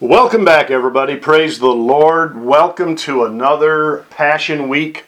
Welcome 0.00 0.46
back, 0.46 0.70
everybody. 0.70 1.14
Praise 1.16 1.58
the 1.58 1.66
Lord. 1.66 2.42
Welcome 2.42 2.96
to 2.96 3.24
another 3.24 4.06
Passion 4.08 4.70
Week 4.70 5.04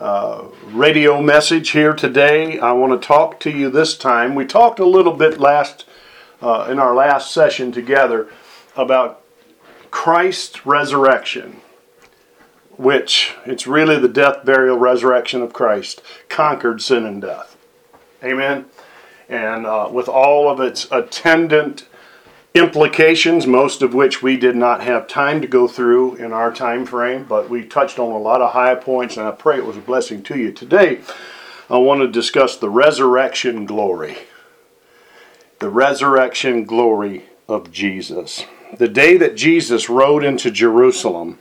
uh, 0.00 0.44
radio 0.68 1.20
message 1.20 1.72
here 1.72 1.92
today. 1.92 2.58
I 2.58 2.72
want 2.72 2.98
to 2.98 3.06
talk 3.06 3.40
to 3.40 3.50
you 3.50 3.68
this 3.68 3.94
time. 3.94 4.34
We 4.34 4.46
talked 4.46 4.78
a 4.78 4.86
little 4.86 5.12
bit 5.12 5.38
last 5.38 5.84
uh, 6.40 6.66
in 6.70 6.78
our 6.78 6.94
last 6.94 7.30
session 7.30 7.72
together 7.72 8.30
about 8.74 9.22
Christ's 9.90 10.64
resurrection, 10.64 11.60
which 12.78 13.34
it's 13.44 13.66
really 13.66 13.98
the 13.98 14.08
death, 14.08 14.46
burial, 14.46 14.78
resurrection 14.78 15.42
of 15.42 15.52
Christ 15.52 16.00
conquered 16.30 16.80
sin 16.80 17.04
and 17.04 17.20
death. 17.20 17.54
Amen. 18.24 18.64
And 19.28 19.66
uh, 19.66 19.90
with 19.92 20.08
all 20.08 20.48
of 20.48 20.58
its 20.58 20.90
attendant 20.90 21.86
implications, 22.54 23.46
most 23.46 23.80
of 23.80 23.94
which 23.94 24.22
we 24.22 24.36
did 24.36 24.56
not 24.56 24.82
have 24.82 25.08
time 25.08 25.40
to 25.40 25.46
go 25.46 25.66
through 25.66 26.16
in 26.16 26.32
our 26.32 26.52
time 26.52 26.84
frame, 26.84 27.24
but 27.24 27.48
we 27.48 27.64
touched 27.64 27.98
on 27.98 28.12
a 28.12 28.18
lot 28.18 28.42
of 28.42 28.52
high 28.52 28.74
points, 28.74 29.16
and 29.16 29.26
I 29.26 29.30
pray 29.30 29.56
it 29.56 29.66
was 29.66 29.76
a 29.76 29.80
blessing 29.80 30.22
to 30.24 30.38
you. 30.38 30.52
Today, 30.52 31.00
I 31.70 31.78
want 31.78 32.02
to 32.02 32.08
discuss 32.08 32.56
the 32.56 32.68
resurrection 32.68 33.64
glory. 33.64 34.18
The 35.60 35.70
resurrection 35.70 36.64
glory 36.64 37.24
of 37.48 37.72
Jesus. 37.72 38.44
The 38.76 38.88
day 38.88 39.16
that 39.16 39.36
Jesus 39.36 39.88
rode 39.88 40.24
into 40.24 40.50
Jerusalem 40.50 41.38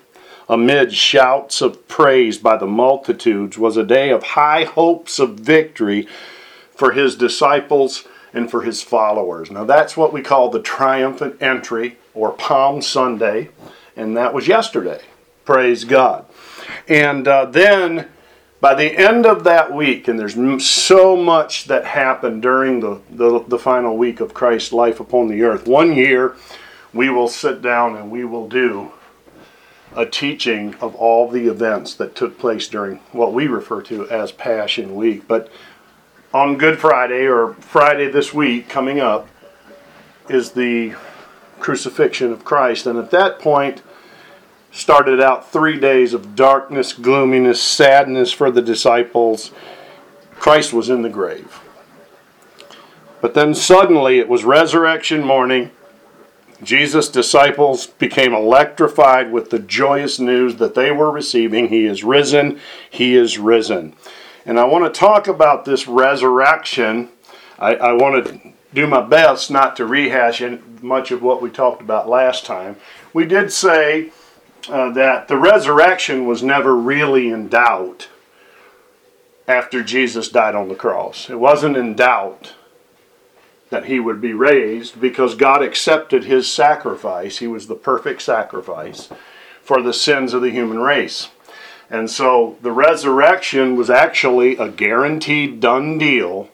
amid 0.48 0.93
shouts 0.93 1.62
of 1.62 1.88
praise 1.88 2.38
by 2.38 2.57
the 2.57 2.68
multitudes 2.68 3.57
was 3.57 3.77
a 3.77 3.85
day 3.85 4.09
of 4.12 4.23
high 4.23 4.63
hopes 4.63 5.20
of 5.20 5.40
victory 5.40 6.07
for 6.76 6.91
his 6.91 7.16
disciples 7.16 8.07
and 8.34 8.49
for 8.49 8.62
his 8.62 8.81
followers. 8.81 9.52
Now, 9.52 9.63
that's 9.63 9.98
what 9.98 10.13
we 10.13 10.21
call 10.21 10.49
the 10.49 10.62
triumphant 10.62 11.41
entry 11.41 11.98
or 12.13 12.31
Palm 12.31 12.81
Sunday, 12.81 13.49
and 13.95 14.16
that 14.17 14.34
was 14.34 14.48
yesterday. 14.48 15.01
Praise 15.46 15.84
God. 15.84 16.26
And 16.87 17.27
uh, 17.27 17.46
then 17.46 18.07
by 18.62 18.76
the 18.76 18.96
end 18.96 19.26
of 19.26 19.43
that 19.43 19.74
week, 19.74 20.07
and 20.07 20.20
there's 20.20 20.65
so 20.65 21.15
much 21.15 21.65
that 21.65 21.84
happened 21.84 22.43
during 22.43 22.79
the, 22.79 23.02
the, 23.09 23.43
the 23.48 23.57
final 23.57 23.98
week 23.98 24.20
of 24.20 24.35
Christ's 24.35 24.71
life 24.71 24.99
upon 24.99 25.27
the 25.27 25.41
earth, 25.41 25.68
one 25.68 25.93
year 25.93 26.35
we 26.93 27.09
will 27.09 27.27
sit 27.27 27.62
down 27.62 27.96
and 27.96 28.12
we 28.12 28.24
will 28.24 28.48
do 28.48 28.91
a 29.96 30.05
teaching 30.05 30.76
of 30.76 30.96
all 30.96 31.27
the 31.27 31.48
events 31.48 31.96
that 31.96 32.15
took 32.15 32.37
place 32.37 32.68
during 32.68 32.98
what 33.12 33.34
we 33.34 33.48
refer 33.48 33.82
to 33.82 34.07
as 34.09 34.32
Passion 34.32 34.96
Week. 34.96 35.27
But 35.27 35.49
on 36.34 36.57
Good 36.57 36.79
Friday 36.79 37.26
or 37.26 37.54
Friday 37.55 38.10
this 38.10 38.34
week 38.34 38.70
coming 38.70 38.99
up 38.99 39.27
is 40.29 40.51
the 40.51 40.96
crucifixion 41.60 42.32
of 42.32 42.46
Christ. 42.46 42.85
And 42.85 42.98
at 42.98 43.12
that 43.12 43.40
point, 43.40 43.82
started 44.71 45.20
out 45.20 45.52
three 45.52 45.77
days 45.77 46.13
of 46.13 46.35
darkness, 46.35 46.93
gloominess, 46.93 47.62
sadness 47.62 48.32
for 48.32 48.49
the 48.49 48.62
disciples. 48.62 49.52
Christ 50.35 50.71
was 50.71 50.90
in 50.90 51.02
the 51.02 51.09
grave. 51.09 51.59
But 53.20 53.34
then 53.34 53.54
suddenly 53.54 54.20
it 54.20 54.29
was 54.29 54.46
resurrection 54.46 55.24
morning. 55.24 55.71
Jesus' 56.63 57.09
disciples 57.09 57.87
became 57.87 58.34
electrified 58.34 59.32
with 59.32 59.49
the 59.49 59.59
joyous 59.59 60.20
news 60.20 60.55
that 60.55 60.76
they 60.76 60.91
were 60.91 61.12
receiving. 61.12 61.68
He 61.68 61.85
is 61.85 62.04
risen. 62.04 62.59
He 62.90 63.15
is 63.15 63.37
risen. 63.37 63.96
And 64.45 64.59
I 64.59 64.66
want 64.66 64.91
to 64.91 65.00
talk 65.00 65.28
about 65.28 65.66
this 65.66 65.88
resurrection. 65.88 67.09
I, 67.59 67.75
I 67.75 67.94
want 67.94 68.25
to 68.25 68.53
do 68.73 68.88
my 68.88 69.01
best 69.01 69.51
not 69.51 69.75
to 69.75 69.85
rehash 69.85 70.41
much 70.81 71.11
of 71.11 71.22
what 71.22 71.41
we 71.41 71.50
talked 71.50 71.81
about 71.81 72.09
last 72.09 72.45
time. 72.45 72.78
We 73.13 73.25
did 73.25 73.51
say 73.51 74.12
uh, 74.69 74.91
that 74.91 75.28
the 75.28 75.38
resurrection 75.38 76.25
was 76.25 76.41
never 76.41 76.75
really 76.75 77.29
in 77.29 77.50
doubt 77.50 78.09
after 79.47 79.84
Jesus 79.84 80.30
died 80.30 80.56
on 80.56 80.69
the 80.69 80.75
cross. 80.75 81.30
It 81.30 81.40
wasn't 81.40 81.78
in 81.78 81.96
doubt 81.96 82.53
that 83.69 83.85
he 83.85 84.00
would 84.00 84.22
be 84.22 84.34
raised 84.34 85.00
because 85.00 85.35
God 85.35 85.62
accepted 85.62 86.25
his 86.25 86.51
sacrifice. 86.51 87.38
He 87.40 87.47
was 87.47 87.68
the 87.68 87.75
perfect 87.75 88.22
sacrifice 88.22 89.09
for 89.63 89.81
the 89.81 89.94
sins 89.94 90.34
of 90.34 90.41
the 90.41 90.51
human 90.51 90.80
race. 90.80 91.30
And 91.91 92.09
so 92.09 92.56
the 92.62 92.72
resurrection 92.72 93.75
was 93.75 93.90
actually 93.90 94.56
a 94.56 94.69
guaranteed 94.69 95.59
done 95.59 95.97
deal. 95.97 96.50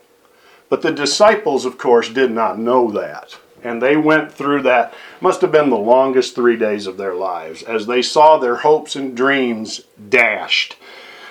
But 0.67 0.81
the 0.81 0.91
disciples, 0.91 1.63
of 1.63 1.77
course, 1.77 2.09
did 2.09 2.31
not 2.31 2.57
know 2.57 2.91
that. 2.91 3.37
And 3.63 3.81
they 3.81 3.95
went 3.95 4.31
through 4.31 4.63
that, 4.63 4.93
must 5.21 5.41
have 5.41 5.51
been 5.51 5.69
the 5.69 5.77
longest 5.77 6.33
three 6.33 6.57
days 6.57 6.87
of 6.87 6.97
their 6.97 7.13
lives, 7.13 7.61
as 7.63 7.85
they 7.85 8.01
saw 8.01 8.37
their 8.37 8.57
hopes 8.57 8.95
and 8.95 9.15
dreams 9.15 9.81
dashed. 10.09 10.75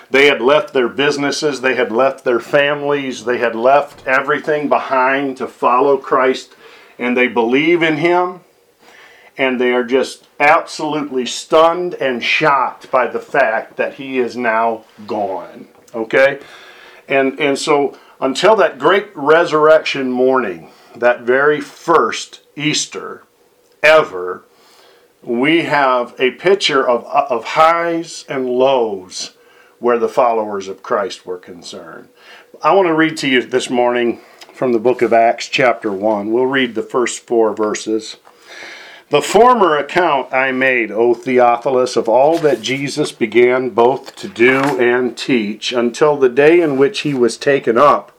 They 0.09 0.27
had 0.27 0.41
left 0.41 0.73
their 0.73 0.87
businesses, 0.87 1.59
they 1.59 1.75
had 1.75 1.91
left 1.91 2.23
their 2.23 2.39
families, 2.39 3.25
they 3.25 3.39
had 3.39 3.55
left 3.55 4.07
everything 4.07 4.69
behind 4.69 5.35
to 5.37 5.47
follow 5.47 5.97
Christ, 5.97 6.55
and 6.97 7.15
they 7.15 7.27
believe 7.27 7.83
in 7.83 7.97
Him 7.97 8.41
and 9.37 9.59
they 9.59 9.71
are 9.71 9.83
just 9.83 10.27
absolutely 10.39 11.25
stunned 11.25 11.93
and 11.95 12.23
shocked 12.23 12.89
by 12.89 13.07
the 13.07 13.19
fact 13.19 13.77
that 13.77 13.95
he 13.95 14.17
is 14.17 14.35
now 14.35 14.83
gone. 15.05 15.67
Okay? 15.93 16.39
And 17.07 17.39
and 17.39 17.57
so 17.57 17.97
until 18.19 18.55
that 18.55 18.79
great 18.79 19.15
resurrection 19.15 20.11
morning, 20.11 20.71
that 20.95 21.21
very 21.21 21.61
first 21.61 22.41
Easter 22.55 23.23
ever, 23.83 24.43
we 25.21 25.63
have 25.63 26.15
a 26.19 26.31
picture 26.31 26.87
of, 26.87 27.05
of 27.05 27.43
highs 27.43 28.25
and 28.27 28.49
lows 28.49 29.33
where 29.79 29.99
the 29.99 30.09
followers 30.09 30.67
of 30.67 30.81
Christ 30.81 31.25
were 31.25 31.37
concerned. 31.37 32.09
I 32.63 32.73
want 32.73 32.87
to 32.87 32.93
read 32.93 33.17
to 33.17 33.27
you 33.27 33.43
this 33.43 33.69
morning 33.69 34.21
from 34.53 34.73
the 34.73 34.79
book 34.79 35.03
of 35.03 35.13
Acts, 35.13 35.47
chapter 35.47 35.91
1. 35.91 36.31
We'll 36.31 36.47
read 36.47 36.73
the 36.73 36.81
first 36.81 37.27
four 37.27 37.53
verses. 37.53 38.17
The 39.09 39.21
former 39.21 39.77
account 39.77 40.33
I 40.33 40.51
made, 40.51 40.91
O 40.91 41.13
Theophilus, 41.13 41.95
of 41.95 42.09
all 42.09 42.37
that 42.39 42.61
Jesus 42.61 43.13
began 43.13 43.69
both 43.69 44.17
to 44.17 44.27
do 44.27 44.59
and 44.81 45.17
teach 45.17 45.71
until 45.71 46.17
the 46.17 46.27
day 46.27 46.59
in 46.59 46.77
which 46.77 47.01
he 47.01 47.13
was 47.13 47.37
taken 47.37 47.77
up, 47.77 48.11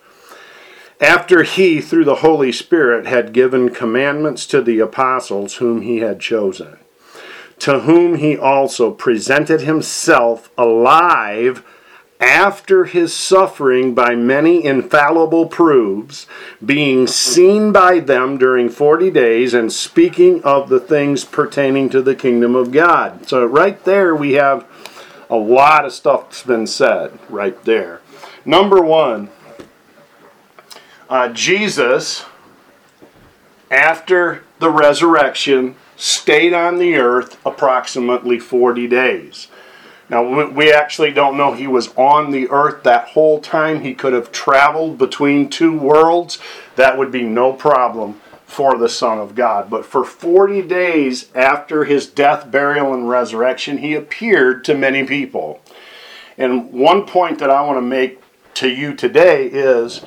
after 0.98 1.42
he, 1.42 1.82
through 1.82 2.06
the 2.06 2.16
Holy 2.16 2.50
Spirit, 2.50 3.06
had 3.06 3.34
given 3.34 3.68
commandments 3.68 4.46
to 4.46 4.62
the 4.62 4.80
apostles 4.80 5.56
whom 5.56 5.82
he 5.82 5.98
had 5.98 6.20
chosen, 6.20 6.78
to 7.58 7.80
whom 7.80 8.14
he 8.14 8.34
also 8.34 8.90
presented 8.90 9.60
himself 9.60 10.50
alive 10.56 11.62
after 12.20 12.84
his 12.84 13.14
suffering 13.14 13.94
by 13.94 14.14
many 14.14 14.64
infallible 14.64 15.46
proofs, 15.46 16.26
being 16.64 17.06
seen 17.06 17.70
by 17.70 18.00
them 18.00 18.38
during 18.38 18.68
40 18.68 19.10
days, 19.10 19.54
and 19.54 19.72
speaking 19.72 20.42
of 20.42 20.68
the 20.68 20.80
things 20.80 21.24
pertaining 21.24 21.88
to 21.90 22.02
the 22.02 22.16
kingdom 22.16 22.56
of 22.56 22.72
God. 22.72 23.28
So, 23.28 23.44
right 23.46 23.82
there, 23.84 24.16
we 24.16 24.32
have 24.32 24.66
a 25.30 25.36
lot 25.36 25.84
of 25.84 25.92
stuff 25.92 26.24
that's 26.24 26.42
been 26.42 26.66
said 26.66 27.18
right 27.28 27.62
there. 27.64 28.00
Number 28.44 28.82
one, 28.82 29.30
uh, 31.08 31.28
Jesus, 31.28 32.24
after 33.70 34.42
the 34.58 34.70
resurrection, 34.70 35.76
stayed 35.96 36.52
on 36.52 36.78
the 36.78 36.96
earth 36.96 37.38
approximately 37.46 38.38
40 38.38 38.88
days. 38.88 39.48
Now, 40.10 40.46
we 40.46 40.72
actually 40.72 41.12
don't 41.12 41.36
know 41.36 41.52
he 41.52 41.66
was 41.66 41.88
on 41.96 42.30
the 42.30 42.48
earth 42.48 42.82
that 42.84 43.08
whole 43.08 43.40
time. 43.40 43.82
He 43.82 43.94
could 43.94 44.14
have 44.14 44.32
traveled 44.32 44.96
between 44.96 45.50
two 45.50 45.78
worlds. 45.78 46.38
That 46.76 46.96
would 46.96 47.12
be 47.12 47.24
no 47.24 47.52
problem 47.52 48.20
for 48.46 48.78
the 48.78 48.88
Son 48.88 49.18
of 49.18 49.34
God. 49.34 49.68
But 49.68 49.84
for 49.84 50.04
40 50.04 50.62
days 50.62 51.28
after 51.34 51.84
his 51.84 52.06
death, 52.06 52.50
burial, 52.50 52.94
and 52.94 53.08
resurrection, 53.08 53.78
he 53.78 53.92
appeared 53.92 54.64
to 54.64 54.74
many 54.74 55.04
people. 55.04 55.60
And 56.38 56.72
one 56.72 57.04
point 57.04 57.38
that 57.40 57.50
I 57.50 57.60
want 57.60 57.76
to 57.76 57.82
make 57.82 58.22
to 58.54 58.68
you 58.68 58.94
today 58.94 59.46
is 59.46 60.00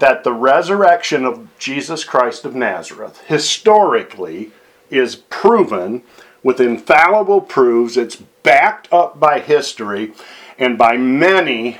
that 0.00 0.24
the 0.24 0.32
resurrection 0.32 1.24
of 1.24 1.46
Jesus 1.58 2.02
Christ 2.02 2.44
of 2.44 2.56
Nazareth 2.56 3.20
historically 3.28 4.50
is 4.90 5.14
proven 5.16 6.02
with 6.44 6.60
infallible 6.60 7.40
proofs. 7.40 7.96
It's 7.96 8.22
backed 8.44 8.92
up 8.92 9.18
by 9.18 9.40
history 9.40 10.12
and 10.56 10.78
by 10.78 10.96
many 10.96 11.78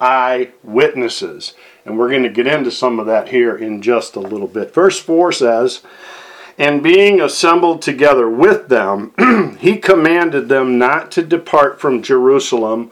eyewitnesses. 0.00 1.52
And 1.84 1.98
we're 1.98 2.08
going 2.08 2.22
to 2.22 2.30
get 2.30 2.46
into 2.46 2.70
some 2.70 2.98
of 2.98 3.06
that 3.06 3.28
here 3.28 3.54
in 3.56 3.82
just 3.82 4.16
a 4.16 4.20
little 4.20 4.46
bit. 4.46 4.72
Verse 4.72 4.98
4 4.98 5.32
says, 5.32 5.82
And 6.56 6.82
being 6.82 7.20
assembled 7.20 7.82
together 7.82 8.28
with 8.30 8.68
them, 8.68 9.12
he 9.60 9.76
commanded 9.76 10.48
them 10.48 10.78
not 10.78 11.10
to 11.12 11.22
depart 11.22 11.80
from 11.80 12.02
Jerusalem, 12.02 12.90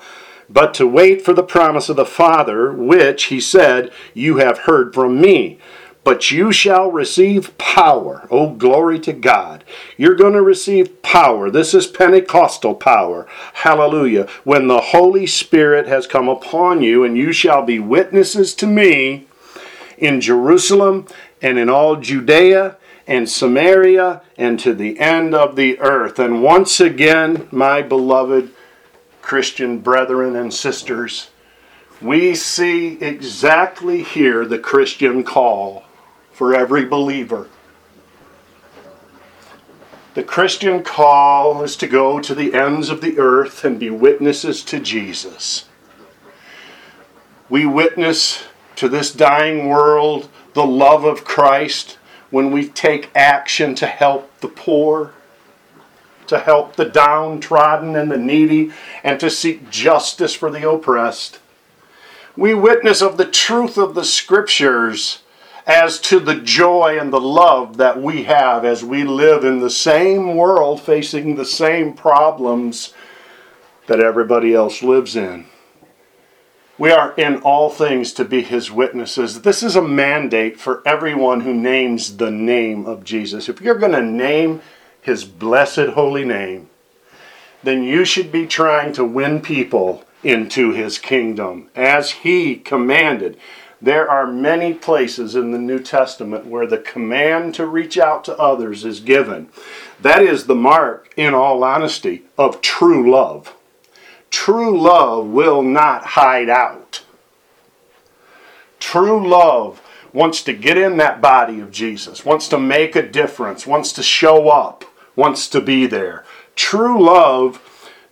but 0.48 0.74
to 0.74 0.86
wait 0.86 1.22
for 1.22 1.32
the 1.32 1.42
promise 1.42 1.88
of 1.88 1.96
the 1.96 2.04
Father, 2.04 2.72
which, 2.72 3.24
he 3.24 3.40
said, 3.40 3.90
you 4.12 4.36
have 4.36 4.58
heard 4.58 4.92
from 4.92 5.20
me. 5.20 5.58
But 6.04 6.30
you 6.30 6.52
shall 6.52 6.92
receive 6.92 7.56
power. 7.56 8.28
Oh, 8.30 8.50
glory 8.50 8.98
to 9.00 9.12
God. 9.14 9.64
You're 9.96 10.14
going 10.14 10.34
to 10.34 10.42
receive 10.42 11.02
power. 11.02 11.50
This 11.50 11.72
is 11.72 11.86
Pentecostal 11.86 12.74
power. 12.74 13.26
Hallelujah. 13.54 14.28
When 14.44 14.68
the 14.68 14.80
Holy 14.80 15.26
Spirit 15.26 15.88
has 15.88 16.06
come 16.06 16.28
upon 16.28 16.82
you, 16.82 17.04
and 17.04 17.16
you 17.16 17.32
shall 17.32 17.62
be 17.62 17.78
witnesses 17.78 18.54
to 18.56 18.66
me 18.66 19.26
in 19.96 20.20
Jerusalem 20.20 21.06
and 21.40 21.58
in 21.58 21.70
all 21.70 21.96
Judea 21.96 22.76
and 23.06 23.28
Samaria 23.28 24.20
and 24.36 24.60
to 24.60 24.74
the 24.74 24.98
end 24.98 25.34
of 25.34 25.56
the 25.56 25.78
earth. 25.80 26.18
And 26.18 26.42
once 26.42 26.80
again, 26.80 27.48
my 27.50 27.80
beloved 27.80 28.50
Christian 29.22 29.78
brethren 29.78 30.36
and 30.36 30.52
sisters, 30.52 31.30
we 32.02 32.34
see 32.34 32.98
exactly 33.00 34.02
here 34.02 34.44
the 34.44 34.58
Christian 34.58 35.24
call 35.24 35.83
for 36.34 36.54
every 36.54 36.84
believer. 36.84 37.48
The 40.14 40.22
Christian 40.22 40.82
call 40.82 41.62
is 41.62 41.76
to 41.76 41.86
go 41.86 42.20
to 42.20 42.34
the 42.34 42.54
ends 42.54 42.88
of 42.88 43.00
the 43.00 43.18
earth 43.18 43.64
and 43.64 43.80
be 43.80 43.90
witnesses 43.90 44.62
to 44.64 44.78
Jesus. 44.78 45.68
We 47.48 47.66
witness 47.66 48.44
to 48.76 48.88
this 48.88 49.12
dying 49.12 49.68
world 49.68 50.28
the 50.54 50.66
love 50.66 51.04
of 51.04 51.24
Christ 51.24 51.98
when 52.30 52.50
we 52.50 52.68
take 52.68 53.10
action 53.14 53.74
to 53.76 53.86
help 53.86 54.40
the 54.40 54.48
poor, 54.48 55.12
to 56.26 56.38
help 56.38 56.76
the 56.76 56.84
downtrodden 56.84 57.96
and 57.96 58.10
the 58.10 58.16
needy, 58.16 58.72
and 59.02 59.18
to 59.20 59.30
seek 59.30 59.68
justice 59.70 60.34
for 60.34 60.50
the 60.50 60.68
oppressed. 60.68 61.40
We 62.36 62.54
witness 62.54 63.02
of 63.02 63.16
the 63.16 63.24
truth 63.24 63.76
of 63.76 63.94
the 63.94 64.04
Scriptures 64.04 65.22
as 65.66 65.98
to 65.98 66.20
the 66.20 66.36
joy 66.36 66.98
and 67.00 67.12
the 67.12 67.20
love 67.20 67.78
that 67.78 68.00
we 68.00 68.24
have 68.24 68.64
as 68.64 68.84
we 68.84 69.04
live 69.04 69.44
in 69.44 69.60
the 69.60 69.70
same 69.70 70.36
world 70.36 70.80
facing 70.80 71.34
the 71.34 71.44
same 71.44 71.92
problems 71.94 72.92
that 73.86 74.00
everybody 74.00 74.54
else 74.54 74.82
lives 74.82 75.16
in. 75.16 75.46
We 76.76 76.90
are 76.90 77.14
in 77.16 77.36
all 77.42 77.70
things 77.70 78.12
to 78.14 78.24
be 78.24 78.42
his 78.42 78.70
witnesses. 78.70 79.42
This 79.42 79.62
is 79.62 79.76
a 79.76 79.82
mandate 79.82 80.58
for 80.58 80.82
everyone 80.86 81.42
who 81.42 81.54
names 81.54 82.16
the 82.16 82.32
name 82.32 82.84
of 82.84 83.04
Jesus. 83.04 83.48
If 83.48 83.60
you're 83.60 83.78
going 83.78 83.92
to 83.92 84.02
name 84.02 84.60
his 85.00 85.24
blessed 85.24 85.90
holy 85.94 86.24
name, 86.24 86.68
then 87.62 87.84
you 87.84 88.04
should 88.04 88.32
be 88.32 88.46
trying 88.46 88.92
to 88.94 89.04
win 89.04 89.40
people 89.40 90.04
into 90.24 90.72
his 90.72 90.98
kingdom 90.98 91.70
as 91.76 92.10
he 92.10 92.56
commanded. 92.56 93.38
There 93.84 94.10
are 94.10 94.26
many 94.26 94.72
places 94.72 95.34
in 95.36 95.50
the 95.50 95.58
New 95.58 95.78
Testament 95.78 96.46
where 96.46 96.66
the 96.66 96.78
command 96.78 97.54
to 97.56 97.66
reach 97.66 97.98
out 97.98 98.24
to 98.24 98.38
others 98.38 98.84
is 98.84 99.00
given. 99.00 99.50
That 100.00 100.22
is 100.22 100.46
the 100.46 100.54
mark, 100.54 101.12
in 101.16 101.34
all 101.34 101.62
honesty, 101.62 102.22
of 102.38 102.60
true 102.60 103.10
love 103.10 103.54
true 104.34 104.76
love 104.76 105.26
will 105.28 105.62
not 105.62 106.04
hide 106.04 106.48
out. 106.48 107.04
True 108.80 109.24
love 109.26 109.80
wants 110.12 110.42
to 110.42 110.52
get 110.52 110.76
in 110.76 110.96
that 110.96 111.20
body 111.20 111.60
of 111.60 111.70
Jesus, 111.70 112.24
wants 112.24 112.48
to 112.48 112.58
make 112.58 112.96
a 112.96 113.08
difference, 113.08 113.64
wants 113.64 113.92
to 113.92 114.02
show 114.02 114.48
up, 114.48 114.84
wants 115.14 115.48
to 115.50 115.60
be 115.60 115.86
there. 115.86 116.24
True 116.56 117.00
love 117.00 117.62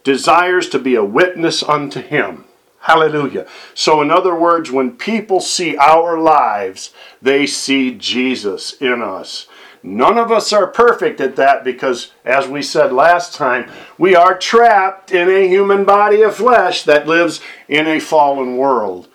desires 0.05 0.69
to 0.69 0.79
be 0.79 0.95
a 0.95 1.05
witness 1.05 1.63
unto 1.63 2.01
Him. 2.01 2.45
Hallelujah. 2.83 3.47
So, 3.75 4.03
in 4.03 4.11
other 4.11 4.35
words, 4.35 4.73
when 4.73 4.97
people 4.97 5.41
see 5.41 5.77
our 5.77 6.19
lives, 6.19 6.93
they 7.21 7.47
see 7.47 7.95
Jesus 7.95 8.73
in 8.75 9.01
us. 9.03 9.47
None 9.85 10.19
of 10.19 10.33
us 10.33 10.53
are 10.53 10.67
perfect 10.67 11.21
at 11.21 11.37
that 11.37 11.63
because, 11.63 12.11
as 12.25 12.49
we 12.49 12.61
said 12.61 12.93
last 12.93 13.35
time, 13.35 13.71
we 13.99 14.17
are 14.17 14.37
trapped 14.37 15.13
in 15.13 15.29
a 15.29 15.47
human 15.47 15.85
body 15.85 16.23
of 16.23 16.35
flesh 16.35 16.83
that 16.83 17.07
lives 17.07 17.41
in 17.69 17.87
a 17.87 18.01
fallen 18.01 18.57
world. 18.57 19.07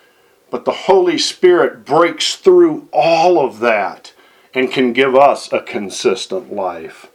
But 0.50 0.64
the 0.64 0.72
Holy 0.72 1.18
Spirit 1.18 1.84
breaks 1.84 2.36
through 2.36 2.88
all 2.94 3.38
of 3.38 3.60
that 3.60 4.14
and 4.54 4.72
can 4.72 4.94
give 4.94 5.14
us 5.14 5.52
a 5.52 5.62
consistent 5.62 6.54
life. 6.54 7.08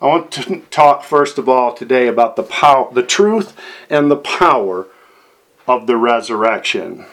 I 0.00 0.06
want 0.06 0.32
to 0.32 0.60
talk 0.70 1.04
first 1.04 1.36
of 1.36 1.46
all 1.46 1.74
today 1.74 2.06
about 2.06 2.36
the 2.36 2.42
power, 2.42 2.90
the 2.90 3.02
truth 3.02 3.54
and 3.90 4.10
the 4.10 4.16
power 4.16 4.86
of 5.70 5.86
the 5.86 5.96
resurrection. 5.96 7.06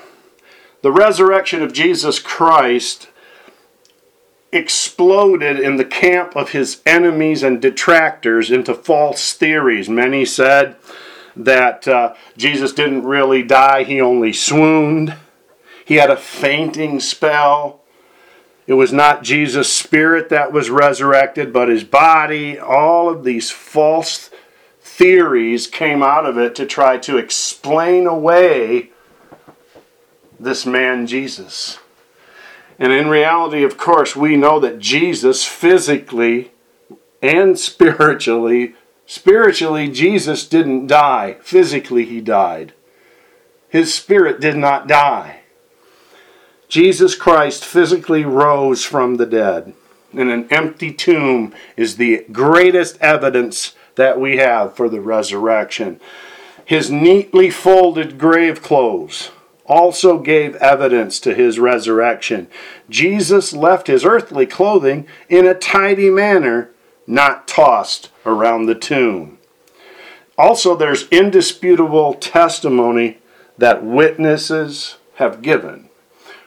The 0.82 0.92
resurrection 0.92 1.62
of 1.62 1.74
Jesus 1.74 2.18
Christ 2.18 3.10
exploded 4.52 5.60
in 5.60 5.76
the 5.76 5.86
camp 5.86 6.36
of 6.36 6.52
his 6.52 6.82
enemies 6.86 7.44
and 7.44 7.62
detractors 7.62 8.50
into 8.50 8.74
false 8.74 9.34
theories. 9.34 9.88
Many 9.88 10.26
said 10.26 10.76
that 11.36 11.88
uh, 11.88 12.16
Jesus 12.36 12.74
didn't 12.74 13.04
really 13.04 13.44
die, 13.44 13.84
he 13.84 14.02
only 14.02 14.34
swooned. 14.34 15.16
He 15.86 15.96
had 15.96 16.10
a 16.10 16.18
fainting 16.18 17.00
spell. 17.00 17.82
It 18.66 18.74
was 18.74 18.92
not 18.92 19.24
Jesus' 19.24 19.72
spirit 19.72 20.30
that 20.30 20.52
was 20.52 20.72
resurrected, 20.72 21.54
but 21.54 21.70
his 21.70 21.84
body. 21.84 22.60
All 22.60 23.08
of 23.08 23.24
these 23.24 23.52
false 23.52 24.32
theories 24.98 25.68
came 25.68 26.02
out 26.02 26.26
of 26.26 26.40
it 26.40 26.56
to 26.56 26.66
try 26.66 26.98
to 26.98 27.20
explain 27.20 28.08
away 28.08 28.90
this 30.40 30.66
man 30.66 31.06
Jesus. 31.06 31.78
And 32.80 32.92
in 32.92 33.08
reality, 33.08 33.64
of 33.64 33.78
course, 33.78 34.16
we 34.16 34.36
know 34.36 34.60
that 34.60 34.80
Jesus 34.80 35.46
physically 35.46 36.50
and 37.22 37.60
spiritually, 37.60 38.74
spiritually, 39.06 39.88
Jesus 39.88 40.48
didn't 40.48 40.88
die. 40.88 41.38
Physically, 41.42 42.06
he 42.06 42.20
died. 42.20 42.74
His 43.70 43.94
spirit 43.94 44.40
did 44.40 44.58
not 44.58 44.88
die. 44.88 45.42
Jesus 46.70 47.14
Christ 47.14 47.64
physically 47.64 48.26
rose 48.26 48.84
from 48.84 49.18
the 49.18 49.28
dead. 49.28 49.76
And 50.12 50.32
an 50.32 50.48
empty 50.50 50.92
tomb 50.92 51.54
is 51.76 51.98
the 51.98 52.26
greatest 52.32 52.98
evidence 53.00 53.76
that 53.98 54.20
we 54.20 54.38
have 54.38 54.76
for 54.76 54.90
the 54.90 55.02
resurrection. 55.02 56.00
His 56.66 56.90
neatly 56.90 57.50
folded 57.50 58.18
grave 58.18 58.64
clothes 58.64 59.32
also 59.66 60.20
gave 60.20 60.56
evidence 60.56 61.20
to 61.20 61.34
his 61.34 61.60
resurrection. 61.60 62.48
Jesus 62.90 63.54
left 63.54 63.88
his 63.88 64.06
earthly 64.06 64.46
clothing 64.46 65.06
in 65.30 65.46
a 65.46 65.54
tidy 65.54 66.10
manner, 66.10 66.72
not 67.06 67.48
tossed 67.48 68.10
around 68.26 68.66
the 68.66 68.76
tomb. 68.76 69.38
Also, 70.38 70.76
there's 70.76 71.08
indisputable 71.10 72.14
testimony 72.14 73.18
that 73.58 73.84
witnesses 73.84 74.98
have 75.16 75.42
given. 75.42 75.90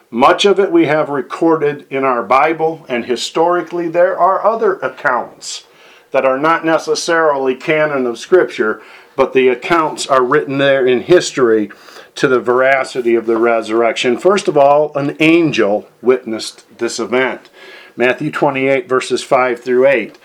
Much 0.09 0.45
of 0.45 0.59
it 0.59 0.71
we 0.71 0.85
have 0.85 1.09
recorded 1.09 1.85
in 1.89 2.03
our 2.03 2.23
Bible, 2.23 2.85
and 2.89 3.05
historically, 3.05 3.87
there 3.87 4.17
are 4.17 4.45
other 4.45 4.75
accounts 4.77 5.65
that 6.11 6.25
are 6.25 6.37
not 6.37 6.65
necessarily 6.65 7.55
canon 7.55 8.05
of 8.05 8.19
Scripture, 8.19 8.81
but 9.15 9.33
the 9.33 9.49
accounts 9.49 10.07
are 10.07 10.23
written 10.23 10.57
there 10.57 10.85
in 10.85 11.01
history 11.01 11.71
to 12.15 12.27
the 12.27 12.39
veracity 12.39 13.15
of 13.15 13.25
the 13.25 13.37
resurrection. 13.37 14.17
First 14.17 14.47
of 14.47 14.57
all, 14.57 14.95
an 14.97 15.15
angel 15.19 15.87
witnessed 16.01 16.65
this 16.77 16.99
event. 16.99 17.49
Matthew 17.95 18.31
28, 18.31 18.87
verses 18.87 19.23
5 19.23 19.61
through 19.61 19.87
8. 19.87 20.17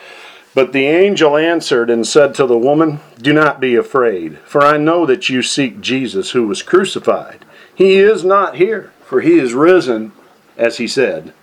But 0.55 0.73
the 0.73 0.87
angel 0.87 1.37
answered 1.37 1.91
and 1.91 2.07
said 2.07 2.35
to 2.37 2.47
the 2.47 2.59
woman, 2.59 3.01
Do 3.21 3.33
not 3.33 3.61
be 3.61 3.77
afraid, 3.77 4.39
for 4.39 4.63
I 4.63 4.79
know 4.79 5.05
that 5.05 5.29
you 5.29 5.43
seek 5.43 5.81
Jesus 5.81 6.31
who 6.31 6.47
was 6.47 6.63
crucified. 6.63 7.45
He 7.75 7.99
is 7.99 8.25
not 8.25 8.57
here, 8.57 8.91
for 9.05 9.21
he 9.21 9.39
is 9.39 9.53
risen, 9.53 10.13
as 10.57 10.79
he 10.79 10.89
said. 10.89 11.35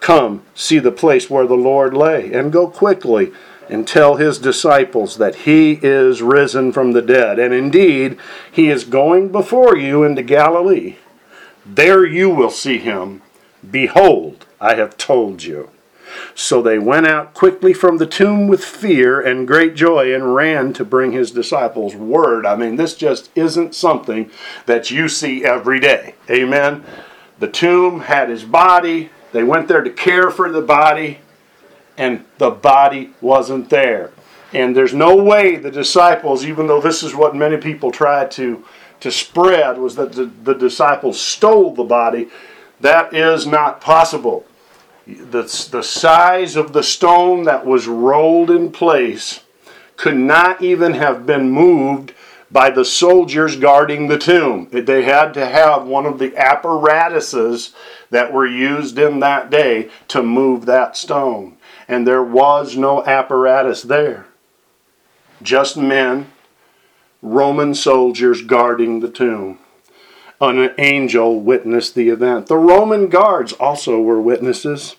Come, 0.00 0.42
see 0.54 0.80
the 0.80 0.90
place 0.90 1.30
where 1.30 1.46
the 1.46 1.54
Lord 1.54 1.94
lay, 1.94 2.32
and 2.32 2.52
go 2.52 2.66
quickly 2.66 3.32
and 3.70 3.86
tell 3.86 4.16
his 4.16 4.38
disciples 4.38 5.16
that 5.18 5.36
he 5.36 5.78
is 5.80 6.20
risen 6.20 6.72
from 6.72 6.92
the 6.92 7.00
dead. 7.00 7.38
And 7.38 7.54
indeed, 7.54 8.18
he 8.50 8.68
is 8.68 8.82
going 8.84 9.30
before 9.30 9.76
you 9.76 10.02
into 10.02 10.22
Galilee. 10.22 10.96
There 11.64 12.04
you 12.04 12.28
will 12.28 12.50
see 12.50 12.78
him. 12.78 13.22
Behold, 13.68 14.44
I 14.60 14.74
have 14.74 14.96
told 14.96 15.44
you. 15.44 15.70
So 16.34 16.60
they 16.60 16.80
went 16.80 17.06
out 17.06 17.32
quickly 17.34 17.72
from 17.72 17.98
the 17.98 18.06
tomb 18.06 18.48
with 18.48 18.64
fear 18.64 19.20
and 19.20 19.46
great 19.46 19.76
joy 19.76 20.12
and 20.12 20.34
ran 20.34 20.72
to 20.72 20.84
bring 20.84 21.12
his 21.12 21.30
disciples 21.30 21.94
word. 21.94 22.44
I 22.44 22.56
mean, 22.56 22.74
this 22.74 22.96
just 22.96 23.30
isn't 23.36 23.76
something 23.76 24.30
that 24.66 24.90
you 24.90 25.08
see 25.08 25.44
every 25.44 25.78
day. 25.78 26.16
Amen. 26.28 26.84
The 27.38 27.48
tomb 27.48 28.00
had 28.00 28.28
his 28.28 28.42
body. 28.42 29.10
They 29.30 29.44
went 29.44 29.68
there 29.68 29.82
to 29.82 29.90
care 29.90 30.30
for 30.30 30.50
the 30.50 30.62
body 30.62 31.20
and 32.00 32.24
the 32.38 32.50
body 32.50 33.12
wasn't 33.20 33.68
there. 33.68 34.10
And 34.52 34.74
there's 34.74 34.94
no 34.94 35.14
way 35.14 35.56
the 35.56 35.70
disciples, 35.70 36.44
even 36.44 36.66
though 36.66 36.80
this 36.80 37.02
is 37.02 37.14
what 37.14 37.36
many 37.36 37.58
people 37.58 37.92
tried 37.92 38.30
to, 38.32 38.64
to 39.00 39.10
spread, 39.10 39.78
was 39.78 39.94
that 39.96 40.12
the, 40.12 40.24
the 40.24 40.54
disciples 40.54 41.20
stole 41.20 41.74
the 41.74 41.84
body. 41.84 42.28
That 42.80 43.12
is 43.14 43.46
not 43.46 43.80
possible. 43.80 44.46
the, 45.06 45.42
the 45.70 45.82
size 45.82 46.56
of 46.56 46.72
the 46.72 46.82
stone 46.82 47.44
that 47.44 47.66
was 47.66 47.86
rolled 47.86 48.50
in 48.50 48.72
place 48.72 49.40
could 49.96 50.16
not 50.16 50.62
even 50.62 50.94
have 50.94 51.26
been 51.26 51.50
moved 51.50 52.14
by 52.50 52.70
the 52.70 52.84
soldiers 52.84 53.56
guarding 53.56 54.08
the 54.08 54.18
tomb. 54.18 54.68
They 54.72 55.02
had 55.02 55.34
to 55.34 55.46
have 55.46 55.86
one 55.86 56.06
of 56.06 56.18
the 56.18 56.36
apparatuses 56.36 57.74
that 58.10 58.32
were 58.32 58.46
used 58.46 58.98
in 58.98 59.20
that 59.20 59.50
day 59.50 59.90
to 60.08 60.22
move 60.22 60.66
that 60.66 60.96
stone. 60.96 61.56
And 61.90 62.06
there 62.06 62.22
was 62.22 62.76
no 62.76 63.04
apparatus 63.04 63.82
there, 63.82 64.26
just 65.42 65.76
men, 65.76 66.30
Roman 67.20 67.74
soldiers 67.74 68.42
guarding 68.42 69.00
the 69.00 69.10
tomb. 69.10 69.58
An 70.40 70.72
angel 70.78 71.40
witnessed 71.40 71.96
the 71.96 72.08
event. 72.08 72.46
The 72.46 72.56
Roman 72.56 73.08
guards 73.08 73.52
also 73.54 74.00
were 74.00 74.20
witnesses. 74.20 74.94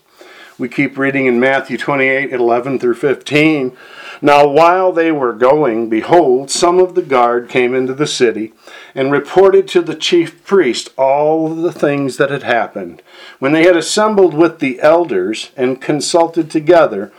We 0.58 0.68
keep 0.68 0.98
reading 0.98 1.24
in 1.24 1.40
Matthew 1.40 1.78
28 1.78 2.30
11 2.30 2.78
through 2.78 2.96
15. 2.96 3.74
Now, 4.20 4.46
while 4.46 4.92
they 4.92 5.10
were 5.10 5.32
going, 5.32 5.88
behold, 5.88 6.50
some 6.50 6.78
of 6.78 6.94
the 6.94 7.00
guard 7.00 7.48
came 7.48 7.74
into 7.74 7.94
the 7.94 8.06
city 8.06 8.52
and 8.94 9.10
reported 9.10 9.66
to 9.68 9.80
the 9.80 9.94
chief 9.94 10.44
priest 10.44 10.90
all 10.96 11.48
the 11.54 11.72
things 11.72 12.16
that 12.16 12.30
had 12.30 12.42
happened. 12.42 13.02
When 13.38 13.52
they 13.52 13.64
had 13.64 13.76
assembled 13.76 14.34
with 14.34 14.58
the 14.58 14.80
elders 14.80 15.50
and 15.56 15.80
consulted 15.80 16.50
together, 16.50 17.12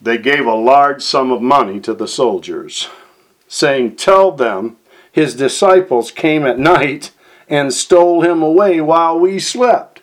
they 0.00 0.18
gave 0.18 0.46
a 0.46 0.54
large 0.54 1.02
sum 1.02 1.32
of 1.32 1.42
money 1.42 1.80
to 1.80 1.94
the 1.94 2.08
soldiers, 2.08 2.88
saying, 3.48 3.96
Tell 3.96 4.30
them 4.30 4.76
his 5.10 5.34
disciples 5.34 6.10
came 6.10 6.46
at 6.46 6.58
night 6.58 7.12
and 7.48 7.72
stole 7.72 8.22
him 8.22 8.42
away 8.42 8.80
while 8.80 9.18
we 9.18 9.38
slept. 9.38 10.02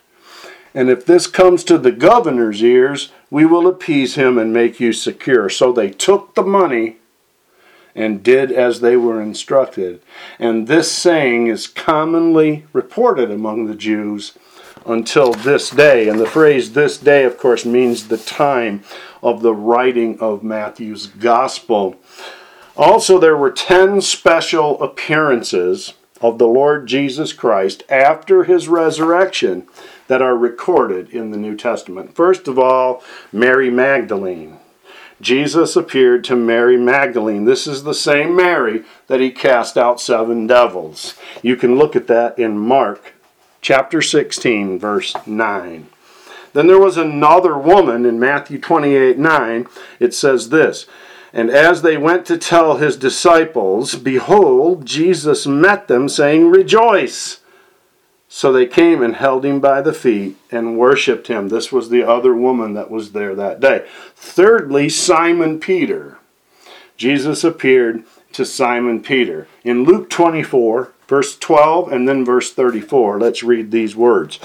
And 0.74 0.90
if 0.90 1.06
this 1.06 1.26
comes 1.26 1.64
to 1.64 1.78
the 1.78 1.92
governor's 1.92 2.62
ears, 2.62 3.10
we 3.30 3.46
will 3.46 3.66
appease 3.66 4.16
him 4.16 4.36
and 4.36 4.52
make 4.52 4.78
you 4.78 4.92
secure. 4.92 5.48
So 5.48 5.72
they 5.72 5.90
took 5.90 6.34
the 6.34 6.42
money 6.42 6.98
and 7.96 8.22
did 8.22 8.52
as 8.52 8.80
they 8.80 8.96
were 8.96 9.20
instructed. 9.20 10.00
And 10.38 10.68
this 10.68 10.92
saying 10.92 11.48
is 11.48 11.66
commonly 11.66 12.66
reported 12.72 13.30
among 13.30 13.66
the 13.66 13.74
Jews 13.74 14.38
until 14.84 15.32
this 15.32 15.70
day. 15.70 16.08
And 16.08 16.20
the 16.20 16.26
phrase 16.26 16.72
this 16.72 16.98
day, 16.98 17.24
of 17.24 17.38
course, 17.38 17.64
means 17.64 18.06
the 18.06 18.18
time 18.18 18.84
of 19.22 19.42
the 19.42 19.54
writing 19.54 20.20
of 20.20 20.44
Matthew's 20.44 21.06
gospel. 21.06 21.96
Also, 22.76 23.18
there 23.18 23.36
were 23.36 23.50
10 23.50 24.02
special 24.02 24.80
appearances 24.82 25.94
of 26.20 26.38
the 26.38 26.46
Lord 26.46 26.86
Jesus 26.86 27.32
Christ 27.32 27.82
after 27.88 28.44
his 28.44 28.68
resurrection 28.68 29.66
that 30.08 30.22
are 30.22 30.36
recorded 30.36 31.08
in 31.10 31.30
the 31.30 31.38
New 31.38 31.56
Testament. 31.56 32.14
First 32.14 32.46
of 32.46 32.58
all, 32.58 33.02
Mary 33.32 33.70
Magdalene. 33.70 34.58
Jesus 35.20 35.76
appeared 35.76 36.24
to 36.24 36.36
Mary 36.36 36.76
Magdalene. 36.76 37.44
This 37.44 37.66
is 37.66 37.84
the 37.84 37.94
same 37.94 38.36
Mary 38.36 38.84
that 39.06 39.20
he 39.20 39.30
cast 39.30 39.78
out 39.78 40.00
seven 40.00 40.46
devils. 40.46 41.14
You 41.42 41.56
can 41.56 41.76
look 41.76 41.96
at 41.96 42.06
that 42.08 42.38
in 42.38 42.58
Mark 42.58 43.14
chapter 43.62 44.02
16, 44.02 44.78
verse 44.78 45.14
9. 45.26 45.86
Then 46.52 46.66
there 46.66 46.78
was 46.78 46.96
another 46.96 47.56
woman 47.56 48.06
in 48.06 48.20
Matthew 48.20 48.58
28 48.58 49.18
9. 49.18 49.66
It 50.00 50.14
says 50.14 50.50
this 50.50 50.86
And 51.32 51.50
as 51.50 51.82
they 51.82 51.96
went 51.96 52.26
to 52.26 52.38
tell 52.38 52.76
his 52.76 52.96
disciples, 52.96 53.94
behold, 53.94 54.86
Jesus 54.86 55.46
met 55.46 55.88
them, 55.88 56.08
saying, 56.08 56.50
Rejoice. 56.50 57.40
So 58.36 58.52
they 58.52 58.66
came 58.66 59.02
and 59.02 59.16
held 59.16 59.46
him 59.46 59.60
by 59.60 59.80
the 59.80 59.94
feet 59.94 60.36
and 60.50 60.76
worshiped 60.76 61.28
him. 61.28 61.48
This 61.48 61.72
was 61.72 61.88
the 61.88 62.06
other 62.06 62.34
woman 62.34 62.74
that 62.74 62.90
was 62.90 63.12
there 63.12 63.34
that 63.34 63.60
day. 63.60 63.86
Thirdly, 64.14 64.90
Simon 64.90 65.58
Peter. 65.58 66.18
Jesus 66.98 67.44
appeared 67.44 68.04
to 68.32 68.44
Simon 68.44 69.02
Peter. 69.02 69.48
In 69.64 69.84
Luke 69.84 70.10
24, 70.10 70.92
verse 71.08 71.38
12 71.38 71.90
and 71.90 72.06
then 72.06 72.26
verse 72.26 72.52
34, 72.52 73.18
let's 73.20 73.42
read 73.42 73.70
these 73.70 73.96
words. 73.96 74.38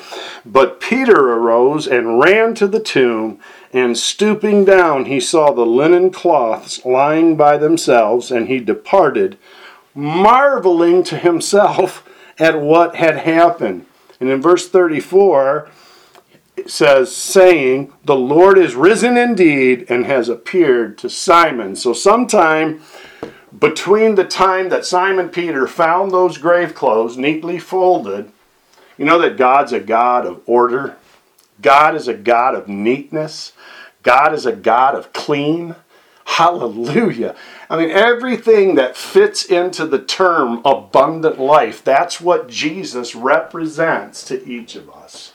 But 0.45 0.79
Peter 0.79 1.33
arose 1.33 1.85
and 1.85 2.17
ran 2.17 2.55
to 2.55 2.67
the 2.67 2.79
tomb, 2.79 3.41
and 3.73 3.97
stooping 3.97 4.63
down, 4.63 5.03
he 5.03 5.19
saw 5.19 5.51
the 5.51 5.65
linen 5.65 6.11
cloths 6.11 6.85
lying 6.85 7.35
by 7.35 7.57
themselves, 7.57 8.31
and 8.31 8.47
he 8.47 8.61
departed, 8.61 9.37
marveling 9.93 11.03
to 11.03 11.17
himself 11.17 12.07
at 12.41 12.59
what 12.59 12.95
had 12.95 13.17
happened. 13.17 13.85
And 14.19 14.27
in 14.27 14.41
verse 14.41 14.67
34, 14.67 15.69
it 16.57 16.71
says, 16.71 17.15
saying, 17.15 17.93
The 18.03 18.15
Lord 18.15 18.57
is 18.57 18.73
risen 18.73 19.15
indeed 19.15 19.85
and 19.89 20.07
has 20.07 20.27
appeared 20.27 20.97
to 20.97 21.09
Simon. 21.09 21.75
So, 21.75 21.93
sometime 21.93 22.81
between 23.57 24.15
the 24.15 24.23
time 24.23 24.69
that 24.69 24.85
Simon 24.85 25.29
Peter 25.29 25.67
found 25.67 26.11
those 26.11 26.39
grave 26.39 26.73
clothes 26.73 27.15
neatly 27.15 27.59
folded, 27.59 28.31
you 28.97 29.05
know 29.05 29.19
that 29.19 29.37
God's 29.37 29.71
a 29.71 29.79
God 29.79 30.25
of 30.25 30.41
order, 30.47 30.97
God 31.61 31.95
is 31.95 32.07
a 32.07 32.13
God 32.15 32.55
of 32.55 32.67
neatness, 32.67 33.53
God 34.01 34.33
is 34.33 34.47
a 34.47 34.55
God 34.55 34.95
of 34.95 35.13
clean. 35.13 35.75
Hallelujah. 36.25 37.35
I 37.71 37.77
mean, 37.77 37.89
everything 37.89 38.75
that 38.75 38.97
fits 38.97 39.45
into 39.45 39.85
the 39.85 39.97
term 39.97 40.61
abundant 40.65 41.39
life, 41.39 41.81
that's 41.81 42.19
what 42.19 42.49
Jesus 42.49 43.15
represents 43.15 44.25
to 44.25 44.45
each 44.45 44.75
of 44.75 44.89
us. 44.89 45.31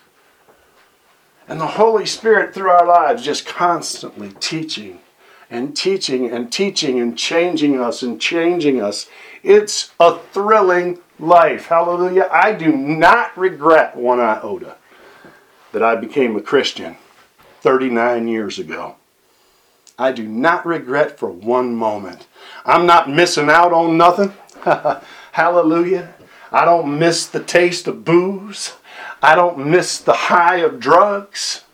And 1.49 1.59
the 1.59 1.67
Holy 1.67 2.05
Spirit 2.05 2.53
through 2.53 2.69
our 2.69 2.87
lives 2.87 3.25
just 3.25 3.47
constantly 3.47 4.33
teaching 4.39 5.01
and 5.49 5.75
teaching 5.75 6.31
and 6.31 6.53
teaching 6.53 7.01
and 7.01 7.17
changing 7.17 7.81
us 7.81 8.03
and 8.03 8.21
changing 8.21 8.83
us. 8.83 9.09
It's 9.43 9.93
a 9.99 10.19
thrilling 10.19 10.99
life. 11.19 11.69
Hallelujah. 11.69 12.29
I 12.31 12.53
do 12.53 12.71
not 12.71 13.35
regret 13.39 13.97
one 13.97 14.21
iota 14.21 14.77
that 15.73 15.83
I 15.83 15.97
became 15.97 16.37
a 16.37 16.43
Christian 16.43 16.99
39 17.63 18.29
years 18.29 18.59
ago. 18.59 18.97
I 19.99 20.13
do 20.13 20.29
not 20.29 20.67
regret 20.67 21.19
for 21.19 21.31
one 21.31 21.75
moment. 21.75 22.27
I'm 22.67 22.85
not 22.85 23.09
missing 23.09 23.49
out 23.49 23.73
on 23.73 23.97
nothing. 23.97 24.35
Hallelujah. 25.33 26.15
I 26.53 26.65
don't 26.67 26.99
miss 26.99 27.27
the 27.27 27.43
taste 27.43 27.87
of 27.87 28.05
booze. 28.05 28.75
I 29.23 29.35
don't 29.35 29.67
miss 29.67 29.99
the 29.99 30.13
high 30.13 30.57
of 30.57 30.81
drugs. 30.81 31.65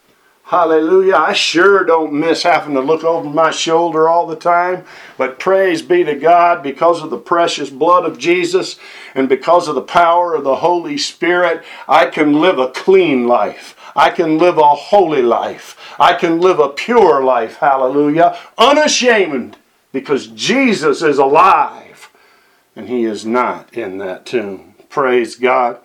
Hallelujah. 0.45 1.15
I 1.17 1.33
sure 1.33 1.83
don't 1.83 2.13
miss 2.13 2.43
having 2.43 2.75
to 2.75 2.81
look 2.81 3.05
over 3.05 3.29
my 3.29 3.51
shoulder 3.51 4.09
all 4.09 4.27
the 4.27 4.37
time. 4.37 4.85
But 5.17 5.39
praise 5.39 5.83
be 5.83 6.05
to 6.05 6.15
God 6.15 6.63
because 6.63 7.03
of 7.03 7.11
the 7.11 7.19
precious 7.19 7.71
blood 7.71 8.05
of 8.05 8.19
Jesus 8.19 8.79
and 9.15 9.29
because 9.29 9.67
of 9.67 9.75
the 9.75 9.83
power 9.83 10.35
of 10.35 10.45
the 10.45 10.57
Holy 10.57 10.99
Spirit, 10.99 11.65
I 11.89 12.07
can 12.07 12.41
live 12.41 12.59
a 12.59 12.71
clean 12.71 13.27
life. 13.27 13.75
I 13.95 14.11
can 14.11 14.39
live 14.39 14.59
a 14.59 14.69
holy 14.69 15.23
life. 15.23 15.77
I 15.99 16.15
can 16.15 16.41
live 16.41 16.59
a 16.59 16.69
pure 16.69 17.23
life, 17.23 17.57
hallelujah, 17.57 18.37
unashamed, 18.59 19.59
because 19.93 20.29
Jesus 20.29 21.03
is 21.03 21.19
alive 21.19 22.11
and 22.75 22.89
he 22.89 23.05
is 23.05 23.27
not 23.27 23.73
in 23.75 23.99
that 23.99 24.25
tomb. 24.25 24.75
Praise 24.89 25.37
God. 25.37 25.79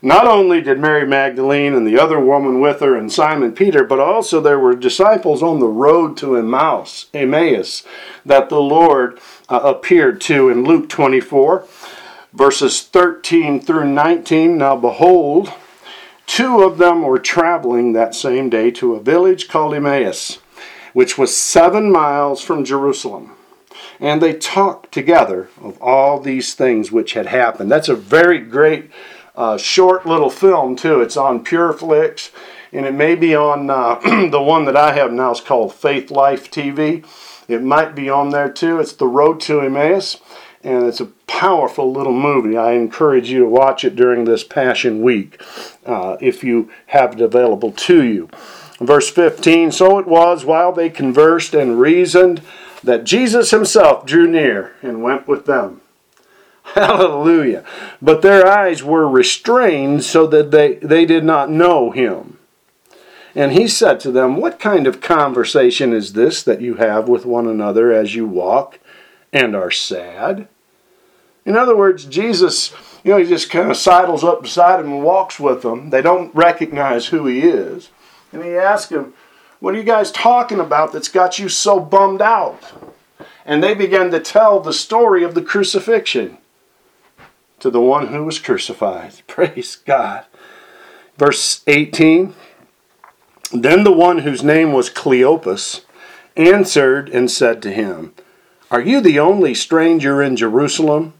Not 0.00 0.26
only 0.26 0.60
did 0.60 0.78
Mary 0.78 1.06
Magdalene 1.06 1.74
and 1.74 1.86
the 1.86 2.00
other 2.00 2.18
woman 2.18 2.60
with 2.60 2.80
her 2.80 2.96
and 2.96 3.12
Simon 3.12 3.52
Peter, 3.52 3.84
but 3.84 4.00
also 4.00 4.40
there 4.40 4.58
were 4.58 4.74
disciples 4.74 5.42
on 5.42 5.60
the 5.60 5.66
road 5.66 6.16
to 6.18 6.36
Emmaus, 6.36 7.06
Emmaus 7.14 7.84
that 8.24 8.48
the 8.48 8.60
Lord 8.60 9.20
uh, 9.48 9.60
appeared 9.64 10.20
to 10.22 10.48
in 10.48 10.64
Luke 10.64 10.88
24, 10.88 11.66
verses 12.32 12.82
13 12.82 13.60
through 13.60 13.88
19. 13.88 14.58
Now 14.58 14.76
behold, 14.76 15.52
Two 16.26 16.62
of 16.62 16.78
them 16.78 17.02
were 17.02 17.18
traveling 17.18 17.92
that 17.92 18.14
same 18.14 18.48
day 18.48 18.70
to 18.72 18.94
a 18.94 19.00
village 19.00 19.48
called 19.48 19.74
Emmaus, 19.74 20.38
which 20.92 21.18
was 21.18 21.36
seven 21.36 21.90
miles 21.90 22.42
from 22.42 22.64
Jerusalem. 22.64 23.32
And 24.00 24.20
they 24.20 24.32
talked 24.32 24.92
together 24.92 25.48
of 25.60 25.80
all 25.80 26.18
these 26.18 26.54
things 26.54 26.90
which 26.90 27.12
had 27.12 27.26
happened. 27.26 27.70
That's 27.70 27.88
a 27.88 27.94
very 27.94 28.38
great 28.38 28.90
uh, 29.36 29.56
short 29.56 30.06
little 30.06 30.30
film, 30.30 30.76
too. 30.76 31.00
It's 31.00 31.16
on 31.16 31.44
PureFlix, 31.44 32.30
and 32.72 32.86
it 32.86 32.94
may 32.94 33.14
be 33.14 33.34
on 33.34 33.70
uh, 33.70 33.94
the 34.30 34.42
one 34.42 34.64
that 34.64 34.76
I 34.76 34.92
have 34.94 35.12
now. 35.12 35.30
It's 35.30 35.40
called 35.40 35.74
Faith 35.74 36.10
Life 36.10 36.50
TV. 36.50 37.06
It 37.48 37.62
might 37.62 37.94
be 37.94 38.08
on 38.08 38.30
there, 38.30 38.50
too. 38.50 38.80
It's 38.80 38.92
The 38.92 39.06
Road 39.06 39.40
to 39.42 39.60
Emmaus 39.60 40.20
and 40.64 40.84
it's 40.84 41.00
a 41.00 41.06
powerful 41.26 41.92
little 41.92 42.12
movie. 42.12 42.56
I 42.56 42.72
encourage 42.72 43.30
you 43.30 43.40
to 43.40 43.48
watch 43.48 43.84
it 43.84 43.96
during 43.96 44.24
this 44.24 44.44
Passion 44.44 45.02
Week 45.02 45.42
uh, 45.84 46.16
if 46.20 46.44
you 46.44 46.70
have 46.86 47.14
it 47.14 47.20
available 47.20 47.72
to 47.72 48.02
you. 48.02 48.28
Verse 48.80 49.10
15 49.10 49.72
So 49.72 49.98
it 49.98 50.06
was 50.06 50.44
while 50.44 50.72
they 50.72 50.90
conversed 50.90 51.54
and 51.54 51.80
reasoned 51.80 52.42
that 52.82 53.04
Jesus 53.04 53.50
himself 53.50 54.06
drew 54.06 54.26
near 54.26 54.74
and 54.82 55.02
went 55.02 55.28
with 55.28 55.46
them. 55.46 55.80
Hallelujah. 56.62 57.64
But 58.00 58.22
their 58.22 58.46
eyes 58.46 58.82
were 58.82 59.08
restrained 59.08 60.04
so 60.04 60.26
that 60.28 60.50
they, 60.50 60.76
they 60.76 61.04
did 61.04 61.24
not 61.24 61.50
know 61.50 61.90
him. 61.90 62.38
And 63.34 63.52
he 63.52 63.66
said 63.66 63.98
to 64.00 64.10
them, 64.10 64.36
What 64.36 64.60
kind 64.60 64.86
of 64.86 65.00
conversation 65.00 65.92
is 65.92 66.12
this 66.12 66.42
that 66.42 66.60
you 66.60 66.74
have 66.74 67.08
with 67.08 67.24
one 67.24 67.46
another 67.46 67.92
as 67.92 68.14
you 68.14 68.26
walk 68.26 68.78
and 69.32 69.56
are 69.56 69.70
sad? 69.70 70.48
In 71.44 71.56
other 71.56 71.76
words, 71.76 72.04
Jesus, 72.04 72.72
you 73.02 73.12
know, 73.12 73.18
he 73.18 73.24
just 73.24 73.50
kind 73.50 73.70
of 73.70 73.76
sidles 73.76 74.22
up 74.22 74.42
beside 74.42 74.80
him 74.80 74.92
and 74.92 75.02
walks 75.02 75.40
with 75.40 75.62
them. 75.62 75.90
They 75.90 76.02
don't 76.02 76.34
recognize 76.34 77.06
who 77.06 77.26
he 77.26 77.40
is. 77.40 77.90
And 78.32 78.44
he 78.44 78.50
asks 78.50 78.92
him, 78.92 79.14
What 79.60 79.74
are 79.74 79.78
you 79.78 79.84
guys 79.84 80.12
talking 80.12 80.60
about 80.60 80.92
that's 80.92 81.08
got 81.08 81.38
you 81.38 81.48
so 81.48 81.80
bummed 81.80 82.22
out? 82.22 82.60
And 83.44 83.62
they 83.62 83.74
began 83.74 84.10
to 84.12 84.20
tell 84.20 84.60
the 84.60 84.72
story 84.72 85.24
of 85.24 85.34
the 85.34 85.42
crucifixion 85.42 86.38
to 87.58 87.70
the 87.70 87.80
one 87.80 88.08
who 88.08 88.24
was 88.24 88.38
crucified. 88.38 89.14
Praise 89.26 89.76
God. 89.76 90.24
Verse 91.18 91.62
18 91.66 92.34
Then 93.52 93.84
the 93.84 93.92
one 93.92 94.18
whose 94.18 94.44
name 94.44 94.72
was 94.72 94.90
Cleopas 94.90 95.84
answered 96.36 97.08
and 97.08 97.30
said 97.30 97.60
to 97.62 97.72
him, 97.72 98.14
Are 98.70 98.80
you 98.80 99.00
the 99.00 99.18
only 99.18 99.54
stranger 99.54 100.22
in 100.22 100.36
Jerusalem? 100.36 101.14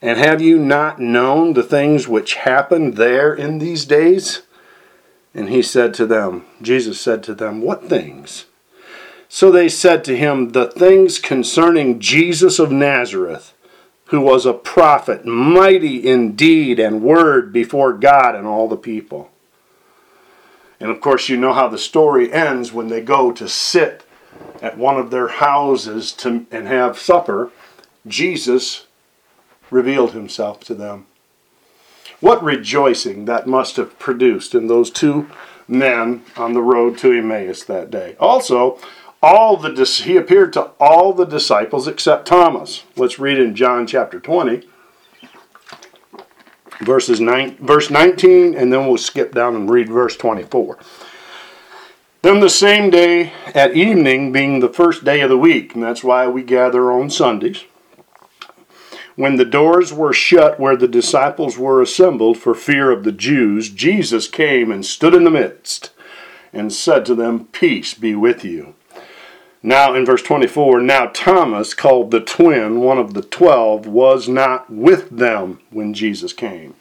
And 0.00 0.18
have 0.18 0.40
you 0.40 0.58
not 0.58 1.00
known 1.00 1.54
the 1.54 1.62
things 1.62 2.06
which 2.06 2.34
happened 2.34 2.96
there 2.96 3.34
in 3.34 3.58
these 3.58 3.84
days? 3.84 4.42
And 5.34 5.48
he 5.48 5.62
said 5.62 5.92
to 5.94 6.06
them, 6.06 6.44
Jesus 6.62 7.00
said 7.00 7.22
to 7.24 7.34
them, 7.34 7.60
What 7.60 7.88
things? 7.88 8.46
So 9.28 9.50
they 9.50 9.68
said 9.68 10.04
to 10.04 10.16
him, 10.16 10.50
The 10.50 10.70
things 10.70 11.18
concerning 11.18 12.00
Jesus 12.00 12.58
of 12.58 12.70
Nazareth 12.70 13.54
who 14.08 14.20
was 14.20 14.46
a 14.46 14.54
prophet, 14.54 15.26
mighty 15.26 15.96
in 15.96 16.34
deed 16.34 16.78
and 16.78 17.02
word 17.02 17.52
before 17.52 17.92
God 17.92 18.34
and 18.34 18.46
all 18.46 18.66
the 18.66 18.76
people. 18.76 19.30
And 20.80 20.90
of 20.90 21.00
course, 21.00 21.28
you 21.28 21.36
know 21.36 21.52
how 21.52 21.68
the 21.68 21.78
story 21.78 22.32
ends 22.32 22.72
when 22.72 22.88
they 22.88 23.02
go 23.02 23.32
to 23.32 23.48
sit 23.48 24.04
at 24.62 24.78
one 24.78 24.96
of 24.96 25.10
their 25.10 25.28
houses 25.28 26.12
to, 26.12 26.46
and 26.50 26.66
have 26.66 26.98
supper. 26.98 27.50
Jesus 28.06 28.86
revealed 29.70 30.12
himself 30.12 30.60
to 30.60 30.74
them. 30.74 31.06
What 32.20 32.42
rejoicing 32.42 33.26
that 33.26 33.46
must 33.46 33.76
have 33.76 33.98
produced 33.98 34.54
in 34.54 34.66
those 34.66 34.90
two 34.90 35.28
men 35.68 36.24
on 36.36 36.54
the 36.54 36.62
road 36.62 36.98
to 36.98 37.12
Emmaus 37.12 37.62
that 37.64 37.90
day. 37.90 38.16
Also, 38.18 38.78
all 39.22 39.56
the 39.56 39.84
he 40.04 40.16
appeared 40.16 40.52
to 40.54 40.70
all 40.80 41.12
the 41.12 41.26
disciples 41.26 41.86
except 41.86 42.26
Thomas. 42.26 42.84
Let's 42.96 43.18
read 43.18 43.38
in 43.38 43.54
John 43.54 43.86
chapter 43.86 44.18
20 44.20 44.66
verses 46.80 47.20
9 47.20 47.56
verse 47.60 47.90
19 47.90 48.54
and 48.54 48.72
then 48.72 48.86
we'll 48.86 48.96
skip 48.96 49.34
down 49.34 49.56
and 49.56 49.68
read 49.68 49.88
verse 49.88 50.16
24. 50.16 50.78
Then 52.22 52.40
the 52.40 52.50
same 52.50 52.90
day 52.90 53.32
at 53.54 53.76
evening 53.76 54.32
being 54.32 54.58
the 54.58 54.68
first 54.68 55.04
day 55.04 55.20
of 55.20 55.30
the 55.30 55.38
week, 55.38 55.74
and 55.74 55.82
that's 55.82 56.02
why 56.02 56.26
we 56.26 56.42
gather 56.42 56.90
on 56.90 57.10
Sundays. 57.10 57.64
When 59.18 59.34
the 59.34 59.44
doors 59.44 59.92
were 59.92 60.12
shut 60.12 60.60
where 60.60 60.76
the 60.76 60.86
disciples 60.86 61.58
were 61.58 61.82
assembled 61.82 62.38
for 62.38 62.54
fear 62.54 62.92
of 62.92 63.02
the 63.02 63.10
Jews, 63.10 63.68
Jesus 63.68 64.28
came 64.28 64.70
and 64.70 64.86
stood 64.86 65.12
in 65.12 65.24
the 65.24 65.30
midst 65.30 65.90
and 66.52 66.72
said 66.72 67.04
to 67.06 67.16
them, 67.16 67.46
Peace 67.46 67.94
be 67.94 68.14
with 68.14 68.44
you. 68.44 68.76
Now, 69.60 69.92
in 69.92 70.06
verse 70.06 70.22
24, 70.22 70.82
now 70.82 71.06
Thomas, 71.06 71.74
called 71.74 72.12
the 72.12 72.20
twin, 72.20 72.78
one 72.78 72.96
of 72.98 73.14
the 73.14 73.22
twelve, 73.22 73.88
was 73.88 74.28
not 74.28 74.70
with 74.70 75.10
them 75.10 75.58
when 75.70 75.94
Jesus 75.94 76.32
came. 76.32 76.76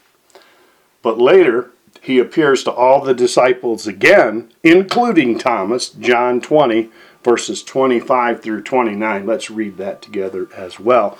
But 1.01 1.17
later, 1.17 1.71
he 2.03 2.19
appears 2.19 2.63
to 2.65 2.71
all 2.71 3.03
the 3.03 3.15
disciples 3.15 3.87
again, 3.87 4.51
including 4.61 5.39
Thomas, 5.39 5.89
John 5.89 6.39
20, 6.39 6.91
verses 7.23 7.63
25 7.63 8.43
through 8.43 8.61
29. 8.61 9.25
Let's 9.25 9.49
read 9.49 9.77
that 9.77 10.03
together 10.03 10.47
as 10.55 10.79
well. 10.79 11.17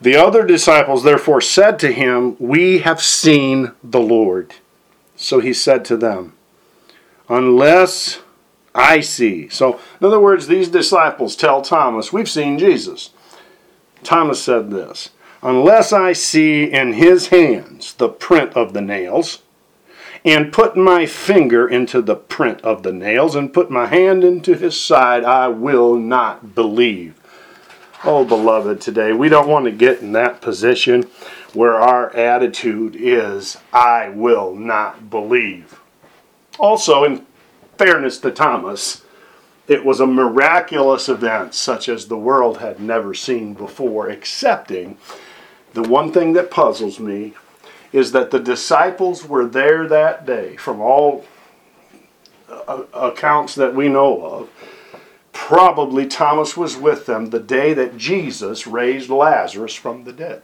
The 0.00 0.16
other 0.16 0.44
disciples 0.44 1.04
therefore 1.04 1.40
said 1.40 1.78
to 1.80 1.92
him, 1.92 2.36
We 2.38 2.80
have 2.80 3.00
seen 3.00 3.72
the 3.82 4.00
Lord. 4.00 4.54
So 5.16 5.40
he 5.40 5.54
said 5.54 5.84
to 5.86 5.96
them, 5.96 6.34
Unless 7.28 8.20
I 8.74 9.00
see. 9.00 9.48
So, 9.48 9.80
in 10.00 10.06
other 10.06 10.20
words, 10.20 10.46
these 10.46 10.68
disciples 10.68 11.34
tell 11.34 11.62
Thomas, 11.62 12.12
We've 12.12 12.28
seen 12.28 12.58
Jesus. 12.58 13.10
Thomas 14.02 14.42
said 14.42 14.70
this 14.70 15.10
Unless 15.42 15.92
I 15.92 16.12
see 16.12 16.64
in 16.64 16.92
his 16.92 17.28
hands 17.28 17.94
the 17.94 18.08
print 18.08 18.52
of 18.54 18.74
the 18.74 18.82
nails, 18.82 19.42
and 20.24 20.52
put 20.52 20.76
my 20.76 21.06
finger 21.06 21.66
into 21.68 22.02
the 22.02 22.16
print 22.16 22.60
of 22.62 22.82
the 22.82 22.92
nails, 22.92 23.34
and 23.34 23.52
put 23.52 23.70
my 23.70 23.86
hand 23.86 24.24
into 24.24 24.54
his 24.54 24.78
side, 24.78 25.24
I 25.24 25.48
will 25.48 25.96
not 25.96 26.54
believe. 26.54 27.14
Oh, 28.04 28.24
beloved, 28.24 28.80
today 28.80 29.12
we 29.12 29.28
don't 29.30 29.48
want 29.48 29.64
to 29.64 29.72
get 29.72 30.00
in 30.00 30.12
that 30.12 30.42
position 30.42 31.04
where 31.54 31.76
our 31.76 32.14
attitude 32.14 32.94
is, 32.94 33.56
I 33.72 34.10
will 34.10 34.54
not 34.54 35.08
believe. 35.08 35.80
Also, 36.58 37.04
in 37.04 37.26
fairness 37.78 38.18
to 38.18 38.30
Thomas, 38.30 39.02
it 39.66 39.84
was 39.84 40.00
a 40.00 40.06
miraculous 40.06 41.08
event 41.08 41.54
such 41.54 41.88
as 41.88 42.06
the 42.06 42.18
world 42.18 42.58
had 42.58 42.80
never 42.80 43.14
seen 43.14 43.54
before, 43.54 44.10
excepting 44.10 44.98
the 45.72 45.82
one 45.82 46.12
thing 46.12 46.34
that 46.34 46.50
puzzles 46.50 47.00
me 47.00 47.32
is 47.92 48.12
that 48.12 48.30
the 48.30 48.38
disciples 48.38 49.24
were 49.24 49.46
there 49.46 49.88
that 49.88 50.26
day 50.26 50.56
from 50.56 50.80
all 50.80 51.24
accounts 52.92 53.54
that 53.54 53.74
we 53.74 53.88
know 53.88 54.22
of. 54.22 54.50
Probably 55.46 56.08
Thomas 56.08 56.56
was 56.56 56.76
with 56.76 57.06
them 57.06 57.26
the 57.26 57.38
day 57.38 57.72
that 57.72 57.96
Jesus 57.96 58.66
raised 58.66 59.08
Lazarus 59.08 59.74
from 59.74 60.02
the 60.02 60.12
dead. 60.12 60.42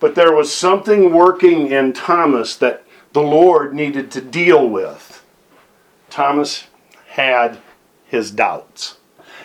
But 0.00 0.16
there 0.16 0.34
was 0.34 0.52
something 0.52 1.12
working 1.12 1.68
in 1.68 1.92
Thomas 1.92 2.56
that 2.56 2.82
the 3.12 3.22
Lord 3.22 3.72
needed 3.72 4.10
to 4.10 4.20
deal 4.20 4.68
with. 4.68 5.24
Thomas 6.08 6.66
had 7.10 7.58
his 8.06 8.32
doubts. 8.32 8.96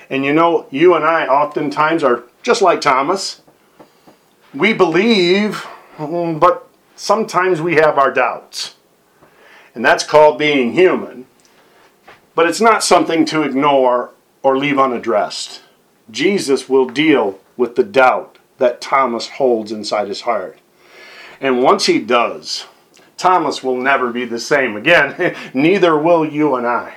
And 0.09 0.25
you 0.25 0.33
know, 0.33 0.65
you 0.71 0.95
and 0.95 1.05
I 1.05 1.27
oftentimes 1.27 2.03
are 2.03 2.23
just 2.41 2.63
like 2.63 2.81
Thomas. 2.81 3.43
We 4.55 4.73
believe, 4.73 5.67
mm, 5.97 6.39
but 6.39 6.67
sometimes 6.95 7.61
we 7.61 7.75
have 7.75 7.99
our 7.99 8.11
doubts. 8.11 8.73
And 9.75 9.85
that's 9.85 10.03
called 10.03 10.39
being 10.39 10.73
human. 10.73 11.27
But 12.33 12.49
it's 12.49 12.59
not 12.59 12.83
something 12.83 13.23
to 13.25 13.43
ignore 13.43 14.14
or 14.45 14.59
leave 14.59 14.77
unaddressed. 14.77 15.63
Jesus 16.11 16.69
will 16.69 16.85
deal 16.85 17.39
with 17.57 17.75
the 17.75 17.83
doubt 17.83 18.37
that 18.59 18.79
Thomas 18.79 19.27
holds 19.27 19.71
inside 19.71 20.07
his 20.07 20.21
heart. 20.21 20.59
And 21.41 21.63
once 21.63 21.87
he 21.87 21.97
does, 21.97 22.67
Thomas 23.17 23.63
will 23.63 23.75
never 23.75 24.13
be 24.13 24.23
the 24.23 24.37
same 24.37 24.77
again. 24.77 25.35
Neither 25.55 25.97
will 25.97 26.23
you 26.23 26.53
and 26.53 26.67
I. 26.67 26.93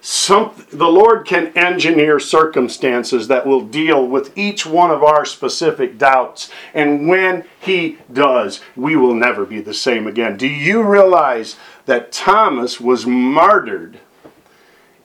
Some, 0.00 0.54
the 0.72 0.88
Lord 0.88 1.26
can 1.26 1.48
engineer 1.48 2.18
circumstances 2.18 3.28
that 3.28 3.46
will 3.46 3.60
deal 3.60 4.06
with 4.06 4.36
each 4.36 4.64
one 4.64 4.90
of 4.90 5.02
our 5.02 5.26
specific 5.26 5.98
doubts. 5.98 6.50
And 6.72 7.06
when 7.08 7.44
He 7.60 7.98
does, 8.10 8.62
we 8.74 8.96
will 8.96 9.14
never 9.14 9.44
be 9.44 9.60
the 9.60 9.74
same 9.74 10.06
again. 10.06 10.38
Do 10.38 10.48
you 10.48 10.82
realize 10.82 11.56
that 11.84 12.10
Thomas 12.10 12.80
was 12.80 13.04
martyred 13.04 14.00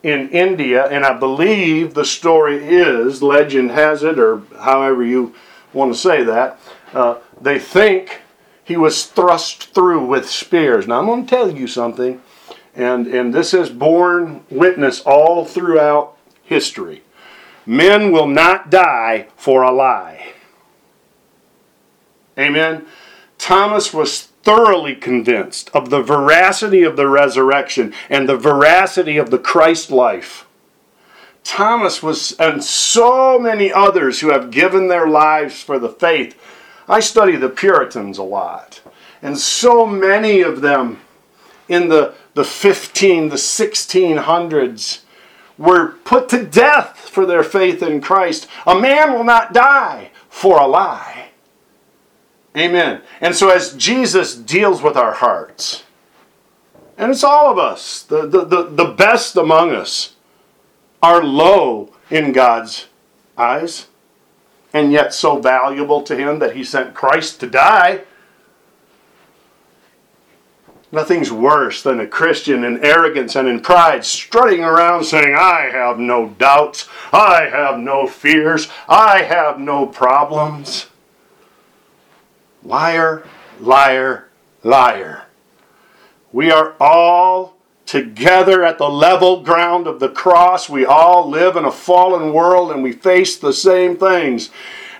in 0.04 0.30
India? 0.30 0.86
And 0.88 1.06
I 1.06 1.18
believe 1.18 1.94
the 1.94 2.06
story 2.06 2.58
is, 2.64 3.22
legend 3.22 3.72
has 3.72 4.04
it, 4.04 4.20
or 4.20 4.44
however 4.60 5.04
you 5.04 5.36
want 5.74 5.94
to 5.94 6.00
say 6.00 6.24
that, 6.24 6.60
uh, 6.94 7.20
they 7.40 7.60
think 7.60 8.22
he 8.64 8.78
was 8.78 9.06
thrust 9.06 9.74
through 9.74 10.06
with 10.06 10.30
spears. 10.30 10.88
Now, 10.88 11.00
I'm 11.00 11.06
going 11.06 11.26
to 11.26 11.30
tell 11.30 11.52
you 11.52 11.68
something, 11.68 12.22
and, 12.76 13.08
and 13.08 13.34
this 13.34 13.52
has 13.52 13.70
borne 13.70 14.44
witness 14.50 15.02
all 15.02 15.46
throughout 15.46 16.16
history. 16.44 17.04
Men 17.66 18.12
will 18.12 18.28
not 18.28 18.72
die 18.72 19.28
for 19.36 19.64
a 19.64 19.72
lie. 19.72 20.34
Amen. 22.38 22.86
Thomas 23.38 23.94
was 23.94 24.29
thoroughly 24.44 24.96
convinced 24.96 25.70
of 25.74 25.90
the 25.90 26.02
veracity 26.02 26.84
of 26.84 26.96
the 26.96 27.08
resurrection 27.08 27.94
and 28.10 28.28
the 28.28 28.38
veracity 28.38 29.18
of 29.18 29.30
the 29.32 29.38
Christ 29.38 29.92
life. 29.92 30.46
Thomas 31.44 32.04
was, 32.04 32.34
and 32.34 32.64
so 32.64 33.40
many 33.40 33.72
others 33.72 34.20
who 34.20 34.30
have 34.30 34.52
given 34.52 34.88
their 34.88 35.08
lives 35.08 35.62
for 35.62 35.80
the 35.80 35.90
faith, 35.90 36.40
I 36.88 37.00
study 37.00 37.36
the 37.36 37.50
Puritans 37.50 38.18
a 38.18 38.24
lot. 38.24 38.82
And 39.22 39.38
so 39.38 39.86
many 39.86 40.42
of 40.42 40.62
them 40.62 41.00
in 41.68 41.90
the, 41.90 42.14
the 42.34 42.44
15, 42.44 43.30
the 43.30 43.36
1600s 43.36 45.02
were 45.58 45.90
put 46.06 46.30
to 46.30 46.46
death 46.46 46.98
for 46.98 47.26
their 47.26 47.44
faith 47.44 47.84
in 47.84 48.02
Christ. 48.02 48.48
A 48.66 48.80
man 48.80 49.14
will 49.14 49.26
not 49.26 49.54
die 49.54 50.12
for 50.30 50.60
a 50.60 50.68
lie. 50.68 51.19
Amen. 52.58 53.02
And 53.22 53.36
so 53.36 53.50
as 53.50 53.74
Jesus 53.76 54.36
deals 54.36 54.82
with 54.82 54.98
our 54.98 55.14
hearts, 55.14 55.84
And 56.98 57.12
it's 57.12 57.24
all 57.24 57.50
of 57.52 57.58
us. 57.58 58.04
The, 58.04 58.28
the, 58.28 58.44
the, 58.44 58.64
the 58.64 58.94
best 58.94 59.38
among 59.38 59.72
us 59.72 60.16
are 61.02 61.24
low 61.24 61.94
in 62.10 62.34
God's 62.34 62.88
eyes 63.38 63.88
and 64.74 64.92
yet 64.92 65.14
so 65.14 65.40
valuable 65.40 66.02
to 66.04 66.16
Him 66.16 66.40
that 66.40 66.56
He 66.56 66.64
sent 66.64 66.94
Christ 66.94 67.40
to 67.40 67.48
die. 67.48 68.02
Nothing's 70.92 71.32
worse 71.32 71.84
than 71.84 72.00
a 72.00 72.08
Christian 72.08 72.64
in 72.64 72.84
arrogance 72.84 73.36
and 73.36 73.48
in 73.48 73.62
pride 73.62 74.04
strutting 74.04 74.64
around 74.64 75.04
saying, 75.04 75.36
I 75.38 75.70
have 75.72 76.00
no 76.00 76.30
doubts, 76.30 76.90
I 77.14 77.44
have 77.44 77.80
no 77.80 78.08
fears, 78.08 78.68
I 78.88 79.22
have 79.22 79.60
no 79.60 79.86
problems. 79.86 80.88
Liar, 82.64 83.26
liar, 83.60 84.28
liar. 84.64 85.24
We 86.32 86.52
are 86.52 86.76
all 86.80 87.56
together 87.86 88.64
at 88.64 88.78
the 88.78 88.90
level 88.90 89.42
ground 89.42 89.88
of 89.88 90.00
the 90.00 90.10
cross. 90.10 90.70
We 90.70 90.86
all 90.86 91.28
live 91.28 91.56
in 91.56 91.66
a 91.66 91.72
fallen 91.72 92.34
world 92.34 92.72
and 92.72 92.84
we 92.84 92.92
face 92.92 93.38
the 93.38 93.54
same 93.54 93.98
things. 93.98 94.52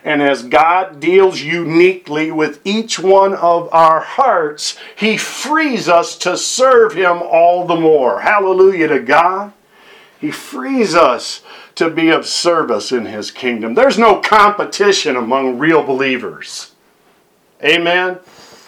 And 0.04 0.22
as 0.22 0.44
God 0.44 1.00
deals 1.00 1.42
uniquely 1.42 2.32
with 2.32 2.62
each 2.66 2.98
one 2.98 3.34
of 3.36 3.72
our 3.74 4.00
hearts, 4.00 4.78
He 4.96 5.18
frees 5.18 5.90
us 5.90 6.18
to 6.20 6.38
serve 6.38 6.94
Him 6.94 7.22
all 7.22 7.68
the 7.68 7.76
more. 7.76 8.22
Hallelujah 8.22 8.88
to 8.88 9.00
God. 9.02 9.54
He 10.20 10.32
frees 10.32 10.96
us 10.96 11.42
to 11.76 11.90
be 11.90 12.10
of 12.10 12.26
service 12.26 12.92
in 12.92 13.06
His 13.06 13.30
kingdom. 13.30 13.74
There's 13.74 14.00
no 14.00 14.20
competition 14.20 15.16
among 15.16 15.60
real 15.60 15.84
believers. 15.84 16.72
Amen. 17.64 18.20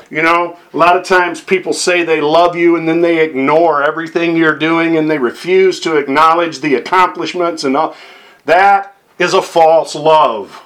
You 0.10 0.22
know, 0.22 0.58
a 0.74 0.78
lot 0.78 0.98
of 0.98 1.06
times 1.06 1.40
people 1.40 1.72
say 1.72 2.04
they 2.04 2.20
love 2.20 2.56
you 2.56 2.76
and 2.76 2.88
then 2.88 3.00
they 3.00 3.24
ignore 3.24 3.82
everything 3.82 4.36
you're 4.36 4.58
doing 4.58 4.98
and 4.98 5.10
they 5.10 5.18
refuse 5.18 5.80
to 5.82 5.96
acknowledge 5.96 6.60
the 6.60 6.76
accomplishments 6.76 7.64
and 7.64 7.78
all. 7.78 7.96
That 8.44 8.96
is 9.18 9.34
a 9.34 9.42
false 9.42 9.96
love. 9.96 10.62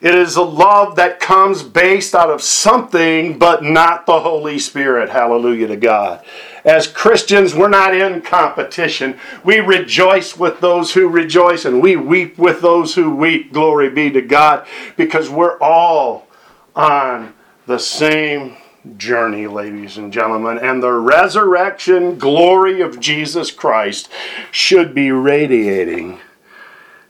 It 0.00 0.14
is 0.14 0.36
a 0.36 0.42
love 0.42 0.96
that 0.96 1.20
comes 1.20 1.62
based 1.62 2.14
out 2.14 2.30
of 2.30 2.42
something, 2.42 3.38
but 3.38 3.62
not 3.62 4.06
the 4.06 4.20
Holy 4.20 4.58
Spirit. 4.58 5.10
Hallelujah 5.10 5.68
to 5.68 5.76
God. 5.76 6.24
As 6.64 6.86
Christians, 6.86 7.54
we're 7.54 7.68
not 7.68 7.94
in 7.94 8.20
competition. 8.22 9.18
We 9.44 9.60
rejoice 9.60 10.36
with 10.36 10.60
those 10.60 10.92
who 10.92 11.08
rejoice 11.08 11.64
and 11.64 11.80
we 11.80 11.96
weep 11.96 12.36
with 12.38 12.60
those 12.60 12.94
who 12.94 13.14
weep. 13.14 13.52
Glory 13.52 13.90
be 13.90 14.10
to 14.10 14.22
God, 14.22 14.66
because 14.96 15.30
we're 15.30 15.58
all 15.58 16.28
on 16.74 17.34
the 17.68 17.78
same 17.78 18.56
journey, 18.96 19.46
ladies 19.46 19.98
and 19.98 20.10
gentlemen. 20.10 20.56
And 20.56 20.82
the 20.82 20.92
resurrection 20.92 22.18
glory 22.18 22.80
of 22.80 22.98
Jesus 22.98 23.50
Christ 23.50 24.08
should 24.50 24.94
be 24.94 25.12
radiating 25.12 26.18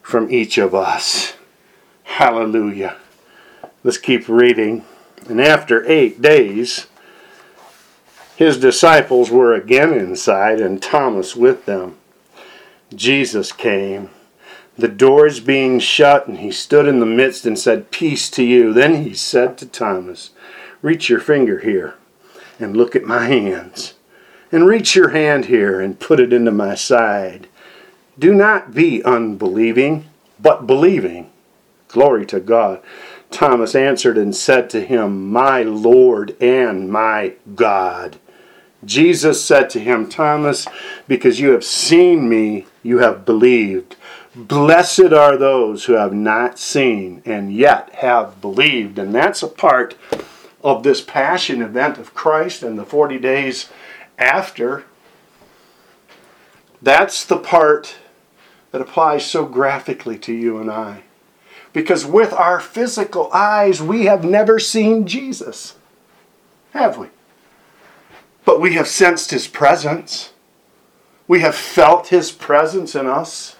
from 0.02 0.28
each 0.32 0.58
of 0.58 0.74
us. 0.74 1.34
Hallelujah. 2.02 2.96
Let's 3.84 3.98
keep 3.98 4.28
reading. 4.28 4.84
And 5.28 5.40
after 5.40 5.88
eight 5.88 6.20
days, 6.20 6.88
his 8.34 8.58
disciples 8.58 9.30
were 9.30 9.54
again 9.54 9.92
inside, 9.92 10.60
and 10.60 10.82
Thomas 10.82 11.36
with 11.36 11.66
them. 11.66 11.98
Jesus 12.92 13.52
came, 13.52 14.10
the 14.76 14.88
doors 14.88 15.38
being 15.38 15.78
shut, 15.78 16.26
and 16.26 16.38
he 16.38 16.50
stood 16.50 16.88
in 16.88 16.98
the 16.98 17.06
midst 17.06 17.46
and 17.46 17.56
said, 17.56 17.92
Peace 17.92 18.28
to 18.30 18.42
you. 18.42 18.72
Then 18.72 19.04
he 19.04 19.14
said 19.14 19.56
to 19.58 19.66
Thomas, 19.66 20.30
Reach 20.82 21.08
your 21.08 21.20
finger 21.20 21.58
here 21.58 21.94
and 22.58 22.76
look 22.76 22.94
at 22.94 23.04
my 23.04 23.26
hands. 23.26 23.94
And 24.50 24.66
reach 24.66 24.96
your 24.96 25.10
hand 25.10 25.46
here 25.46 25.80
and 25.80 26.00
put 26.00 26.20
it 26.20 26.32
into 26.32 26.50
my 26.50 26.74
side. 26.74 27.48
Do 28.18 28.32
not 28.32 28.74
be 28.74 29.02
unbelieving, 29.04 30.06
but 30.40 30.66
believing. 30.66 31.30
Glory 31.88 32.24
to 32.26 32.40
God. 32.40 32.80
Thomas 33.30 33.74
answered 33.74 34.16
and 34.16 34.34
said 34.34 34.70
to 34.70 34.84
him, 34.84 35.30
My 35.30 35.62
Lord 35.62 36.36
and 36.40 36.90
my 36.90 37.34
God. 37.54 38.18
Jesus 38.84 39.44
said 39.44 39.68
to 39.70 39.80
him, 39.80 40.08
Thomas, 40.08 40.66
because 41.06 41.40
you 41.40 41.50
have 41.50 41.64
seen 41.64 42.28
me, 42.28 42.66
you 42.82 42.98
have 42.98 43.24
believed. 43.24 43.96
Blessed 44.34 45.12
are 45.12 45.36
those 45.36 45.84
who 45.84 45.94
have 45.94 46.12
not 46.12 46.58
seen 46.58 47.22
and 47.24 47.52
yet 47.52 47.92
have 47.94 48.40
believed. 48.40 48.98
And 48.98 49.14
that's 49.14 49.42
a 49.42 49.48
part 49.48 49.96
of 50.68 50.83
this 50.83 51.00
passion 51.00 51.62
event 51.62 51.98
of 51.98 52.14
Christ 52.14 52.62
and 52.62 52.78
the 52.78 52.85
40 52.85 53.18
days 53.18 53.68
after. 54.18 54.85
That's 56.83 57.24
the 57.24 57.38
part 57.38 57.96
that 58.70 58.81
applies 58.81 59.26
so 59.26 59.46
graphically 59.46 60.18
to 60.18 60.33
you 60.33 60.59
and 60.59 60.70
I. 60.70 61.04
Because 61.72 62.04
with 62.04 62.33
our 62.33 62.61
physical 62.61 63.33
eyes, 63.33 63.81
we 63.81 64.04
have 64.04 64.24
never 64.24 64.59
seen 64.59 65.07
Jesus, 65.07 65.76
have 66.72 66.98
we? 66.98 67.09
But 68.44 68.61
we 68.61 68.74
have 68.74 68.88
sensed 68.88 69.31
his 69.31 69.46
presence. 69.46 70.33
We 71.26 71.40
have 71.40 71.54
felt 71.54 72.09
his 72.09 72.33
presence 72.33 72.94
in 72.94 73.07
us. 73.07 73.57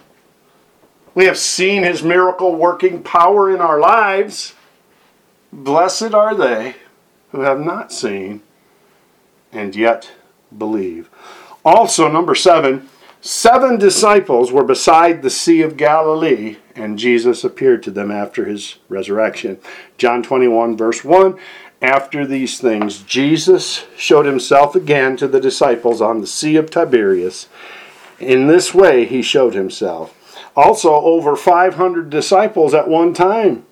We 1.15 1.25
have 1.25 1.37
seen 1.37 1.83
his 1.83 2.03
miracle 2.03 2.55
working 2.55 3.03
power 3.03 3.53
in 3.53 3.61
our 3.61 3.79
lives. 3.79 4.53
Blessed 5.51 6.13
are 6.13 6.35
they 6.35 6.75
who 7.31 7.41
have 7.41 7.59
not 7.59 7.91
seen 7.91 8.41
and 9.51 9.75
yet 9.75 10.11
believe. 10.55 11.09
Also, 11.63 12.09
number 12.09 12.35
seven, 12.35 12.87
seven 13.21 13.77
disciples 13.77 14.51
were 14.51 14.63
beside 14.63 15.21
the 15.21 15.29
Sea 15.29 15.61
of 15.61 15.77
Galilee, 15.77 16.57
and 16.75 16.99
Jesus 16.99 17.43
appeared 17.43 17.83
to 17.83 17.91
them 17.91 18.11
after 18.11 18.45
his 18.45 18.77
resurrection. 18.87 19.59
John 19.97 20.23
21, 20.23 20.77
verse 20.77 21.03
1. 21.03 21.37
After 21.81 22.25
these 22.25 22.59
things, 22.59 23.03
Jesus 23.03 23.85
showed 23.95 24.25
himself 24.25 24.75
again 24.75 25.15
to 25.17 25.27
the 25.27 25.39
disciples 25.39 26.01
on 26.01 26.19
the 26.19 26.27
Sea 26.27 26.57
of 26.57 26.69
Tiberias. 26.69 27.47
In 28.19 28.47
this 28.47 28.73
way, 28.73 29.05
he 29.05 29.21
showed 29.21 29.53
himself. 29.53 30.13
Also, 30.55 30.93
over 30.93 31.37
500 31.37 32.09
disciples 32.09 32.73
at 32.73 32.89
one 32.89 33.13
time 33.13 33.65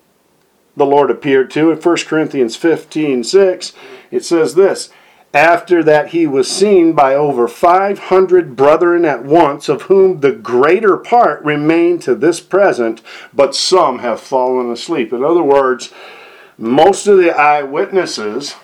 the 0.78 0.86
Lord 0.86 1.10
appeared 1.10 1.50
to. 1.52 1.70
In 1.70 1.78
1 1.78 1.96
Corinthians 2.06 2.56
15 2.56 3.24
6, 3.24 3.72
it 4.10 4.24
says 4.24 4.54
this 4.54 4.90
After 5.34 5.82
that 5.82 6.08
he 6.10 6.26
was 6.26 6.50
seen 6.50 6.92
by 6.92 7.14
over 7.14 7.46
500 7.48 8.56
brethren 8.56 9.04
at 9.04 9.24
once, 9.24 9.68
of 9.68 9.82
whom 9.82 10.20
the 10.20 10.32
greater 10.32 10.96
part 10.96 11.44
remain 11.44 11.98
to 12.00 12.14
this 12.14 12.40
present, 12.40 13.02
but 13.34 13.54
some 13.54 13.98
have 13.98 14.20
fallen 14.20 14.70
asleep. 14.70 15.12
In 15.12 15.22
other 15.22 15.42
words, 15.42 15.92
most 16.56 17.06
of 17.06 17.18
the 17.18 17.30
eyewitnesses 17.30 18.56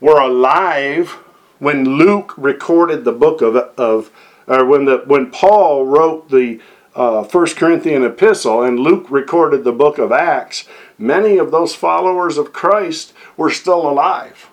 were 0.00 0.18
alive 0.18 1.18
when 1.58 1.84
Luke 1.84 2.34
recorded 2.36 3.04
the 3.04 3.12
book 3.12 3.42
of, 3.42 3.54
of 3.54 4.10
or 4.46 4.64
when 4.64 4.84
the 4.86 5.04
when 5.06 5.30
Paul 5.30 5.86
wrote 5.86 6.28
the 6.30 6.60
uh, 6.94 7.24
First 7.24 7.56
Corinthian 7.56 8.04
epistle 8.04 8.62
and 8.62 8.78
Luke 8.78 9.06
recorded 9.10 9.64
the 9.64 9.72
book 9.72 9.98
of 9.98 10.12
Acts, 10.12 10.66
many 10.98 11.38
of 11.38 11.50
those 11.50 11.74
followers 11.74 12.36
of 12.36 12.52
Christ 12.52 13.12
were 13.36 13.50
still 13.50 13.88
alive. 13.88 14.48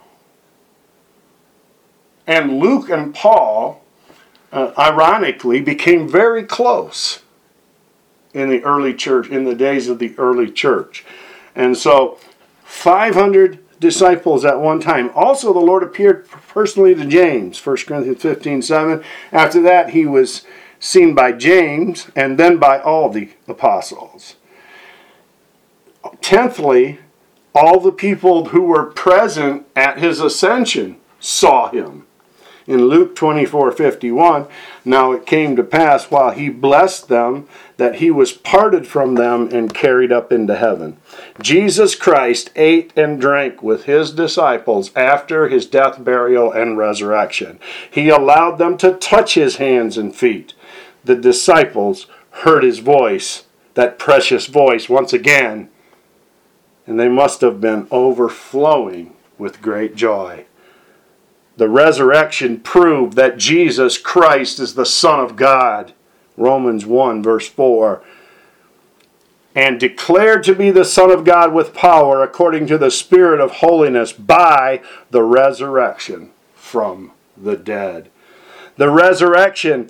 And 2.26 2.60
Luke 2.60 2.89
and 2.89 3.15
Paul, 3.15 3.84
uh, 4.52 4.73
ironically, 4.78 5.62
became 5.62 6.08
very 6.08 6.43
close 6.43 7.21
in 8.34 8.50
the 8.50 8.63
early 8.63 8.93
church, 8.93 9.30
in 9.30 9.45
the 9.45 9.56
days 9.56 9.88
of 9.88 10.00
the 10.00 10.13
early 10.17 10.52
church. 10.52 11.06
And 11.56 11.76
so, 11.76 12.19
500 12.65 13.80
disciples 13.80 14.43
at 14.43 14.60
one 14.60 14.80
time. 14.80 15.10
Also, 15.15 15.54
the 15.54 15.60
Lord 15.60 15.84
appeared 15.84 16.30
personally 16.30 16.93
to 16.95 17.06
James, 17.06 17.63
1 17.65 17.78
Corinthians 17.88 18.21
15 18.21 18.62
7. 18.62 19.04
After 19.32 19.62
that, 19.62 19.91
he 19.91 20.06
was 20.06 20.45
seen 20.79 21.15
by 21.15 21.31
James 21.31 22.09
and 22.15 22.37
then 22.37 22.57
by 22.57 22.79
all 22.79 23.09
the 23.09 23.29
apostles. 23.47 24.35
Tenthly, 26.21 26.99
all 27.53 27.79
the 27.79 27.91
people 27.91 28.49
who 28.49 28.63
were 28.63 28.85
present 28.85 29.65
at 29.75 29.97
his 29.97 30.19
ascension 30.19 30.97
saw 31.19 31.69
him. 31.69 32.05
In 32.67 32.87
Luke 32.87 33.15
24 33.15 33.71
51, 33.71 34.45
now 34.83 35.13
it 35.13 35.25
came 35.25 35.55
to 35.55 35.63
pass 35.63 36.11
while 36.11 36.31
he 36.31 36.49
blessed 36.49 37.07
them 37.07 37.47
that 37.77 37.95
he 37.95 38.11
was 38.11 38.33
parted 38.33 38.85
from 38.85 39.15
them 39.15 39.47
and 39.53 39.73
carried 39.73 40.11
up 40.11 40.33
into 40.33 40.53
heaven. 40.53 40.97
Jesus 41.41 41.95
Christ 41.95 42.51
ate 42.57 42.91
and 42.97 43.21
drank 43.21 43.63
with 43.63 43.85
his 43.85 44.11
disciples 44.11 44.91
after 44.97 45.47
his 45.47 45.65
death, 45.65 46.03
burial, 46.03 46.51
and 46.51 46.77
resurrection. 46.77 47.57
He 47.89 48.09
allowed 48.09 48.57
them 48.57 48.77
to 48.79 48.95
touch 48.95 49.35
his 49.35 49.55
hands 49.55 49.97
and 49.97 50.13
feet 50.13 50.53
the 51.08 51.15
disciples 51.15 52.06
heard 52.30 52.63
his 52.63 52.80
voice, 52.80 53.46
that 53.74 53.98
precious 53.98 54.46
voice, 54.46 54.88
once 54.88 55.13
again, 55.13 55.70
and 56.86 57.00
they 57.00 57.10
must 57.10 57.41
have 57.41 57.60
been 57.60 57.88
overflowing 57.91 59.13
with 59.38 59.62
great 59.62 59.96
joy. 59.96 60.46
The 61.58 61.70
resurrection 61.70 62.60
proved 62.60 63.15
that 63.15 63.38
Jesus 63.38 63.98
Christ 63.98 64.60
is 64.60 64.76
the 64.76 64.86
Son 64.86 65.20
of 65.20 65.36
God. 65.36 65.93
Romans 66.38 66.86
1, 66.86 67.24
verse 67.24 67.48
4. 67.48 68.04
And 69.56 69.80
declared 69.80 70.43
to 70.43 70.54
be 70.54 70.70
the 70.70 70.86
Son 70.86 71.10
of 71.10 71.26
God 71.26 71.52
with 71.52 71.74
power 71.74 72.22
according 72.22 72.67
to 72.67 72.78
the 72.78 72.91
Spirit 72.91 73.41
of 73.41 73.54
holiness 73.54 74.13
by 74.13 74.82
the 75.10 75.24
resurrection 75.24 76.32
from 76.54 77.12
the 77.36 77.58
dead. 77.58 78.12
The 78.78 78.91
resurrection 78.91 79.89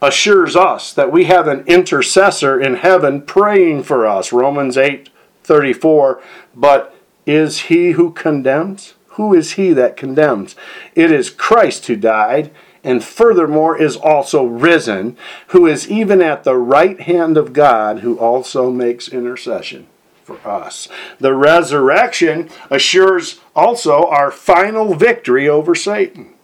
assures 0.00 0.56
us 0.56 0.92
that 0.92 1.12
we 1.12 1.24
have 1.24 1.48
an 1.48 1.64
intercessor 1.66 2.60
in 2.60 2.74
heaven 2.76 3.22
praying 3.22 3.82
for 3.82 4.06
us. 4.06 4.32
Romans 4.32 4.76
8 4.76 5.10
34. 5.42 6.22
But 6.54 6.94
is 7.26 7.62
he 7.62 7.92
who 7.92 8.12
condemns? 8.12 8.94
Who 9.10 9.34
is 9.34 9.52
he 9.52 9.72
that 9.72 9.96
condemns? 9.96 10.54
It 10.94 11.10
is 11.10 11.30
Christ 11.30 11.86
who 11.86 11.96
died, 11.96 12.52
and 12.84 13.02
furthermore 13.02 13.80
is 13.80 13.96
also 13.96 14.44
risen, 14.44 15.16
who 15.48 15.66
is 15.66 15.90
even 15.90 16.22
at 16.22 16.44
the 16.44 16.56
right 16.56 17.00
hand 17.00 17.36
of 17.36 17.52
God, 17.52 18.00
who 18.00 18.18
also 18.18 18.70
makes 18.70 19.08
intercession 19.08 19.88
for 20.22 20.38
us. 20.46 20.88
The 21.18 21.34
resurrection 21.34 22.50
assures 22.70 23.40
also 23.56 24.04
our 24.04 24.30
final 24.30 24.94
victory 24.94 25.48
over 25.48 25.74
Satan. 25.74 26.34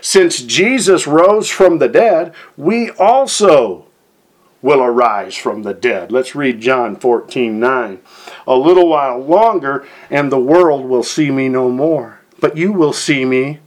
Since 0.00 0.42
Jesus 0.42 1.06
rose 1.06 1.48
from 1.48 1.78
the 1.78 1.88
dead, 1.88 2.34
we 2.56 2.90
also 2.90 3.86
will 4.60 4.82
arise 4.82 5.36
from 5.36 5.62
the 5.62 5.74
dead. 5.74 6.10
Let's 6.10 6.34
read 6.34 6.60
John 6.60 6.96
14 6.96 7.58
9. 7.58 8.00
A 8.46 8.56
little 8.56 8.88
while 8.88 9.18
longer, 9.18 9.86
and 10.10 10.30
the 10.30 10.40
world 10.40 10.84
will 10.84 11.02
see 11.02 11.30
me 11.30 11.48
no 11.48 11.70
more. 11.70 12.20
But 12.40 12.56
you 12.56 12.72
will 12.72 12.92
see 12.92 13.24
me. 13.24 13.60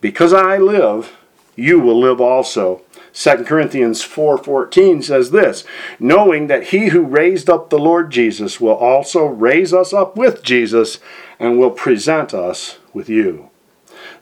Because 0.00 0.32
I 0.32 0.58
live, 0.58 1.16
you 1.54 1.78
will 1.78 1.98
live 1.98 2.20
also. 2.20 2.82
2 3.12 3.44
Corinthians 3.44 4.02
4:14 4.02 5.02
says 5.04 5.30
this, 5.30 5.64
knowing 6.00 6.46
that 6.46 6.68
he 6.68 6.88
who 6.88 7.02
raised 7.02 7.50
up 7.50 7.68
the 7.68 7.78
Lord 7.78 8.10
Jesus 8.10 8.60
will 8.60 8.74
also 8.74 9.26
raise 9.26 9.74
us 9.74 9.92
up 9.92 10.16
with 10.16 10.42
Jesus 10.42 10.98
and 11.38 11.58
will 11.58 11.70
present 11.70 12.32
us 12.32 12.78
with 12.94 13.08
you. 13.10 13.50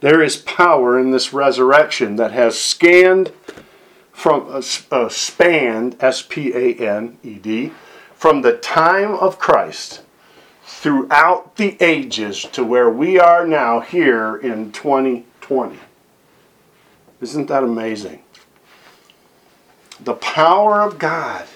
There 0.01 0.23
is 0.23 0.37
power 0.37 0.99
in 0.99 1.11
this 1.11 1.33
resurrection 1.33 2.17
that 2.17 2.33
has 2.33 2.59
scanned 2.59 3.33
from 4.13 4.47
uh, 4.49 4.63
uh, 4.91 5.09
spanned 5.09 5.97
S 6.01 6.23
P 6.23 6.53
A 6.55 6.75
N 6.75 7.19
E 7.23 7.35
D 7.35 7.73
from 8.15 8.43
the 8.43 8.57
time 8.57 9.15
of 9.15 9.39
Christ 9.39 10.03
throughout 10.65 11.57
the 11.57 11.77
ages 11.81 12.43
to 12.53 12.65
where 12.65 12.89
we 12.89 13.19
are 13.19 13.47
now 13.47 13.81
here 13.81 14.37
in 14.37 14.73
2020. 14.73 15.79
Isn't 17.21 17.47
that 17.47 17.63
amazing? 17.63 18.23
The 20.03 20.15
power 20.15 20.81
of 20.81 20.99
God. 20.99 21.47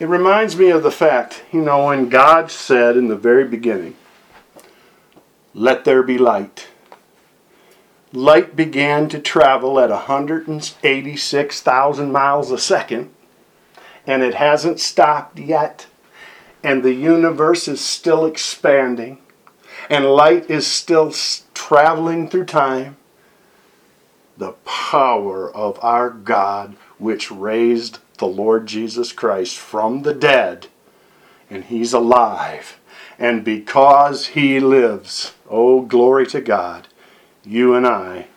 It 0.00 0.08
reminds 0.08 0.56
me 0.56 0.70
of 0.70 0.82
the 0.82 0.90
fact, 0.90 1.44
you 1.52 1.60
know, 1.60 1.86
when 1.86 2.08
God 2.08 2.50
said 2.50 2.96
in 2.96 3.06
the 3.06 3.16
very 3.16 3.46
beginning, 3.46 3.94
let 5.54 5.84
there 5.84 6.02
be 6.02 6.18
light. 6.18 6.66
Light 8.12 8.56
began 8.56 9.08
to 9.08 9.20
travel 9.20 9.78
at 9.78 9.90
186,000 9.90 12.12
miles 12.12 12.50
a 12.50 12.58
second, 12.58 13.10
and 14.06 14.22
it 14.22 14.34
hasn't 14.34 14.80
stopped 14.80 15.38
yet. 15.38 15.86
And 16.62 16.82
the 16.82 16.92
universe 16.92 17.68
is 17.68 17.80
still 17.80 18.26
expanding, 18.26 19.18
and 19.88 20.04
light 20.04 20.50
is 20.50 20.66
still 20.66 21.14
traveling 21.54 22.28
through 22.28 22.44
time. 22.46 22.96
The 24.36 24.52
power 24.64 25.54
of 25.54 25.78
our 25.82 26.10
God, 26.10 26.76
which 26.98 27.30
raised 27.30 28.00
the 28.18 28.26
Lord 28.26 28.66
Jesus 28.66 29.12
Christ 29.12 29.56
from 29.56 30.02
the 30.02 30.14
dead, 30.14 30.66
and 31.48 31.64
He's 31.64 31.92
alive. 31.92 32.80
And 33.18 33.44
because 33.44 34.26
He 34.28 34.60
lives, 34.60 35.34
Oh, 35.50 35.82
glory 35.82 36.26
to 36.28 36.40
God. 36.40 36.86
You 37.44 37.74
and 37.74 37.84
I 37.84 38.28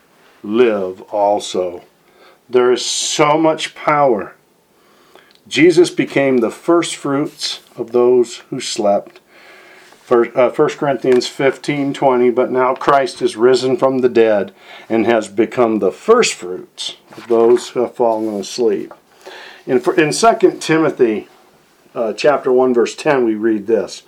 live 0.41 1.01
also. 1.03 1.83
There 2.49 2.71
is 2.71 2.83
so 2.83 3.37
much 3.37 3.75
power. 3.75 4.35
Jesus 5.47 5.91
became 5.91 6.37
the 6.37 6.49
first 6.49 6.95
fruits 6.95 7.61
of 7.77 7.91
those 7.91 8.37
who 8.49 8.59
slept. 8.59 9.19
1 10.07 10.31
uh, 10.35 10.49
Corinthians 10.49 11.27
15 11.27 11.93
20, 11.93 12.29
but 12.31 12.51
now 12.51 12.73
Christ 12.73 13.21
is 13.21 13.37
risen 13.37 13.77
from 13.77 13.99
the 13.99 14.09
dead 14.09 14.53
and 14.89 15.05
has 15.05 15.27
become 15.27 15.79
the 15.79 15.91
first 15.91 16.33
fruits 16.33 16.97
of 17.15 17.27
those 17.27 17.69
who 17.69 17.81
have 17.81 17.95
fallen 17.95 18.35
asleep. 18.35 18.93
In, 19.65 19.81
in 19.97 20.11
2 20.11 20.57
Timothy 20.59 21.29
uh, 21.95 22.13
chapter 22.13 22.51
1, 22.51 22.73
verse 22.73 22.95
10, 22.95 23.23
we 23.23 23.35
read 23.35 23.67
this 23.67 24.03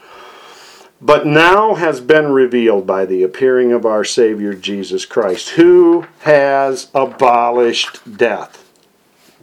but 1.06 1.26
now 1.28 1.76
has 1.76 2.02
been 2.02 2.32
revealed 2.32 2.88
by 2.88 3.06
the 3.06 3.22
appearing 3.22 3.72
of 3.72 3.86
our 3.86 4.04
Savior 4.04 4.56
Jesus 4.56 5.06
Christ, 5.06 5.50
who 5.50 6.08
has 6.22 6.90
abolished 6.96 8.18
death. 8.18 8.68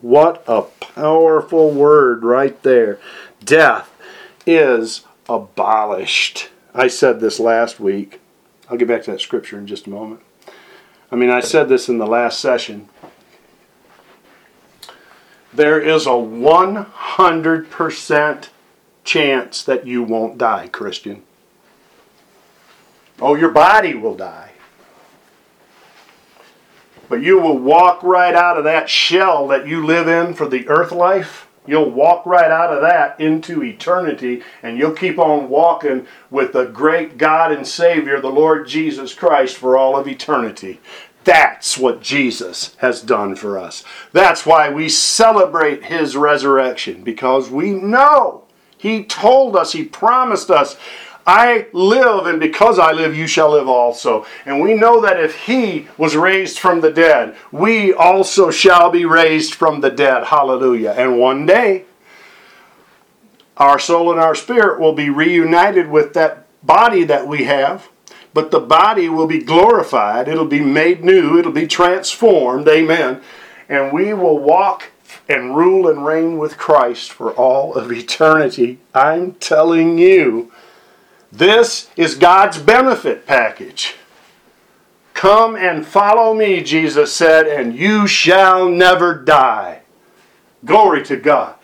What 0.01 0.43
a 0.49 0.63
powerful 0.63 1.71
word 1.71 2.25
right 2.25 2.61
there. 2.65 2.99
Death 3.45 3.89
is 4.45 5.03
abolished. 5.29 6.51
I 6.75 6.89
said 6.89 7.21
this 7.21 7.39
last 7.39 7.79
week. 7.79 8.19
I'll 8.69 8.77
get 8.77 8.89
back 8.89 9.05
to 9.05 9.13
that 9.13 9.21
scripture 9.21 9.57
in 9.57 9.69
just 9.69 9.87
a 9.87 9.91
moment. 9.91 10.21
I 11.13 11.17
mean, 11.17 11.31
I 11.31 11.39
said 11.39 11.69
this 11.69 11.89
in 11.89 11.99
the 11.99 12.09
last 12.09 12.41
session. 12.41 12.89
There 15.55 15.81
is 15.81 16.07
a 16.07 16.11
100% 16.11 18.49
chance 19.05 19.63
that 19.63 19.87
you 19.87 20.03
won't 20.03 20.39
die, 20.39 20.67
Christian. 20.67 21.23
Oh, 23.23 23.37
your 23.37 23.51
body 23.51 23.95
will 23.95 24.17
die. 24.17 24.51
But 27.09 27.23
you 27.23 27.39
will 27.39 27.59
walk 27.59 28.03
right 28.03 28.35
out 28.35 28.59
of 28.59 28.65
that 28.65 28.91
shell 28.91 29.47
that 29.49 29.67
you 29.67 29.87
live 29.87 30.09
in 30.09 30.35
for 30.35 30.49
the 30.49 30.67
earth 30.67 30.91
life. 30.91 31.47
You'll 31.65 31.91
walk 31.91 32.27
right 32.27 32.51
out 32.51 32.75
of 32.75 32.81
that 32.81 33.21
into 33.21 33.63
eternity, 33.63 34.43
and 34.61 34.77
you'll 34.77 34.93
keep 34.93 35.21
on 35.21 35.49
walking 35.49 36.09
with 36.31 36.53
the 36.53 36.65
great 36.65 37.19
God 37.19 37.53
and 37.53 37.65
Savior, 37.65 38.21
the 38.21 38.29
Lord 38.29 38.67
Jesus 38.67 39.15
Christ, 39.15 39.57
for 39.57 39.77
all 39.79 39.97
of 39.97 40.09
eternity. 40.09 40.81
That's 41.23 41.79
what 41.79 42.03
Jesus 42.03 42.75
has 42.79 43.01
done 43.01 43.37
for 43.37 43.57
us. 43.57 43.85
That's 44.11 44.45
why 44.45 44.71
we 44.71 44.89
celebrate 44.89 45.85
His 45.85 46.17
resurrection, 46.17 47.05
because 47.05 47.49
we 47.49 47.71
know 47.71 48.47
He 48.77 49.05
told 49.05 49.55
us, 49.55 49.71
He 49.73 49.85
promised 49.85 50.51
us 50.51 50.77
I 51.27 51.67
live, 51.73 52.27
and 52.27 52.41
because 52.41 52.79
I 52.79 52.93
live, 52.93 53.17
you 53.17 53.27
shall 53.27 53.51
live 53.51 53.69
also. 53.69 54.27
And 54.45 54.61
we 54.61 54.75
know 54.75 55.01
that 55.01 55.21
if 55.21 55.47
he 55.47 55.89
was 55.97 56.17
raised 56.17 56.59
from 56.59 56.81
the 56.81 56.91
dead, 56.91 57.37
we 57.53 57.93
also 57.93 58.51
shall 58.51 58.91
be 58.91 59.05
raised 59.05 59.55
from 59.55 59.81
the 59.81 59.91
dead. 59.91 60.25
Hallelujah. 60.25 60.91
And 60.91 61.19
one 61.19 61.47
day, 61.47 61.85
our 63.57 63.79
soul 63.79 64.11
and 64.11 64.21
our 64.21 64.35
spirit 64.35 64.81
will 64.81 64.95
be 64.95 65.11
reunited 65.11 65.89
with 65.89 66.15
that 66.15 66.47
body 66.65 67.05
that 67.05 67.27
we 67.27 67.45
have, 67.45 67.89
but 68.35 68.51
the 68.51 68.61
body 68.61 69.09
will 69.09 69.27
be 69.27 69.41
glorified. 69.41 70.27
It'll 70.29 70.45
be 70.45 70.61
made 70.61 71.05
new. 71.05 71.39
It'll 71.39 71.53
be 71.53 71.67
transformed. 71.67 72.67
Amen. 72.69 73.21
And 73.69 73.93
we 73.93 74.13
will 74.13 74.39
walk 74.39 74.91
and 75.29 75.57
rule 75.57 75.89
and 75.89 76.05
reign 76.05 76.39
with 76.39 76.57
Christ 76.57 77.13
for 77.13 77.33
all 77.33 77.75
of 77.75 77.93
eternity. 77.93 78.79
I'm 78.95 79.33
telling 79.35 79.99
you 79.99 80.52
this 81.33 81.89
is 81.97 82.15
God's 82.15 82.59
benefit 82.59 83.27
package. 83.27 83.95
Come 85.15 85.57
and 85.57 85.87
follow 85.87 86.35
me, 86.35 86.63
Jesus 86.63 87.13
said, 87.13 87.47
and 87.47 87.75
you 87.75 88.07
shall 88.07 88.69
never 88.69 89.15
die. 89.15 89.81
Glory 90.65 91.03
to 91.05 91.17
God. 91.17 91.55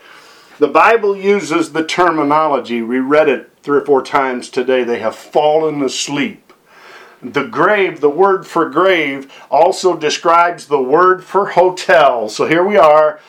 The 0.58 0.68
Bible 0.68 1.16
uses 1.16 1.72
the 1.72 1.84
terminology, 1.84 2.82
we 2.82 2.98
read 2.98 3.28
it 3.28 3.50
three 3.62 3.78
or 3.78 3.84
four 3.84 4.02
times 4.02 4.48
today, 4.48 4.84
they 4.84 4.98
have 5.00 5.14
fallen 5.14 5.82
asleep. 5.82 6.52
The 7.22 7.44
grave, 7.44 8.00
the 8.00 8.08
word 8.08 8.46
for 8.46 8.70
grave, 8.70 9.30
also 9.50 9.96
describes 9.96 10.66
the 10.66 10.80
word 10.80 11.22
for 11.22 11.50
hotel. 11.50 12.28
So 12.28 12.46
here 12.46 12.64
we 12.64 12.76
are. 12.76 13.20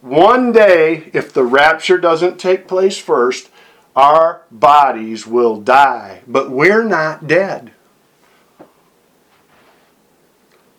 One 0.00 0.52
day, 0.52 1.10
if 1.12 1.32
the 1.32 1.44
rapture 1.44 1.98
doesn't 1.98 2.38
take 2.38 2.68
place 2.68 2.96
first, 2.96 3.50
our 3.96 4.42
bodies 4.50 5.26
will 5.26 5.60
die, 5.60 6.22
but 6.26 6.50
we're 6.50 6.84
not 6.84 7.26
dead. 7.26 7.72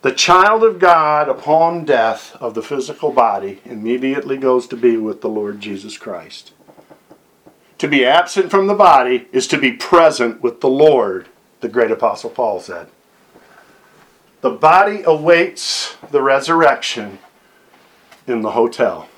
The 0.01 0.12
child 0.12 0.63
of 0.63 0.78
God, 0.78 1.30
upon 1.30 1.86
death 1.86 2.36
of 2.36 2.54
the 2.54 2.62
physical 2.62 3.12
body, 3.12 3.62
immediately 3.65 4.38
goes 4.38 4.67
to 4.67 4.78
be 4.78 4.97
with 4.97 5.21
the 5.21 5.30
Lord 5.30 5.60
Jesus 5.60 5.97
Christ. 5.97 6.51
To 7.80 7.88
be 7.88 8.06
absent 8.06 8.51
from 8.51 8.67
the 8.67 8.75
body 8.75 9.28
is 9.32 9.47
to 9.47 9.58
be 9.58 9.71
present 9.71 10.43
with 10.43 10.62
the 10.62 10.69
Lord, 10.69 11.28
the 11.62 11.67
great 11.67 11.91
Apostle 11.91 12.30
Paul 12.30 12.60
said. 12.60 12.88
The 14.41 14.51
body 14.51 15.01
awaits 15.04 15.97
the 16.12 16.21
resurrection 16.21 17.17
in 18.28 18.43
the 18.43 18.51
hotel, 18.51 19.10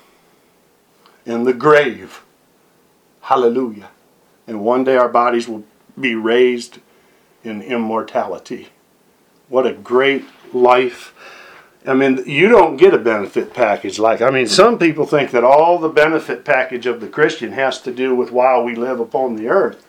in 1.26 1.44
the 1.44 1.52
grave. 1.52 2.22
Hallelujah. 3.28 3.90
And 4.46 4.64
one 4.64 4.84
day 4.84 4.96
our 4.96 5.10
bodies 5.10 5.46
will 5.46 5.62
be 6.00 6.14
raised 6.14 6.78
in 7.44 7.60
immortality. 7.60 8.68
What 9.50 9.66
a 9.66 9.74
great 9.74 10.24
life. 10.54 11.12
I 11.86 11.92
mean, 11.92 12.22
you 12.24 12.48
don't 12.48 12.78
get 12.78 12.94
a 12.94 12.98
benefit 12.98 13.52
package 13.52 13.98
like. 13.98 14.22
I 14.22 14.30
mean, 14.30 14.46
some 14.46 14.78
people 14.78 15.04
think 15.04 15.30
that 15.32 15.44
all 15.44 15.78
the 15.78 15.90
benefit 15.90 16.46
package 16.46 16.86
of 16.86 17.02
the 17.02 17.06
Christian 17.06 17.52
has 17.52 17.82
to 17.82 17.92
do 17.92 18.14
with 18.14 18.30
while 18.30 18.64
we 18.64 18.74
live 18.74 18.98
upon 18.98 19.36
the 19.36 19.48
earth. 19.48 19.86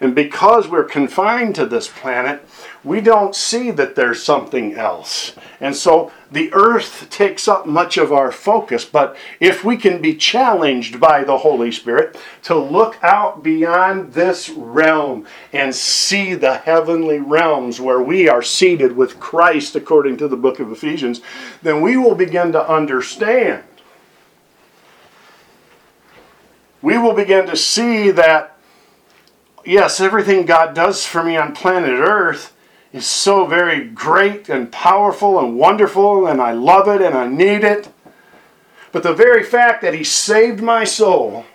And 0.00 0.14
because 0.14 0.68
we're 0.68 0.84
confined 0.84 1.54
to 1.56 1.66
this 1.66 1.88
planet, 1.88 2.46
we 2.84 3.00
don't 3.00 3.36
see 3.36 3.70
that 3.70 3.94
there's 3.94 4.22
something 4.22 4.74
else. 4.74 5.34
And 5.60 5.76
so 5.76 6.10
the 6.30 6.52
earth 6.52 7.08
takes 7.10 7.46
up 7.46 7.66
much 7.66 7.96
of 7.96 8.12
our 8.12 8.32
focus. 8.32 8.84
But 8.84 9.16
if 9.38 9.64
we 9.64 9.76
can 9.76 10.02
be 10.02 10.16
challenged 10.16 10.98
by 10.98 11.22
the 11.22 11.38
Holy 11.38 11.70
Spirit 11.70 12.18
to 12.42 12.56
look 12.56 12.98
out 13.02 13.42
beyond 13.42 14.14
this 14.14 14.50
realm 14.50 15.26
and 15.52 15.74
see 15.74 16.34
the 16.34 16.56
heavenly 16.58 17.20
realms 17.20 17.80
where 17.80 18.02
we 18.02 18.28
are 18.28 18.42
seated 18.42 18.96
with 18.96 19.20
Christ, 19.20 19.76
according 19.76 20.16
to 20.16 20.28
the 20.28 20.36
book 20.36 20.58
of 20.58 20.72
Ephesians, 20.72 21.20
then 21.62 21.80
we 21.80 21.96
will 21.96 22.16
begin 22.16 22.52
to 22.52 22.68
understand. 22.68 23.62
We 26.82 26.98
will 26.98 27.14
begin 27.14 27.46
to 27.46 27.56
see 27.56 28.10
that 28.10 28.51
yes, 29.64 30.00
everything 30.00 30.46
God 30.46 30.74
does 30.74 31.06
for 31.06 31.22
me 31.22 31.36
on 31.36 31.54
planet 31.54 31.98
Earth 31.98 32.54
is 32.92 33.06
so 33.06 33.46
very 33.46 33.84
great 33.84 34.48
and 34.48 34.70
powerful 34.70 35.38
and 35.38 35.56
wonderful, 35.56 36.26
and 36.26 36.40
I 36.40 36.52
love 36.52 36.88
it 36.88 37.00
and 37.00 37.14
I 37.14 37.26
need 37.26 37.64
it. 37.64 37.88
But 38.92 39.02
the 39.02 39.14
very 39.14 39.42
fact 39.42 39.82
that 39.82 39.94
He 39.94 40.04
saved 40.04 40.62
my 40.62 40.84
soul 40.84 41.46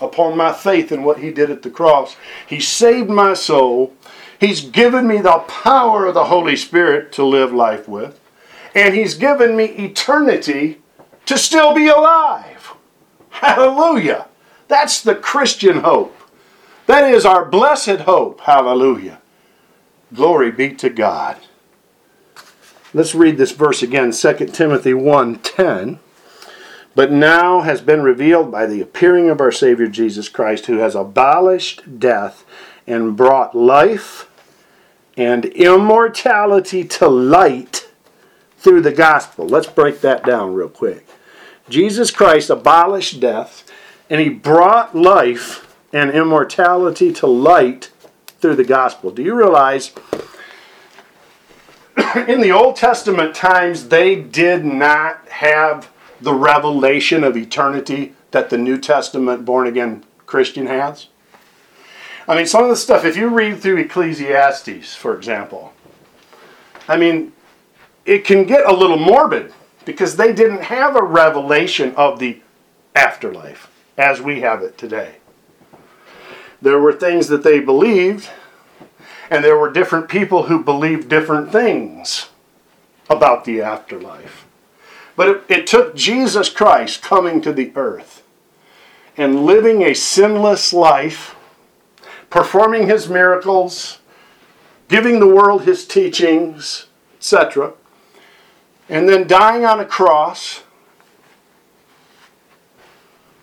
upon 0.00 0.36
my 0.36 0.52
faith 0.52 0.92
in 0.92 1.02
what 1.02 1.18
He 1.18 1.30
did 1.30 1.50
at 1.50 1.62
the 1.62 1.70
cross, 1.70 2.16
He 2.46 2.60
saved 2.60 3.10
my 3.10 3.34
soul. 3.34 3.94
He's 4.38 4.60
given 4.60 5.06
me 5.06 5.20
the 5.20 5.38
power 5.48 6.06
of 6.06 6.14
the 6.14 6.24
Holy 6.24 6.56
Spirit 6.56 7.12
to 7.12 7.24
live 7.24 7.52
life 7.52 7.88
with, 7.88 8.20
and 8.74 8.94
He's 8.94 9.14
given 9.14 9.56
me 9.56 9.64
eternity 9.64 10.80
to 11.26 11.36
still 11.36 11.74
be 11.74 11.88
alive. 11.88 12.74
Hallelujah. 13.30 14.28
That's 14.68 15.00
the 15.00 15.14
Christian 15.14 15.80
hope. 15.80 16.16
That 16.86 17.04
is 17.12 17.24
our 17.24 17.44
blessed 17.44 18.00
hope. 18.00 18.40
Hallelujah. 18.40 19.20
Glory 20.12 20.50
be 20.50 20.74
to 20.74 20.90
God. 20.90 21.36
Let's 22.94 23.14
read 23.14 23.38
this 23.38 23.52
verse 23.52 23.82
again, 23.82 24.12
2 24.12 24.52
Timothy 24.52 24.92
1:10. 24.92 25.98
But 26.94 27.10
now 27.10 27.60
has 27.60 27.80
been 27.80 28.02
revealed 28.02 28.52
by 28.52 28.66
the 28.66 28.82
appearing 28.82 29.30
of 29.30 29.40
our 29.40 29.52
Savior 29.52 29.86
Jesus 29.86 30.28
Christ, 30.28 30.66
who 30.66 30.78
has 30.78 30.94
abolished 30.94 31.98
death 31.98 32.44
and 32.86 33.16
brought 33.16 33.54
life 33.54 34.28
and 35.16 35.46
immortality 35.46 36.84
to 36.84 37.08
light 37.08 37.88
through 38.58 38.82
the 38.82 38.92
gospel. 38.92 39.46
Let's 39.46 39.66
break 39.66 40.02
that 40.02 40.24
down 40.24 40.54
real 40.54 40.68
quick. 40.68 41.06
Jesus 41.68 42.10
Christ 42.10 42.50
abolished 42.50 43.20
death 43.20 43.64
and 44.10 44.20
he 44.20 44.28
brought 44.28 44.94
life 44.94 45.71
and 45.92 46.10
immortality 46.10 47.12
to 47.12 47.26
light 47.26 47.90
through 48.40 48.56
the 48.56 48.64
gospel. 48.64 49.10
Do 49.10 49.22
you 49.22 49.34
realize 49.34 49.92
in 52.28 52.40
the 52.40 52.50
Old 52.52 52.76
Testament 52.76 53.34
times 53.34 53.88
they 53.88 54.16
did 54.16 54.64
not 54.64 55.28
have 55.28 55.90
the 56.20 56.34
revelation 56.34 57.24
of 57.24 57.36
eternity 57.36 58.14
that 58.30 58.50
the 58.50 58.58
New 58.58 58.78
Testament 58.78 59.44
born 59.44 59.66
again 59.66 60.04
Christian 60.26 60.66
has? 60.66 61.08
I 62.26 62.36
mean, 62.36 62.46
some 62.46 62.62
of 62.62 62.70
the 62.70 62.76
stuff, 62.76 63.04
if 63.04 63.16
you 63.16 63.28
read 63.28 63.60
through 63.60 63.78
Ecclesiastes, 63.78 64.94
for 64.94 65.16
example, 65.16 65.72
I 66.88 66.96
mean, 66.96 67.32
it 68.06 68.24
can 68.24 68.44
get 68.44 68.64
a 68.66 68.72
little 68.72 68.98
morbid 68.98 69.52
because 69.84 70.16
they 70.16 70.32
didn't 70.32 70.62
have 70.62 70.96
a 70.96 71.02
revelation 71.02 71.94
of 71.96 72.18
the 72.18 72.40
afterlife 72.94 73.70
as 73.98 74.20
we 74.20 74.40
have 74.40 74.62
it 74.62 74.78
today. 74.78 75.16
There 76.62 76.78
were 76.78 76.92
things 76.92 77.26
that 77.26 77.42
they 77.42 77.58
believed, 77.58 78.30
and 79.28 79.44
there 79.44 79.58
were 79.58 79.70
different 79.70 80.08
people 80.08 80.44
who 80.44 80.62
believed 80.62 81.08
different 81.08 81.50
things 81.50 82.28
about 83.10 83.44
the 83.44 83.60
afterlife. 83.60 84.46
But 85.16 85.28
it, 85.28 85.42
it, 85.48 85.66
took 85.66 85.96
Jesus 85.96 86.48
Christ 86.48 87.02
coming 87.02 87.42
to 87.42 87.52
the 87.52 87.72
earth 87.74 88.22
and 89.16 89.44
living 89.44 89.82
a 89.82 89.92
sinless 89.92 90.72
life, 90.72 91.34
performing 92.30 92.86
his 92.86 93.08
miracles, 93.08 93.98
giving 94.88 95.18
the 95.18 95.26
world 95.26 95.64
his 95.64 95.84
teachings, 95.84 96.86
etc., 97.18 97.74
and 98.88 99.08
then 99.08 99.26
dying 99.26 99.64
on 99.64 99.80
a 99.80 99.84
cross, 99.84 100.62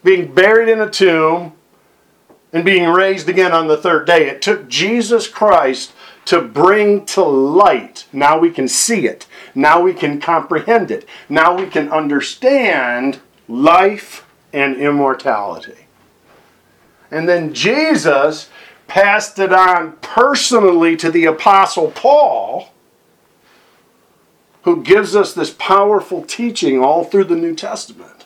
being 0.04 0.34
buried 0.34 0.70
in 0.70 0.80
a 0.80 0.90
tomb, 0.90 1.54
and 2.52 2.66
being 2.66 2.90
raised 2.90 3.30
again 3.30 3.52
on 3.52 3.68
the 3.68 3.78
third 3.78 4.08
day. 4.08 4.28
It 4.28 4.42
took 4.42 4.68
Jesus 4.68 5.28
Christ 5.28 5.94
to 6.26 6.42
bring 6.42 7.06
to 7.06 7.24
light. 7.24 8.06
Now 8.12 8.38
we 8.40 8.52
can 8.52 8.68
see 8.68 9.08
it. 9.08 9.28
Now 9.56 9.82
we 9.82 9.94
can 9.94 10.20
comprehend 10.20 10.92
it. 10.92 11.08
Now 11.28 11.56
we 11.56 11.68
can 11.68 11.90
understand 11.92 13.20
life 13.48 14.26
and 14.54 14.76
immortality. 14.78 15.88
And 17.12 17.28
then 17.28 17.54
Jesus 17.54 18.50
passed 18.88 19.40
it 19.40 19.54
on 19.54 19.94
personally 20.02 20.96
to 20.98 21.12
the 21.12 21.26
Apostle 21.26 21.92
Paul, 21.92 22.70
who 24.64 24.84
gives 24.84 25.16
us 25.16 25.34
this 25.34 25.56
powerful 25.58 26.24
teaching 26.24 26.84
all 26.84 27.04
through 27.04 27.24
the 27.26 27.36
New 27.36 27.56
Testament. 27.56 28.26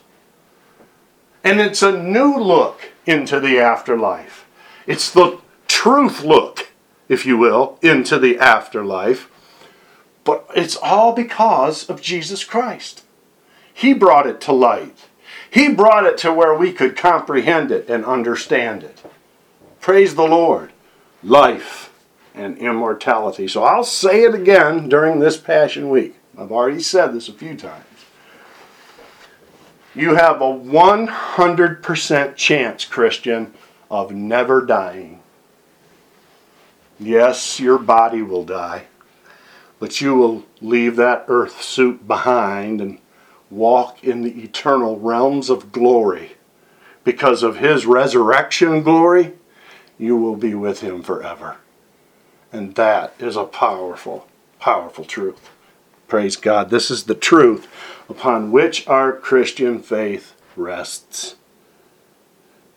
And 1.43 1.59
it's 1.59 1.83
a 1.83 2.01
new 2.01 2.37
look 2.37 2.92
into 3.05 3.39
the 3.39 3.59
afterlife. 3.59 4.45
It's 4.87 5.11
the 5.11 5.39
truth 5.67 6.23
look, 6.23 6.71
if 7.07 7.25
you 7.25 7.37
will, 7.37 7.77
into 7.81 8.17
the 8.19 8.37
afterlife. 8.39 9.29
But 10.23 10.45
it's 10.55 10.77
all 10.77 11.13
because 11.13 11.89
of 11.89 12.01
Jesus 12.01 12.43
Christ. 12.43 13.03
He 13.73 13.93
brought 13.93 14.27
it 14.27 14.39
to 14.41 14.53
light. 14.53 15.05
He 15.49 15.69
brought 15.69 16.05
it 16.05 16.17
to 16.19 16.33
where 16.33 16.55
we 16.55 16.71
could 16.71 16.95
comprehend 16.95 17.71
it 17.71 17.89
and 17.89 18.05
understand 18.05 18.83
it. 18.83 19.03
Praise 19.81 20.15
the 20.15 20.23
Lord. 20.23 20.71
Life 21.21 21.93
and 22.33 22.57
immortality. 22.57 23.47
So 23.47 23.63
I'll 23.63 23.83
say 23.83 24.23
it 24.23 24.33
again 24.33 24.89
during 24.89 25.19
this 25.19 25.37
Passion 25.37 25.89
Week. 25.89 26.15
I've 26.37 26.51
already 26.51 26.81
said 26.81 27.13
this 27.13 27.27
a 27.27 27.33
few 27.33 27.55
times 27.55 27.85
you 29.95 30.15
have 30.15 30.41
a 30.41 30.45
100% 30.45 32.35
chance, 32.35 32.85
Christian, 32.85 33.53
of 33.91 34.11
never 34.11 34.65
dying. 34.65 35.21
Yes, 36.99 37.59
your 37.59 37.77
body 37.77 38.21
will 38.21 38.45
die, 38.45 38.85
but 39.79 40.01
you 40.01 40.15
will 40.15 40.45
leave 40.61 40.95
that 40.95 41.25
earth 41.27 41.61
suit 41.61 42.07
behind 42.07 42.81
and 42.81 42.99
walk 43.51 44.03
in 44.03 44.21
the 44.21 44.43
eternal 44.43 44.99
realms 44.99 45.49
of 45.49 45.71
glory. 45.71 46.33
Because 47.03 47.43
of 47.43 47.57
his 47.57 47.85
resurrection 47.85 48.81
glory, 48.81 49.33
you 49.97 50.15
will 50.17 50.37
be 50.37 50.55
with 50.55 50.79
him 50.79 51.03
forever. 51.03 51.57
And 52.51 52.75
that 52.75 53.13
is 53.19 53.35
a 53.35 53.43
powerful, 53.43 54.27
powerful 54.59 55.05
truth. 55.05 55.49
Praise 56.13 56.35
God. 56.35 56.69
This 56.69 56.91
is 56.91 57.05
the 57.05 57.15
truth 57.15 57.67
upon 58.07 58.51
which 58.51 58.87
our 58.87 59.11
Christian 59.11 59.79
faith 59.79 60.35
rests. 60.55 61.37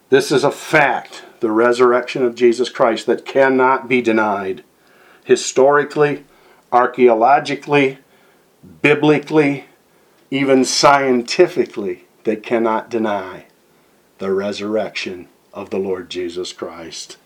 This 0.09 0.33
is 0.33 0.43
a 0.43 0.51
fact, 0.51 1.23
the 1.41 1.51
resurrection 1.51 2.25
of 2.25 2.35
Jesus 2.35 2.71
Christ, 2.71 3.05
that 3.05 3.27
cannot 3.27 3.91
be 3.91 4.01
denied. 4.01 4.65
Historically, 5.23 6.25
archaeologically, 6.73 7.99
biblically, 8.81 9.67
even 10.31 10.65
scientifically, 10.65 12.07
they 12.25 12.37
cannot 12.37 12.89
deny 12.89 13.45
the 14.17 14.33
resurrection 14.33 15.29
of 15.53 15.69
the 15.69 15.77
Lord 15.79 16.09
Jesus 16.09 16.55
Christ. 16.55 17.19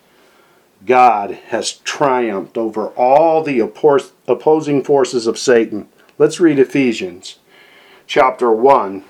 God 0.85 1.31
has 1.51 1.75
triumphed 1.75 2.59
over 2.59 2.89
all 2.89 3.45
the 3.45 3.61
opposing 3.61 4.83
forces 4.83 5.29
of 5.29 5.39
Satan 5.39 5.89
Let's 6.21 6.39
read 6.39 6.59
Ephesians 6.59 7.39
chapter 8.07 8.53
1, 8.53 9.05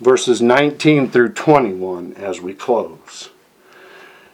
verses 0.00 0.40
19 0.40 1.10
through 1.10 1.34
21 1.34 2.14
as 2.14 2.40
we 2.40 2.54
close. 2.54 3.28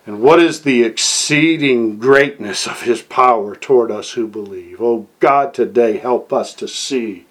And 0.06 0.20
what 0.20 0.38
is 0.38 0.62
the 0.62 0.84
exceeding 0.84 1.98
greatness 1.98 2.68
of 2.68 2.82
his 2.82 3.02
power 3.02 3.56
toward 3.56 3.90
us 3.90 4.12
who 4.12 4.28
believe? 4.28 4.80
Oh 4.80 5.08
God, 5.18 5.54
today 5.54 5.96
help 5.96 6.32
us 6.32 6.54
to 6.54 6.68
see 6.68 7.26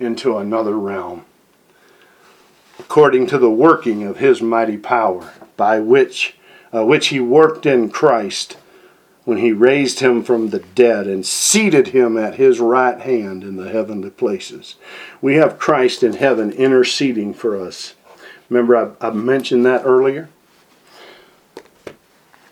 into 0.00 0.38
another 0.38 0.76
realm, 0.76 1.24
according 2.80 3.28
to 3.28 3.38
the 3.38 3.48
working 3.48 4.02
of 4.02 4.16
his 4.16 4.42
mighty 4.42 4.76
power, 4.76 5.34
by 5.56 5.78
which, 5.78 6.34
uh, 6.74 6.84
which 6.84 7.06
he 7.10 7.20
worked 7.20 7.64
in 7.64 7.90
Christ 7.90 8.56
when 9.24 9.38
he 9.38 9.52
raised 9.52 10.00
him 10.00 10.22
from 10.22 10.50
the 10.50 10.58
dead 10.74 11.06
and 11.06 11.24
seated 11.24 11.88
him 11.88 12.16
at 12.16 12.34
his 12.34 12.60
right 12.60 13.00
hand 13.00 13.42
in 13.42 13.56
the 13.56 13.70
heavenly 13.70 14.10
places. 14.10 14.76
We 15.20 15.34
have 15.36 15.58
Christ 15.58 16.02
in 16.02 16.14
heaven 16.14 16.52
interceding 16.52 17.32
for 17.32 17.58
us. 17.58 17.94
Remember, 18.50 18.96
I, 19.00 19.08
I 19.08 19.10
mentioned 19.10 19.64
that 19.64 19.84
earlier? 19.84 20.28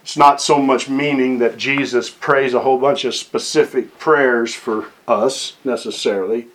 It's 0.03 0.17
not 0.17 0.43
so 0.43 0.61
much 0.61 0.89
meaning 0.89 1.39
that 1.39 1.57
Jesus 1.57 2.11
prays 2.11 2.55
a 2.55 2.61
whole 2.61 2.79
bunch 2.79 3.05
of 3.05 3.15
specific 3.15 3.99
prayers 3.99 4.55
for 4.55 4.87
us 5.07 5.57
necessarily. 5.65 6.49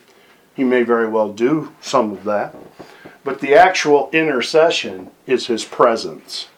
He 0.54 0.64
may 0.64 0.82
very 0.82 1.08
well 1.08 1.32
do 1.32 1.72
some 1.80 2.12
of 2.12 2.24
that. 2.24 2.54
But 3.24 3.40
the 3.40 3.54
actual 3.54 4.10
intercession 4.12 5.10
is 5.26 5.46
his 5.46 5.64
presence. 5.64 6.48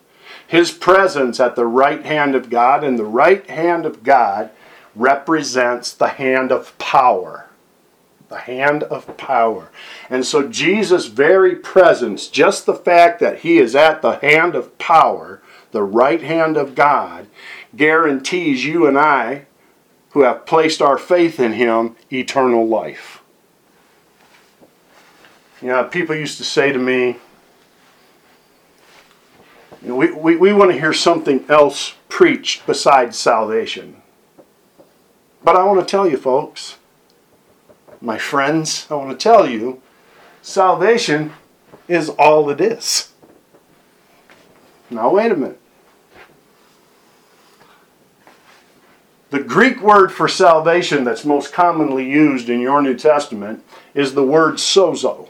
His 0.50 0.72
presence 0.72 1.38
at 1.38 1.54
the 1.54 1.64
right 1.64 2.04
hand 2.04 2.34
of 2.34 2.50
God, 2.50 2.82
and 2.82 2.98
the 2.98 3.04
right 3.04 3.48
hand 3.48 3.86
of 3.86 4.02
God 4.02 4.50
represents 4.96 5.92
the 5.92 6.08
hand 6.08 6.50
of 6.50 6.76
power. 6.76 7.46
The 8.28 8.38
hand 8.38 8.82
of 8.82 9.16
power. 9.16 9.70
And 10.08 10.26
so 10.26 10.48
Jesus' 10.48 11.06
very 11.06 11.54
presence, 11.54 12.26
just 12.26 12.66
the 12.66 12.74
fact 12.74 13.20
that 13.20 13.38
he 13.38 13.58
is 13.58 13.76
at 13.76 14.02
the 14.02 14.16
hand 14.16 14.56
of 14.56 14.76
power, 14.76 15.40
the 15.70 15.84
right 15.84 16.20
hand 16.20 16.56
of 16.56 16.74
God, 16.74 17.28
guarantees 17.76 18.64
you 18.64 18.88
and 18.88 18.98
I, 18.98 19.46
who 20.14 20.22
have 20.22 20.46
placed 20.46 20.82
our 20.82 20.98
faith 20.98 21.38
in 21.38 21.52
him, 21.52 21.94
eternal 22.10 22.66
life. 22.66 23.22
You 25.62 25.68
know, 25.68 25.84
people 25.84 26.16
used 26.16 26.38
to 26.38 26.44
say 26.44 26.72
to 26.72 26.78
me, 26.80 27.18
you 29.82 29.88
know, 29.88 29.96
we, 29.96 30.10
we, 30.12 30.36
we 30.36 30.52
want 30.52 30.70
to 30.70 30.78
hear 30.78 30.92
something 30.92 31.44
else 31.48 31.94
preached 32.08 32.66
besides 32.66 33.18
salvation. 33.18 34.02
But 35.42 35.56
I 35.56 35.64
want 35.64 35.80
to 35.80 35.86
tell 35.86 36.08
you, 36.08 36.18
folks, 36.18 36.76
my 38.00 38.18
friends, 38.18 38.86
I 38.90 38.94
want 38.94 39.10
to 39.10 39.22
tell 39.22 39.48
you, 39.48 39.80
salvation 40.42 41.32
is 41.88 42.10
all 42.10 42.50
it 42.50 42.60
is. 42.60 43.12
Now, 44.90 45.10
wait 45.10 45.32
a 45.32 45.36
minute. 45.36 45.60
The 49.30 49.40
Greek 49.40 49.80
word 49.80 50.10
for 50.12 50.26
salvation 50.26 51.04
that's 51.04 51.24
most 51.24 51.52
commonly 51.52 52.08
used 52.10 52.48
in 52.48 52.60
your 52.60 52.82
New 52.82 52.96
Testament 52.96 53.64
is 53.94 54.14
the 54.14 54.24
word 54.24 54.56
sozo. 54.56 55.28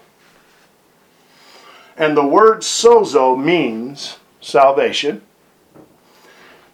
And 1.99 2.17
the 2.17 2.27
word 2.27 2.61
sozo 2.61 3.39
means 3.39 4.17
salvation, 4.41 5.23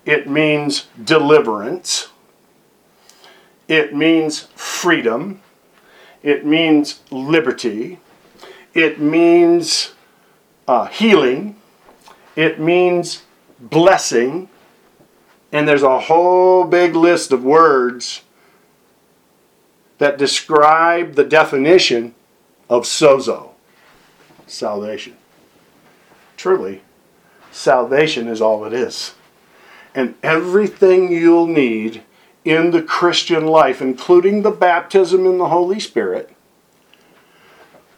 it 0.04 0.28
means 0.28 0.86
deliverance, 1.02 2.08
it 3.68 3.94
means 3.94 4.48
freedom, 4.54 5.40
it 6.22 6.46
means 6.46 7.00
liberty, 7.10 7.98
it 8.74 9.00
means 9.00 9.92
uh, 10.68 10.86
healing, 10.86 11.56
it 12.36 12.60
means 12.60 13.22
blessing, 13.58 14.48
and 15.52 15.66
there's 15.66 15.82
a 15.82 16.00
whole 16.00 16.64
big 16.64 16.94
list 16.94 17.32
of 17.32 17.42
words 17.42 18.22
that 19.98 20.18
describe 20.18 21.14
the 21.14 21.24
definition 21.24 22.14
of 22.68 22.84
sozo 22.84 23.50
salvation. 24.46 25.16
Truly, 26.36 26.82
salvation 27.50 28.28
is 28.28 28.40
all 28.40 28.64
it 28.64 28.72
is. 28.72 29.14
And 29.94 30.14
everything 30.22 31.10
you'll 31.10 31.46
need 31.46 32.02
in 32.44 32.70
the 32.70 32.82
Christian 32.82 33.46
life, 33.46 33.82
including 33.82 34.42
the 34.42 34.50
baptism 34.50 35.26
in 35.26 35.38
the 35.38 35.48
Holy 35.48 35.80
Spirit, 35.80 36.34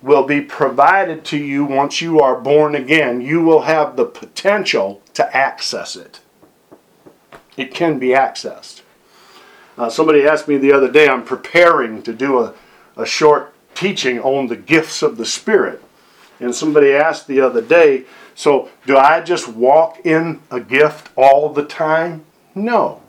will 0.01 0.25
be 0.25 0.41
provided 0.41 1.25
to 1.25 1.37
you 1.37 1.65
once 1.65 2.01
you 2.01 2.21
are 2.21 2.41
born 2.41 2.75
again. 2.75 3.21
You 3.21 3.43
will 3.43 3.63
have 3.63 3.97
the 3.97 4.05
potential 4.05 5.03
to 5.15 5.37
access 5.37 5.97
it. 5.97 6.21
It 7.57 7.75
can 7.75 7.99
be 7.99 8.09
accessed. 8.09 8.83
Uh, 9.77 9.91
somebody 9.91 10.25
asked 10.25 10.49
me 10.49 10.57
the 10.57 10.73
other 10.73 10.91
day, 10.91 11.09
I'm 11.09 11.25
preparing 11.25 12.03
to 12.03 12.13
do 12.13 12.39
a, 12.39 12.55
a 12.97 13.05
short 13.05 13.53
teaching 13.75 14.19
on 14.21 14.47
the 14.47 14.57
gifts 14.57 15.03
of 15.03 15.17
the 15.17 15.27
Spirit. 15.27 15.83
And 16.41 16.55
somebody 16.55 16.93
asked 16.93 17.27
the 17.27 17.41
other 17.41 17.61
day, 17.61 18.05
so 18.39 18.69
do 18.87 18.97
I 18.97 19.21
just 19.21 19.49
walk 19.49 20.07
in 20.07 20.41
a 20.49 20.61
gift 20.61 21.11
all 21.17 21.49
the 21.49 21.65
time? 21.65 22.25
No. 22.55 23.03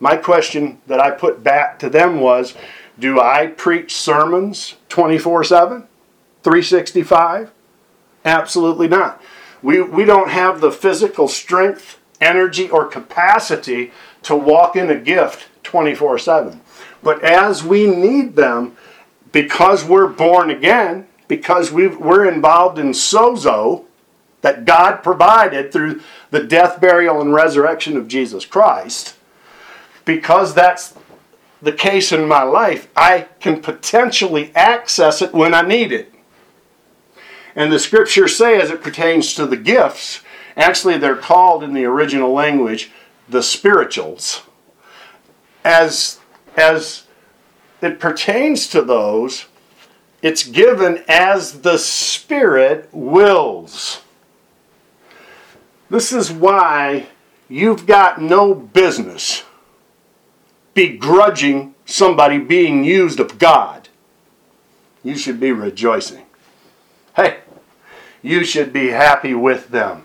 My 0.00 0.16
question 0.16 0.80
that 0.88 0.98
I 0.98 1.12
put 1.12 1.44
back 1.44 1.78
to 1.78 1.88
them 1.88 2.18
was, 2.18 2.56
do 2.98 3.20
I 3.20 3.46
preach 3.46 3.94
sermons 3.94 4.74
24 4.88 5.44
7, 5.44 5.86
365? 6.42 7.52
Absolutely 8.24 8.88
not. 8.88 9.22
We, 9.62 9.80
we 9.80 10.04
don't 10.04 10.30
have 10.30 10.60
the 10.60 10.72
physical 10.72 11.28
strength, 11.28 12.00
energy, 12.20 12.68
or 12.68 12.86
capacity 12.86 13.92
to 14.24 14.34
walk 14.34 14.74
in 14.74 14.90
a 14.90 14.98
gift 14.98 15.46
24 15.62 16.18
7. 16.18 16.60
But 17.04 17.22
as 17.22 17.62
we 17.62 17.86
need 17.86 18.34
them, 18.34 18.76
because 19.30 19.84
we're 19.84 20.08
born 20.08 20.50
again, 20.50 21.06
because 21.28 21.70
we 21.70 21.86
are 21.86 22.26
involved 22.26 22.80
in 22.80 22.88
sozo 22.88 23.84
that 24.44 24.66
God 24.66 25.02
provided 25.02 25.72
through 25.72 26.02
the 26.30 26.42
death, 26.42 26.78
burial, 26.78 27.22
and 27.22 27.32
resurrection 27.32 27.96
of 27.96 28.06
Jesus 28.06 28.44
Christ, 28.44 29.16
because 30.04 30.52
that's 30.52 30.92
the 31.62 31.72
case 31.72 32.12
in 32.12 32.28
my 32.28 32.42
life, 32.42 32.88
I 32.94 33.28
can 33.40 33.62
potentially 33.62 34.52
access 34.54 35.22
it 35.22 35.32
when 35.32 35.54
I 35.54 35.62
need 35.62 35.92
it. 35.92 36.12
And 37.56 37.72
the 37.72 37.78
scriptures 37.78 38.36
say, 38.36 38.60
as 38.60 38.70
it 38.70 38.82
pertains 38.82 39.32
to 39.32 39.46
the 39.46 39.56
gifts, 39.56 40.20
actually 40.58 40.98
they're 40.98 41.16
called 41.16 41.64
in 41.64 41.72
the 41.72 41.86
original 41.86 42.30
language 42.30 42.92
the 43.26 43.42
spirituals. 43.42 44.42
As, 45.64 46.20
as 46.54 47.04
it 47.80 47.98
pertains 47.98 48.66
to 48.68 48.82
those, 48.82 49.46
it's 50.20 50.44
given 50.44 51.02
as 51.08 51.62
the 51.62 51.78
Spirit 51.78 52.90
wills. 52.92 54.02
This 55.90 56.12
is 56.12 56.32
why 56.32 57.06
you've 57.48 57.86
got 57.86 58.20
no 58.20 58.54
business 58.54 59.44
begrudging 60.74 61.74
somebody 61.84 62.38
being 62.38 62.84
used 62.84 63.20
of 63.20 63.38
God. 63.38 63.88
You 65.02 65.16
should 65.16 65.38
be 65.38 65.52
rejoicing. 65.52 66.24
Hey, 67.14 67.40
you 68.22 68.44
should 68.44 68.72
be 68.72 68.88
happy 68.88 69.34
with 69.34 69.68
them. 69.68 70.04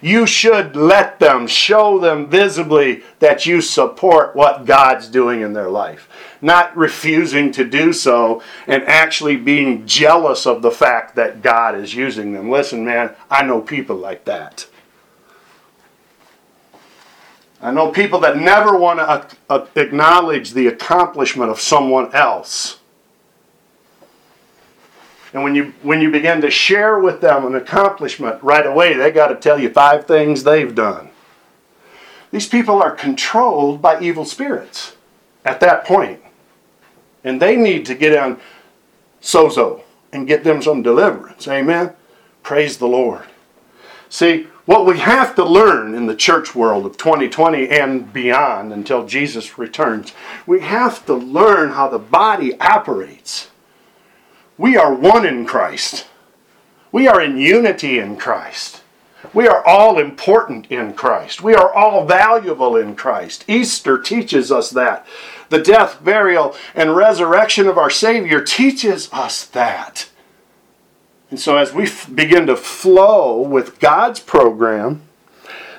You 0.00 0.26
should 0.26 0.76
let 0.76 1.18
them, 1.18 1.46
show 1.46 1.98
them 1.98 2.28
visibly 2.28 3.02
that 3.18 3.46
you 3.46 3.60
support 3.60 4.36
what 4.36 4.64
God's 4.64 5.08
doing 5.08 5.40
in 5.40 5.52
their 5.52 5.68
life. 5.68 6.08
Not 6.40 6.76
refusing 6.76 7.50
to 7.52 7.64
do 7.64 7.92
so 7.92 8.40
and 8.66 8.84
actually 8.84 9.36
being 9.36 9.86
jealous 9.86 10.46
of 10.46 10.62
the 10.62 10.70
fact 10.70 11.16
that 11.16 11.42
God 11.42 11.74
is 11.74 11.94
using 11.94 12.32
them. 12.32 12.48
Listen, 12.48 12.84
man, 12.84 13.14
I 13.28 13.42
know 13.42 13.60
people 13.60 13.96
like 13.96 14.24
that. 14.26 14.66
I 17.60 17.72
know 17.72 17.90
people 17.90 18.20
that 18.20 18.36
never 18.36 18.78
want 18.78 19.00
to 19.00 19.68
acknowledge 19.74 20.52
the 20.52 20.68
accomplishment 20.68 21.50
of 21.50 21.60
someone 21.60 22.14
else. 22.14 22.78
And 25.32 25.42
when 25.42 25.54
you 25.54 25.74
when 25.82 26.00
you 26.00 26.10
begin 26.10 26.40
to 26.40 26.50
share 26.50 26.98
with 26.98 27.20
them 27.20 27.44
an 27.44 27.54
accomplishment 27.54 28.42
right 28.42 28.64
away, 28.64 28.94
they 28.94 29.10
got 29.10 29.28
to 29.28 29.34
tell 29.34 29.58
you 29.58 29.70
five 29.70 30.06
things 30.06 30.42
they've 30.42 30.74
done. 30.74 31.10
These 32.30 32.48
people 32.48 32.82
are 32.82 32.90
controlled 32.90 33.82
by 33.82 34.00
evil 34.00 34.24
spirits 34.24 34.96
at 35.44 35.60
that 35.60 35.84
point. 35.84 36.20
And 37.24 37.42
they 37.42 37.56
need 37.56 37.84
to 37.86 37.94
get 37.94 38.16
on 38.16 38.38
sozo 39.20 39.82
and 40.12 40.26
get 40.26 40.44
them 40.44 40.62
some 40.62 40.82
deliverance. 40.82 41.48
Amen. 41.48 41.92
Praise 42.42 42.78
the 42.78 42.86
Lord. 42.86 43.24
See, 44.08 44.46
what 44.68 44.84
we 44.84 44.98
have 44.98 45.34
to 45.34 45.42
learn 45.42 45.94
in 45.94 46.04
the 46.04 46.14
church 46.14 46.54
world 46.54 46.84
of 46.84 46.98
2020 46.98 47.70
and 47.70 48.12
beyond 48.12 48.70
until 48.70 49.06
Jesus 49.06 49.56
returns, 49.56 50.12
we 50.46 50.60
have 50.60 51.06
to 51.06 51.14
learn 51.14 51.70
how 51.70 51.88
the 51.88 51.98
body 51.98 52.60
operates. 52.60 53.48
We 54.58 54.76
are 54.76 54.92
one 54.92 55.24
in 55.24 55.46
Christ. 55.46 56.06
We 56.92 57.08
are 57.08 57.18
in 57.18 57.38
unity 57.38 57.98
in 57.98 58.18
Christ. 58.18 58.82
We 59.32 59.48
are 59.48 59.66
all 59.66 59.98
important 59.98 60.66
in 60.66 60.92
Christ. 60.92 61.42
We 61.42 61.54
are 61.54 61.72
all 61.72 62.04
valuable 62.04 62.76
in 62.76 62.94
Christ. 62.94 63.46
Easter 63.48 63.98
teaches 63.98 64.52
us 64.52 64.68
that. 64.72 65.06
The 65.48 65.62
death, 65.62 66.04
burial, 66.04 66.54
and 66.74 66.94
resurrection 66.94 67.68
of 67.68 67.78
our 67.78 67.88
Savior 67.88 68.44
teaches 68.44 69.10
us 69.14 69.46
that. 69.46 70.10
And 71.30 71.38
so, 71.38 71.56
as 71.56 71.72
we 71.74 71.84
f- 71.84 72.14
begin 72.14 72.46
to 72.46 72.56
flow 72.56 73.40
with 73.40 73.80
God's 73.80 74.20
program, 74.20 75.02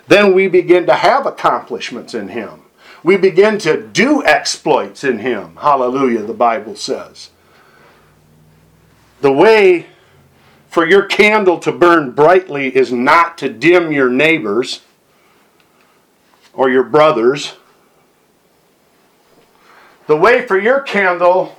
then 0.08 0.34
we 0.34 0.48
begin 0.48 0.86
to 0.86 0.94
have 0.94 1.26
accomplishments 1.26 2.14
in 2.14 2.30
Him. 2.30 2.62
We 3.04 3.18
begin 3.18 3.58
to 3.60 3.82
do 3.82 4.24
exploits 4.26 5.04
in 5.04 5.20
Him. 5.20 5.58
Hallelujah, 5.58 6.24
the 6.24 6.34
Bible 6.34 6.76
says. 6.76 7.30
The 9.22 9.32
way 9.32 9.88
for 10.70 10.88
your 10.88 11.06
candle 11.06 11.60
to 11.60 11.72
burn 11.72 12.12
brightly 12.12 12.76
is 12.76 12.92
not 12.92 13.38
to 13.40 13.50
dim 13.50 13.92
your 13.92 14.10
neighbors 14.10 14.82
or 16.54 16.70
your 16.70 16.84
brothers. 16.84 17.56
The 20.08 20.16
way 20.16 20.46
for 20.46 20.60
your 20.60 20.82
candle 20.82 21.56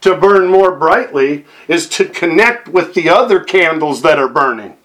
to 0.00 0.16
burn 0.16 0.48
more 0.48 0.76
brightly 0.76 1.44
is 1.68 1.88
to 1.90 2.06
connect 2.06 2.68
with 2.68 2.94
the 2.94 3.08
other 3.08 3.40
candles 3.40 4.02
that 4.02 4.18
are 4.18 4.28
burning. 4.28 4.76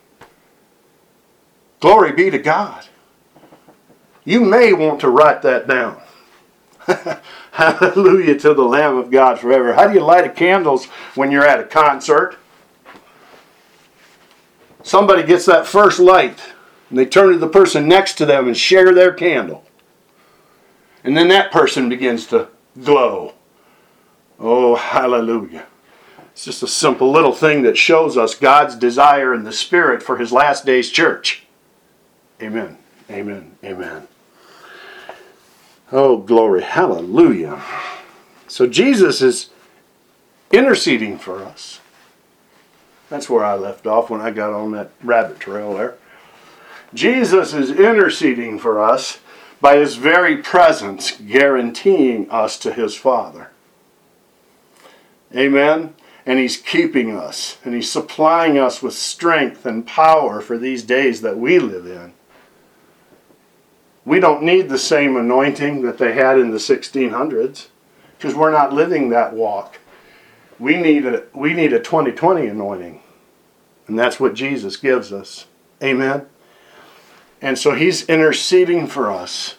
Glory 1.80 2.12
be 2.12 2.30
to 2.30 2.40
God. 2.40 2.88
You 4.24 4.42
may 4.42 4.74
want 4.74 5.00
to 5.02 5.10
write 5.10 5.42
that 5.44 5.68
down. 5.68 6.02
Hallelujah 7.52 8.38
to 8.40 8.54
the 8.54 8.64
Lamb 8.64 8.98
of 8.98 9.12
God 9.12 9.40
forever. 9.40 9.74
How 9.74 9.88
do 9.88 9.94
you 9.94 10.02
light 10.02 10.26
a 10.26 10.30
candles 10.30 10.86
when 11.14 11.32
you're 11.32 11.46
at 11.46 11.60
a 11.60 11.64
concert? 11.64 12.38
Somebody 14.84 15.24
gets 15.24 15.46
that 15.46 15.66
first 15.66 16.00
light 16.00 16.40
and 16.90 17.00
they 17.00 17.06
turn 17.06 17.32
to 17.32 17.38
the 17.38 17.48
person 17.48 17.88
next 17.88 18.16
to 18.16 18.26
them 18.26 18.48
and 18.48 18.58
share 18.58 18.94
their 18.94 19.14
candle. 19.14 19.64
And 21.04 21.16
then 21.16 21.28
that 21.30 21.52
person 21.52 21.88
begins 21.88 22.26
to 22.28 22.50
glow. 22.84 23.35
Oh, 24.40 24.76
hallelujah. 24.76 25.66
It's 26.32 26.46
just 26.46 26.64
a 26.64 26.68
simple 26.68 27.12
little 27.12 27.32
thing 27.32 27.62
that 27.64 27.78
shows 27.78 28.18
us 28.18 28.36
God's 28.36 28.76
desire 28.76 29.34
in 29.34 29.44
the 29.44 29.54
Spirit 29.54 30.04
for 30.04 30.18
His 30.18 30.32
last 30.32 30.66
days 30.66 30.90
church. 30.90 31.46
Amen. 32.42 32.78
Amen. 33.10 33.56
Amen. 33.64 34.08
Oh, 35.92 36.18
glory. 36.18 36.64
Hallelujah. 36.64 37.62
So 38.48 38.68
Jesus 38.68 39.22
is 39.22 39.50
interceding 40.52 41.18
for 41.18 41.44
us. 41.44 41.80
That's 43.10 43.30
where 43.30 43.46
I 43.46 43.56
left 43.56 43.86
off 43.88 44.10
when 44.10 44.22
I 44.22 44.32
got 44.32 44.52
on 44.52 44.72
that 44.72 44.92
rabbit 45.04 45.40
trail 45.40 45.76
there. 45.76 45.96
Jesus 46.94 47.54
is 47.54 47.72
interceding 47.72 48.58
for 48.60 48.82
us 48.82 49.20
by 49.62 49.78
his 49.78 49.96
very 49.96 50.38
presence, 50.38 51.12
guaranteeing 51.12 52.30
us 52.30 52.58
to 52.60 52.74
his 52.74 52.96
Father. 52.96 53.52
Amen. 55.36 55.94
And 56.26 56.40
he's 56.40 56.58
keeping 56.58 57.16
us, 57.16 57.58
and 57.64 57.76
he's 57.76 57.92
supplying 57.92 58.58
us 58.58 58.82
with 58.82 58.96
strength 58.96 59.66
and 59.66 59.86
power 59.86 60.42
for 60.42 60.58
these 60.58 60.82
days 60.82 61.22
that 61.22 61.38
we 61.38 61.60
live 61.60 61.86
in. 61.86 62.14
We 64.06 64.20
don't 64.20 64.44
need 64.44 64.70
the 64.70 64.78
same 64.78 65.16
anointing 65.16 65.82
that 65.84 65.98
they 65.98 66.14
had 66.14 66.40
in 66.40 66.52
the 66.52 66.58
1600s 66.58 67.68
because 68.18 68.36
we're 68.36 68.52
not 68.52 68.74
living 68.74 69.10
that 69.10 69.34
walk. 69.34 69.80
We 70.58 70.78
need 70.78 71.06
a 71.06 71.24
we 71.34 71.54
need 71.54 71.74
a 71.74 71.80
2020 71.80 72.48
anointing. 72.48 73.02
And 73.88 74.00
that's 74.00 74.20
what 74.20 74.34
Jesus 74.34 74.78
gives 74.78 75.12
us. 75.12 75.46
Amen. 75.84 76.28
And 77.42 77.58
so 77.58 77.76
he's 77.76 78.08
interceding 78.08 78.88
for 78.88 79.12
us 79.12 79.58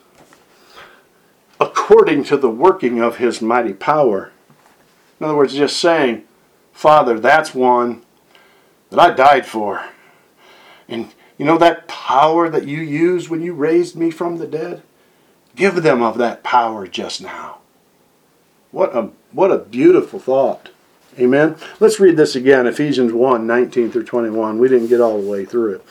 according 1.61 2.25
to 2.25 2.37
the 2.37 2.51
working 2.51 3.01
of 3.01 3.19
his 3.19 3.41
mighty 3.41 3.73
power. 3.73 4.33
In 5.19 5.27
other 5.27 5.37
words, 5.37 5.55
just 5.55 5.79
saying, 5.79 6.25
Father, 6.73 7.19
that's 7.19 7.55
one 7.55 8.03
that 8.91 9.01
I 9.01 9.15
died 9.15 9.47
for. 9.47 9.85
And 10.89 11.15
you 11.39 11.45
know 11.45 11.59
that 11.59 11.89
power 11.89 12.49
that 12.49 12.67
you 12.67 12.79
used 12.79 13.29
when 13.29 13.43
you 13.43 13.53
raised 13.53 13.97
me 13.97 14.11
from 14.11 14.39
the 14.39 14.47
dead? 14.47 14.83
Give 15.55 15.83
them 15.83 16.03
of 16.03 16.19
that 16.19 16.43
power 16.43 16.87
just 16.87 17.23
now. 17.23 17.59
What 18.71 18.95
a 18.95 19.11
what 19.33 19.51
a 19.51 19.59
beautiful 19.59 20.19
thought. 20.19 20.71
Amen. 21.19 21.57
Let's 21.81 21.99
read 21.99 22.19
this 22.19 22.37
again, 22.37 22.67
Ephesians 22.67 23.13
1, 23.13 23.47
19 23.47 23.91
through 23.91 24.05
21. 24.05 24.59
We 24.59 24.69
didn't 24.69 24.89
get 24.89 25.01
all 25.01 25.21
the 25.21 25.29
way 25.29 25.47
through 25.47 25.77
it. 25.77 25.85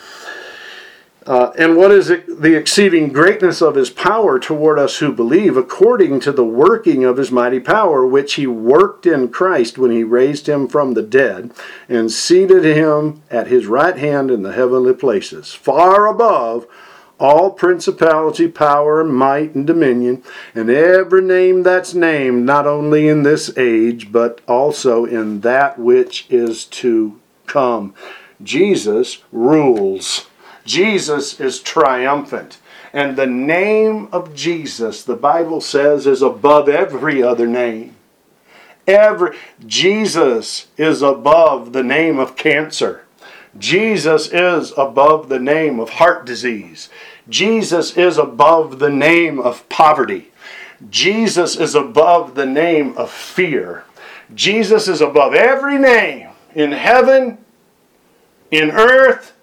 Uh, 1.25 1.51
and 1.57 1.75
what 1.75 1.89
is 1.89 2.11
it, 2.11 2.41
the 2.41 2.55
exceeding 2.55 3.11
greatness 3.11 3.59
of 3.59 3.73
his 3.73 3.89
power 3.89 4.37
toward 4.37 4.77
us 4.77 4.97
who 4.97 5.11
believe, 5.11 5.57
according 5.57 6.19
to 6.19 6.31
the 6.31 6.45
working 6.45 7.03
of 7.03 7.17
his 7.17 7.31
mighty 7.31 7.59
power, 7.59 8.05
which 8.05 8.35
he 8.35 8.45
worked 8.45 9.07
in 9.07 9.27
Christ 9.29 9.79
when 9.79 9.89
he 9.89 10.03
raised 10.03 10.47
him 10.47 10.67
from 10.67 10.93
the 10.93 11.01
dead 11.01 11.51
and 11.89 12.11
seated 12.11 12.63
him 12.63 13.23
at 13.31 13.47
his 13.47 13.65
right 13.65 13.97
hand 13.97 14.29
in 14.29 14.43
the 14.43 14.53
heavenly 14.53 14.93
places, 14.93 15.51
far 15.51 16.05
above 16.05 16.67
all 17.19 17.49
principality, 17.49 18.47
power, 18.47 19.03
might, 19.03 19.55
and 19.55 19.65
dominion, 19.65 20.21
and 20.53 20.69
every 20.69 21.21
name 21.21 21.63
that's 21.63 21.93
named, 21.93 22.45
not 22.45 22.67
only 22.67 23.07
in 23.07 23.23
this 23.23 23.57
age, 23.57 24.11
but 24.11 24.41
also 24.47 25.05
in 25.05 25.41
that 25.41 25.79
which 25.79 26.27
is 26.29 26.65
to 26.65 27.19
come. 27.47 27.95
Jesus 28.43 29.23
rules. 29.31 30.27
Jesus 30.65 31.39
is 31.39 31.61
triumphant. 31.61 32.59
And 32.91 33.15
the 33.15 33.27
name 33.27 34.07
of 34.11 34.33
Jesus, 34.33 35.03
the 35.03 35.15
Bible 35.15 35.61
says, 35.61 36.07
is 36.07 36.21
above 36.21 36.67
every 36.69 37.21
other 37.21 37.47
name. 37.47 37.95
Every 38.87 39.35
Jesus 39.65 40.67
is 40.77 41.01
above 41.01 41.73
the 41.73 41.83
name 41.83 42.19
of 42.19 42.35
cancer. 42.35 43.05
Jesus 43.57 44.27
is 44.31 44.73
above 44.77 45.29
the 45.29 45.39
name 45.39 45.79
of 45.79 45.91
heart 45.91 46.25
disease. 46.25 46.89
Jesus 47.27 47.97
is 47.97 48.17
above 48.17 48.79
the 48.79 48.89
name 48.89 49.39
of 49.39 49.67
poverty. 49.69 50.31
Jesus 50.89 51.55
is 51.55 51.73
above 51.73 52.35
the 52.35 52.45
name 52.45 52.95
of 52.97 53.09
fear. 53.09 53.83
Jesus 54.33 54.87
is 54.87 55.01
above 55.01 55.33
every 55.33 55.77
name 55.77 56.29
in 56.53 56.71
heaven, 56.71 57.37
in 58.51 58.71
earth, 58.71 59.34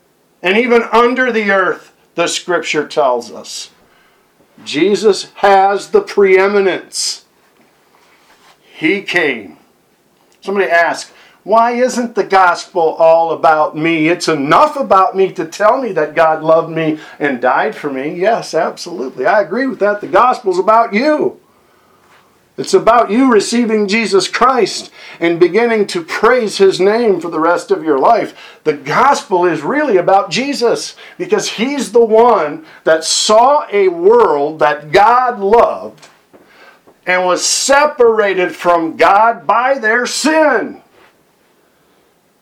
and 0.42 0.58
even 0.58 0.82
under 0.92 1.30
the 1.30 1.50
earth, 1.50 1.94
the 2.14 2.26
scripture 2.26 2.86
tells 2.86 3.30
us. 3.30 3.70
Jesus 4.64 5.30
has 5.36 5.90
the 5.90 6.02
preeminence. 6.02 7.24
He 8.60 9.02
came. 9.02 9.58
Somebody 10.40 10.68
asked, 10.68 11.12
why 11.44 11.72
isn't 11.72 12.14
the 12.14 12.24
gospel 12.24 12.80
all 12.80 13.32
about 13.32 13.76
me? 13.76 14.08
It's 14.08 14.28
enough 14.28 14.76
about 14.76 15.16
me 15.16 15.32
to 15.32 15.44
tell 15.44 15.80
me 15.80 15.92
that 15.92 16.14
God 16.14 16.42
loved 16.42 16.70
me 16.70 17.00
and 17.18 17.40
died 17.40 17.74
for 17.74 17.92
me. 17.92 18.14
Yes, 18.14 18.54
absolutely. 18.54 19.26
I 19.26 19.40
agree 19.40 19.66
with 19.66 19.80
that. 19.80 20.00
The 20.00 20.06
gospel's 20.06 20.60
about 20.60 20.94
you. 20.94 21.40
It's 22.58 22.74
about 22.74 23.10
you 23.10 23.32
receiving 23.32 23.88
Jesus 23.88 24.28
Christ 24.28 24.90
and 25.18 25.40
beginning 25.40 25.86
to 25.88 26.04
praise 26.04 26.58
His 26.58 26.80
name 26.80 27.18
for 27.18 27.30
the 27.30 27.40
rest 27.40 27.70
of 27.70 27.82
your 27.82 27.98
life. 27.98 28.60
The 28.64 28.74
gospel 28.74 29.46
is 29.46 29.62
really 29.62 29.96
about 29.96 30.30
Jesus 30.30 30.94
because 31.16 31.52
He's 31.52 31.92
the 31.92 32.04
one 32.04 32.66
that 32.84 33.04
saw 33.04 33.66
a 33.72 33.88
world 33.88 34.58
that 34.58 34.92
God 34.92 35.40
loved 35.40 36.08
and 37.06 37.24
was 37.24 37.44
separated 37.44 38.54
from 38.54 38.98
God 38.98 39.46
by 39.46 39.78
their 39.78 40.04
sin. 40.04 40.82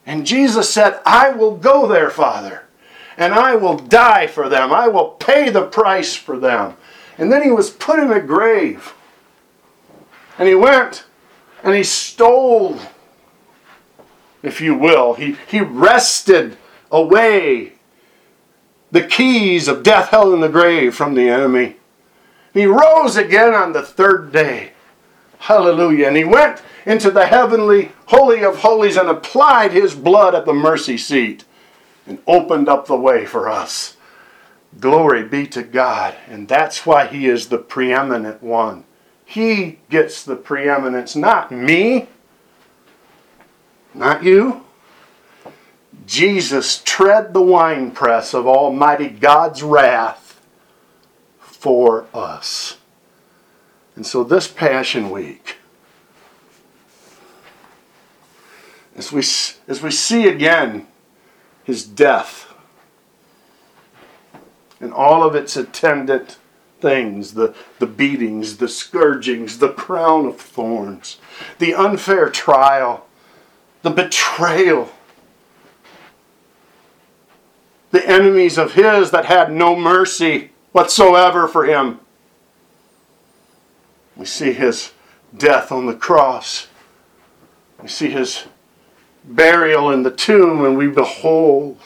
And 0.05 0.27
Jesus 0.27 0.73
said, 0.73 1.01
I 1.07 1.31
will 1.31 1.57
go 1.57 1.87
there, 1.87 2.11
Father, 2.11 2.65
and 3.17 3.33
I 3.33 3.55
will 3.55 3.77
die 3.77 4.27
for 4.27 4.49
them. 4.49 4.73
I 4.73 4.89
will 4.89 5.11
pay 5.11 5.51
the 5.51 5.67
price 5.67 6.17
for 6.17 6.37
them. 6.37 6.77
And 7.17 7.31
then 7.31 7.45
He 7.45 7.51
was 7.53 7.71
put 7.71 8.01
in 8.01 8.11
a 8.11 8.21
grave. 8.21 8.93
And 10.41 10.49
he 10.49 10.55
went 10.55 11.05
and 11.62 11.74
he 11.74 11.84
stole, 11.84 12.78
if 14.43 14.62
you 14.62 14.74
will, 14.74 15.12
he, 15.12 15.36
he 15.47 15.61
wrested 15.61 16.57
away 16.91 17.74
the 18.91 19.07
keys 19.07 19.68
of 19.68 19.82
death, 19.82 20.09
hell, 20.09 20.32
and 20.32 20.43
the 20.43 20.49
grave 20.49 20.95
from 20.95 21.14
the 21.14 21.28
enemy. 21.28 21.76
He 22.55 22.64
rose 22.64 23.18
again 23.18 23.53
on 23.53 23.74
the 23.74 23.82
third 23.82 24.32
day. 24.32 24.72
Hallelujah. 25.41 26.07
And 26.07 26.16
he 26.16 26.24
went 26.24 26.62
into 26.86 27.11
the 27.11 27.26
heavenly 27.26 27.93
holy 28.07 28.43
of 28.43 28.61
holies 28.61 28.97
and 28.97 29.11
applied 29.11 29.72
his 29.72 29.95
blood 29.95 30.34
at 30.34 30.47
the 30.47 30.55
mercy 30.55 30.97
seat 30.97 31.45
and 32.07 32.18
opened 32.26 32.66
up 32.66 32.86
the 32.86 32.97
way 32.97 33.26
for 33.26 33.51
us. 33.51 33.99
Glory 34.80 35.22
be 35.22 35.47
to 35.49 35.62
God. 35.62 36.16
And 36.26 36.49
that's 36.49 36.86
why 36.86 37.09
he 37.09 37.26
is 37.26 37.49
the 37.49 37.59
preeminent 37.59 38.43
one. 38.43 38.84
He 39.31 39.78
gets 39.89 40.24
the 40.24 40.35
preeminence, 40.35 41.14
not 41.14 41.53
me, 41.53 42.09
not 43.95 44.24
you. 44.24 44.64
Jesus 46.05 46.83
tread 46.85 47.33
the 47.33 47.41
winepress 47.41 48.35
of 48.35 48.49
Almighty 48.49 49.09
God's 49.09 49.62
wrath 49.62 50.45
for 51.39 52.07
us. 52.12 52.78
And 53.95 54.05
so 54.05 54.24
this 54.24 54.49
Passion 54.49 55.11
Week, 55.11 55.59
as 58.97 59.12
we, 59.12 59.20
as 59.68 59.81
we 59.81 59.93
see 59.93 60.26
again 60.26 60.89
his 61.62 61.85
death 61.85 62.53
and 64.81 64.93
all 64.93 65.22
of 65.22 65.37
its 65.37 65.57
attendant 65.57 66.37
things 66.81 67.35
the, 67.35 67.55
the 67.78 67.87
beatings, 67.87 68.57
the 68.57 68.68
scourgings, 68.68 69.59
the 69.59 69.72
crown 69.72 70.26
of 70.26 70.41
thorns, 70.41 71.18
the 71.59 71.74
unfair 71.74 72.31
trial, 72.31 73.07
the 73.83 73.91
betrayal, 73.91 74.91
the 77.91 78.07
enemies 78.09 78.59
of 78.59 78.74
his 78.74 79.11
that 79.11 79.24
had 79.24 79.53
no 79.53 79.74
mercy 79.74 80.51
whatsoever 80.72 81.49
for 81.49 81.64
him. 81.64 82.01
We 84.16 84.26
see 84.26 84.53
his 84.53 84.93
death 85.37 85.72
on 85.72 85.87
the 85.87 85.95
cross. 85.95 86.68
We 87.83 87.89
see 87.89 88.11
his 88.11 88.45
burial 89.24 89.91
in 89.91 90.03
the 90.03 90.11
tomb, 90.11 90.64
and 90.64 90.76
we 90.76 90.89
behold 90.89 91.78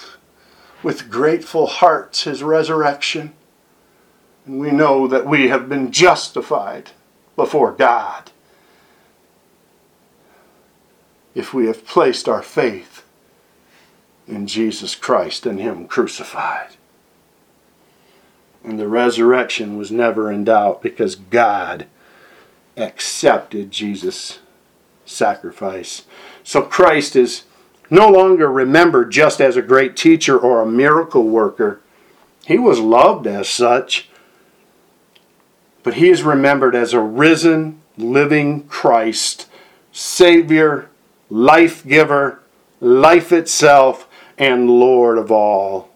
with 0.83 1.11
grateful 1.11 1.67
hearts 1.67 2.25
his 2.25 2.43
resurrection. 2.43 3.33
And 4.47 4.59
we 4.59 4.71
know 4.71 5.07
that 5.09 5.27
we 5.27 5.49
have 5.49 5.69
been 5.69 5.91
justified 5.91 6.91
before 7.37 7.73
God 7.73 8.31
if 11.35 11.53
we 11.53 11.67
have 11.67 11.87
placed 11.87 12.29
our 12.29 12.43
faith 12.43 13.05
in 14.29 14.47
Jesus 14.47 14.95
Christ 14.95 15.47
and 15.47 15.61
Him 15.61 15.87
crucified. 15.87 16.71
And 18.63 18.79
the 18.79 18.89
resurrection 18.89 19.77
was 19.77 19.91
never 19.91 20.31
in 20.33 20.45
doubt 20.45 20.81
because 20.81 21.17
God 21.17 21.87
accepted 22.77 23.71
Jesus' 23.71 24.39
sacrifice. 25.05 26.05
So 26.43 26.63
Christ 26.63 27.15
is 27.15 27.45
no 27.91 28.09
longer 28.09 28.51
remembered 28.51 29.11
just 29.11 29.41
as 29.41 29.57
a 29.57 29.63
great 29.63 29.97
teacher 29.97 30.39
or 30.39 30.63
a 30.63 30.67
miracle 30.67 31.25
worker. 31.25 31.81
He 32.47 32.59
was 32.59 32.79
loved 32.79 33.27
as 33.27 33.49
such, 33.49 34.09
but 35.85 35.95
he 35.95 36.09
is 36.09 36.25
remembered 36.25 36.75
as 36.75 36.93
a 36.93 37.01
risen, 37.01 37.81
living 37.97 38.65
Christ, 38.65 39.49
Savior, 39.93 40.89
life 41.31 41.87
giver, 41.87 42.41
life 42.81 43.31
itself, 43.31 44.09
and 44.37 44.69
Lord 44.69 45.19
of 45.19 45.31
all. 45.31 45.91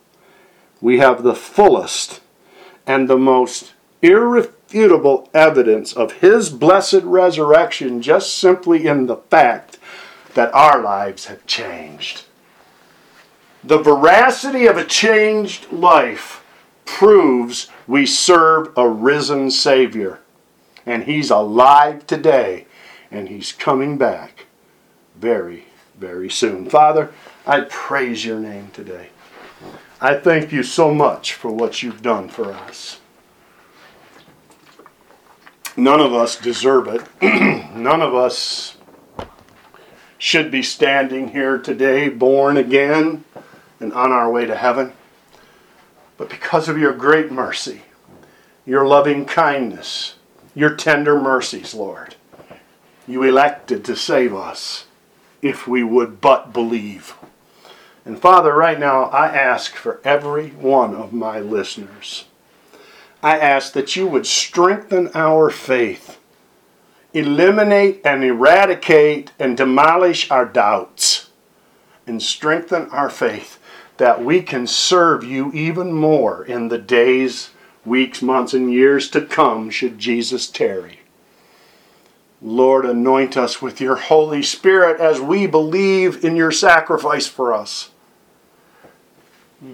We 0.80 0.98
have 0.98 1.24
the 1.24 1.34
fullest 1.34 2.20
and 2.86 3.08
the 3.08 3.18
most 3.18 3.72
irrefutable 4.02 5.28
evidence 5.34 5.92
of 5.92 6.12
his 6.12 6.50
blessed 6.50 7.02
resurrection 7.02 8.00
just 8.00 8.38
simply 8.38 8.86
in 8.86 9.06
the 9.06 9.16
fact 9.16 9.78
that 10.34 10.54
our 10.54 10.80
lives 10.80 11.26
have 11.26 11.44
changed. 11.46 12.24
The 13.64 13.78
veracity 13.78 14.66
of 14.66 14.76
a 14.76 14.84
changed 14.84 15.72
life 15.72 16.44
proves 16.96 17.68
we 17.86 18.06
serve 18.06 18.72
a 18.76 18.88
risen 18.88 19.50
Savior. 19.50 20.20
And 20.86 21.04
He's 21.04 21.30
alive 21.30 22.06
today, 22.06 22.66
and 23.10 23.28
He's 23.28 23.52
coming 23.52 23.98
back 23.98 24.46
very, 25.14 25.66
very 25.96 26.30
soon. 26.30 26.68
Father, 26.68 27.12
I 27.46 27.60
praise 27.60 28.24
your 28.24 28.40
name 28.40 28.70
today. 28.72 29.10
I 30.00 30.14
thank 30.14 30.50
you 30.50 30.62
so 30.62 30.94
much 30.94 31.34
for 31.34 31.50
what 31.50 31.82
you've 31.82 32.02
done 32.02 32.28
for 32.28 32.52
us. 32.52 33.00
None 35.76 36.00
of 36.00 36.12
us 36.14 36.36
deserve 36.36 36.88
it. 36.88 37.02
None 37.76 38.00
of 38.00 38.14
us 38.14 38.76
should 40.16 40.50
be 40.50 40.62
standing 40.62 41.28
here 41.28 41.58
today, 41.58 42.08
born 42.08 42.56
again 42.56 43.24
and 43.78 43.92
on 43.92 44.10
our 44.10 44.30
way 44.32 44.46
to 44.46 44.56
heaven. 44.56 44.92
But 46.18 46.28
because 46.28 46.68
of 46.68 46.76
your 46.76 46.92
great 46.92 47.32
mercy, 47.32 47.82
your 48.66 48.86
loving 48.86 49.24
kindness, 49.24 50.16
your 50.54 50.74
tender 50.74 51.18
mercies, 51.18 51.72
Lord, 51.72 52.16
you 53.06 53.22
elected 53.22 53.84
to 53.86 53.96
save 53.96 54.34
us 54.34 54.84
if 55.40 55.66
we 55.66 55.82
would 55.82 56.20
but 56.20 56.52
believe. 56.52 57.14
And 58.04 58.20
Father, 58.20 58.52
right 58.52 58.78
now 58.78 59.04
I 59.04 59.28
ask 59.28 59.74
for 59.74 60.00
every 60.04 60.48
one 60.50 60.94
of 60.94 61.12
my 61.12 61.38
listeners. 61.38 62.24
I 63.22 63.38
ask 63.38 63.72
that 63.72 63.94
you 63.94 64.06
would 64.08 64.26
strengthen 64.26 65.10
our 65.14 65.50
faith, 65.50 66.18
eliminate 67.14 68.00
and 68.04 68.24
eradicate 68.24 69.32
and 69.38 69.56
demolish 69.56 70.30
our 70.30 70.44
doubts, 70.44 71.30
and 72.06 72.20
strengthen 72.22 72.88
our 72.90 73.10
faith 73.10 73.57
that 73.98 74.24
we 74.24 74.40
can 74.40 74.66
serve 74.66 75.22
you 75.22 75.52
even 75.52 75.92
more 75.92 76.44
in 76.44 76.68
the 76.68 76.78
days, 76.78 77.50
weeks, 77.84 78.22
months, 78.22 78.54
and 78.54 78.72
years 78.72 79.10
to 79.10 79.20
come 79.20 79.70
should 79.70 79.98
Jesus 79.98 80.48
tarry. 80.48 81.00
Lord, 82.40 82.84
anoint 82.84 83.36
us 83.36 83.60
with 83.60 83.80
your 83.80 83.96
Holy 83.96 84.42
Spirit 84.42 85.00
as 85.00 85.20
we 85.20 85.48
believe 85.48 86.24
in 86.24 86.36
your 86.36 86.52
sacrifice 86.52 87.26
for 87.26 87.52
us. 87.52 87.90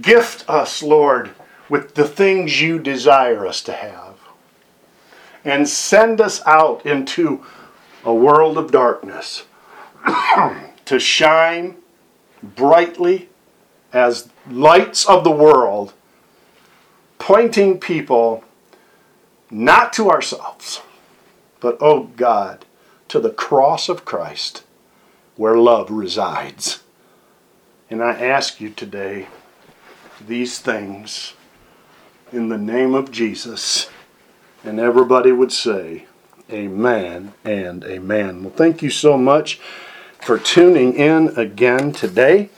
Gift 0.01 0.49
us, 0.49 0.83
Lord, 0.83 1.33
with 1.69 1.95
the 1.95 2.09
things 2.09 2.63
you 2.63 2.79
desire 2.79 3.47
us 3.47 3.61
to 3.63 3.73
have. 3.73 4.17
And 5.45 5.69
send 5.69 6.23
us 6.23 6.41
out 6.47 6.87
into 6.87 7.45
a 8.03 8.15
world 8.15 8.57
of 8.57 8.73
darkness 8.73 9.45
to 10.87 10.99
shine 10.99 11.77
brightly 12.43 13.29
as 13.95 14.29
lights 14.51 15.07
of 15.09 15.25
the 15.25 15.31
world, 15.31 15.95
pointing 17.19 17.79
people 17.79 18.45
not 19.51 19.93
to 19.95 20.11
ourselves, 20.11 20.83
but, 21.61 21.79
oh 21.81 22.05
God, 22.17 22.67
to 23.09 23.21
the 23.21 23.31
cross 23.31 23.89
of 23.89 24.05
Christ 24.05 24.65
where 25.37 25.57
love 25.57 25.91
resides. 25.91 26.83
And 27.89 28.03
I 28.03 28.13
ask 28.13 28.61
you 28.61 28.71
today 28.71 29.29
these 30.27 30.59
things 30.59 31.35
in 32.33 32.49
the 32.49 32.59
name 32.59 32.95
of 32.95 33.11
Jesus. 33.11 33.89
And 34.65 34.81
everybody 34.81 35.31
would 35.31 35.53
say, 35.53 36.07
Amen 36.51 37.33
and 37.45 37.85
Amen. 37.85 38.43
Well, 38.43 38.53
thank 38.53 38.83
you 38.83 38.91
so 38.91 39.17
much 39.17 39.61
for 40.21 40.39
tuning 40.39 40.95
in 40.95 41.29
again 41.39 41.93
today. 41.93 42.51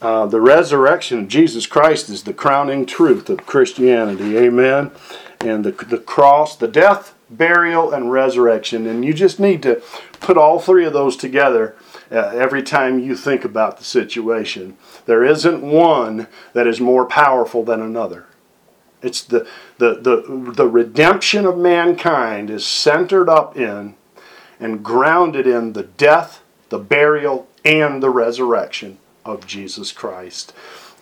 Uh, 0.00 0.24
the 0.24 0.40
resurrection 0.40 1.18
of 1.18 1.28
Jesus 1.28 1.66
Christ 1.66 2.08
is 2.08 2.22
the 2.22 2.32
crowning 2.32 2.86
truth 2.86 3.28
of 3.28 3.44
Christianity. 3.44 4.36
Amen. 4.38 4.92
And 5.40 5.64
the, 5.64 5.72
the 5.72 5.98
cross, 5.98 6.56
the 6.56 6.68
death, 6.68 7.14
burial, 7.28 7.92
and 7.92 8.10
resurrection. 8.10 8.86
And 8.86 9.04
you 9.04 9.12
just 9.12 9.38
need 9.38 9.62
to 9.64 9.82
put 10.20 10.38
all 10.38 10.58
three 10.58 10.86
of 10.86 10.94
those 10.94 11.16
together 11.16 11.76
uh, 12.10 12.28
every 12.28 12.62
time 12.62 12.98
you 12.98 13.14
think 13.14 13.44
about 13.44 13.76
the 13.76 13.84
situation. 13.84 14.76
There 15.04 15.22
isn't 15.22 15.62
one 15.62 16.28
that 16.54 16.66
is 16.66 16.80
more 16.80 17.04
powerful 17.04 17.62
than 17.62 17.82
another. 17.82 18.26
It's 19.02 19.22
the, 19.22 19.46
the, 19.78 19.94
the, 19.94 20.52
the 20.54 20.68
redemption 20.68 21.44
of 21.44 21.58
mankind 21.58 22.48
is 22.48 22.66
centered 22.66 23.28
up 23.28 23.56
in 23.56 23.94
and 24.58 24.84
grounded 24.84 25.46
in 25.46 25.74
the 25.74 25.84
death, 25.84 26.42
the 26.70 26.78
burial, 26.78 27.48
and 27.64 28.02
the 28.02 28.10
resurrection 28.10 28.98
of 29.32 29.46
Jesus 29.46 29.92
Christ. 29.92 30.52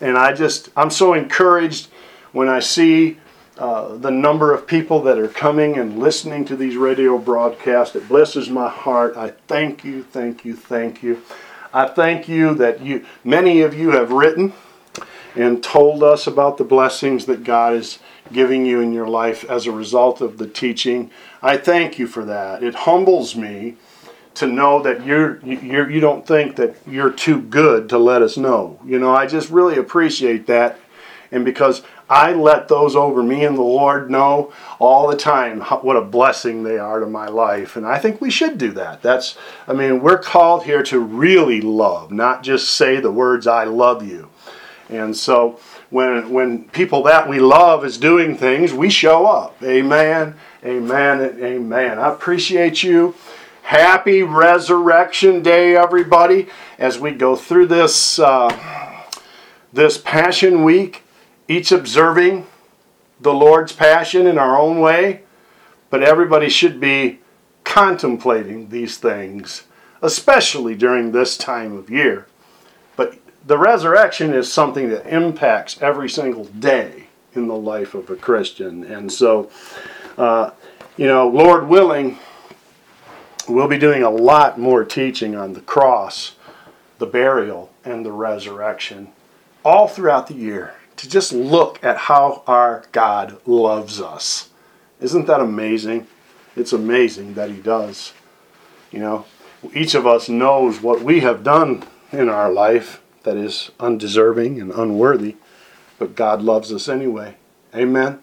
And 0.00 0.16
I 0.16 0.32
just, 0.32 0.70
I'm 0.76 0.90
so 0.90 1.14
encouraged 1.14 1.88
when 2.32 2.48
I 2.48 2.60
see 2.60 3.18
uh, 3.58 3.96
the 3.96 4.10
number 4.10 4.54
of 4.54 4.66
people 4.66 5.02
that 5.02 5.18
are 5.18 5.28
coming 5.28 5.78
and 5.78 5.98
listening 5.98 6.44
to 6.44 6.56
these 6.56 6.76
radio 6.76 7.18
broadcasts. 7.18 7.96
It 7.96 8.08
blesses 8.08 8.48
my 8.48 8.68
heart. 8.68 9.16
I 9.16 9.30
thank 9.48 9.84
you, 9.84 10.04
thank 10.04 10.44
you, 10.44 10.54
thank 10.54 11.02
you. 11.02 11.22
I 11.72 11.88
thank 11.88 12.28
you 12.28 12.54
that 12.54 12.80
you, 12.80 13.04
many 13.24 13.62
of 13.62 13.74
you 13.74 13.90
have 13.90 14.12
written 14.12 14.52
and 15.34 15.62
told 15.62 16.02
us 16.02 16.26
about 16.26 16.56
the 16.56 16.64
blessings 16.64 17.26
that 17.26 17.44
God 17.44 17.74
is 17.74 17.98
giving 18.32 18.64
you 18.64 18.80
in 18.80 18.92
your 18.92 19.08
life 19.08 19.44
as 19.50 19.66
a 19.66 19.72
result 19.72 20.20
of 20.20 20.38
the 20.38 20.46
teaching. 20.46 21.10
I 21.42 21.56
thank 21.56 21.98
you 21.98 22.06
for 22.06 22.24
that. 22.24 22.62
It 22.62 22.74
humbles 22.74 23.34
me 23.34 23.76
to 24.38 24.46
know 24.46 24.82
that 24.82 25.04
you're, 25.04 25.40
you're 25.44 25.90
you 25.90 26.00
don't 26.00 26.26
think 26.26 26.56
that 26.56 26.76
you're 26.86 27.10
too 27.12 27.40
good 27.40 27.88
to 27.88 27.98
let 27.98 28.22
us 28.22 28.36
know. 28.36 28.78
You 28.84 28.98
know, 28.98 29.14
I 29.14 29.26
just 29.26 29.50
really 29.50 29.78
appreciate 29.78 30.46
that, 30.46 30.78
And 31.30 31.44
because 31.44 31.82
I 32.08 32.32
let 32.32 32.68
those 32.68 32.96
over 32.96 33.22
me 33.22 33.44
and 33.44 33.56
the 33.56 33.62
Lord 33.62 34.10
know 34.10 34.52
all 34.78 35.08
the 35.08 35.16
time 35.16 35.60
what 35.60 35.96
a 35.96 36.00
blessing 36.00 36.62
they 36.62 36.78
are 36.78 37.00
to 37.00 37.06
my 37.06 37.28
life. 37.28 37.76
And 37.76 37.86
I 37.86 37.98
think 37.98 38.20
we 38.20 38.30
should 38.30 38.56
do 38.56 38.72
that. 38.72 39.02
That's, 39.02 39.36
I 39.66 39.74
mean, 39.74 40.00
we're 40.00 40.18
called 40.18 40.64
here 40.64 40.82
to 40.84 41.00
really 41.00 41.60
love, 41.60 42.10
not 42.10 42.42
just 42.42 42.70
say 42.70 42.98
the 43.00 43.12
words, 43.12 43.46
I 43.46 43.64
love 43.64 44.06
you. 44.06 44.30
And 44.88 45.14
so 45.14 45.60
when, 45.90 46.30
when 46.30 46.64
people 46.70 47.02
that 47.02 47.28
we 47.28 47.40
love 47.40 47.84
is 47.84 47.98
doing 47.98 48.36
things, 48.36 48.72
we 48.72 48.88
show 48.88 49.26
up. 49.26 49.62
Amen, 49.62 50.34
amen, 50.64 51.38
amen. 51.42 51.98
I 51.98 52.08
appreciate 52.12 52.82
you. 52.82 53.14
Happy 53.68 54.22
Resurrection 54.22 55.42
Day, 55.42 55.76
everybody, 55.76 56.48
as 56.78 56.98
we 56.98 57.10
go 57.10 57.36
through 57.36 57.66
this, 57.66 58.18
uh, 58.18 58.48
this 59.74 59.98
Passion 59.98 60.64
Week 60.64 61.02
each 61.48 61.70
observing 61.70 62.46
the 63.20 63.34
Lord's 63.34 63.74
passion 63.74 64.26
in 64.26 64.38
our 64.38 64.58
own 64.58 64.80
way, 64.80 65.20
but 65.90 66.02
everybody 66.02 66.48
should 66.48 66.80
be 66.80 67.18
contemplating 67.62 68.70
these 68.70 68.96
things, 68.96 69.64
especially 70.00 70.74
during 70.74 71.12
this 71.12 71.36
time 71.36 71.76
of 71.76 71.90
year. 71.90 72.26
But 72.96 73.18
the 73.46 73.58
resurrection 73.58 74.32
is 74.32 74.50
something 74.50 74.88
that 74.88 75.06
impacts 75.14 75.76
every 75.82 76.08
single 76.08 76.46
day 76.46 77.08
in 77.34 77.48
the 77.48 77.54
life 77.54 77.92
of 77.92 78.08
a 78.08 78.16
Christian. 78.16 78.82
And 78.84 79.12
so, 79.12 79.50
uh, 80.16 80.52
you 80.96 81.06
know, 81.06 81.28
Lord 81.28 81.68
willing, 81.68 82.18
we'll 83.48 83.68
be 83.68 83.78
doing 83.78 84.02
a 84.02 84.10
lot 84.10 84.58
more 84.58 84.84
teaching 84.84 85.34
on 85.34 85.52
the 85.52 85.60
cross, 85.60 86.36
the 86.98 87.06
burial, 87.06 87.70
and 87.84 88.04
the 88.04 88.12
resurrection 88.12 89.08
all 89.64 89.88
throughout 89.88 90.26
the 90.26 90.34
year 90.34 90.74
to 90.96 91.08
just 91.08 91.32
look 91.32 91.82
at 91.82 91.96
how 91.96 92.42
our 92.46 92.84
God 92.92 93.38
loves 93.46 94.00
us. 94.00 94.50
Isn't 95.00 95.26
that 95.26 95.40
amazing? 95.40 96.06
It's 96.56 96.72
amazing 96.72 97.34
that 97.34 97.50
He 97.50 97.58
does. 97.58 98.12
You 98.90 99.00
know, 99.00 99.24
each 99.74 99.94
of 99.94 100.06
us 100.06 100.28
knows 100.28 100.80
what 100.80 101.02
we 101.02 101.20
have 101.20 101.44
done 101.44 101.84
in 102.10 102.28
our 102.28 102.50
life 102.50 103.00
that 103.22 103.36
is 103.36 103.70
undeserving 103.78 104.60
and 104.60 104.72
unworthy, 104.72 105.36
but 105.98 106.16
God 106.16 106.42
loves 106.42 106.72
us 106.72 106.88
anyway. 106.88 107.36
Amen. 107.74 108.22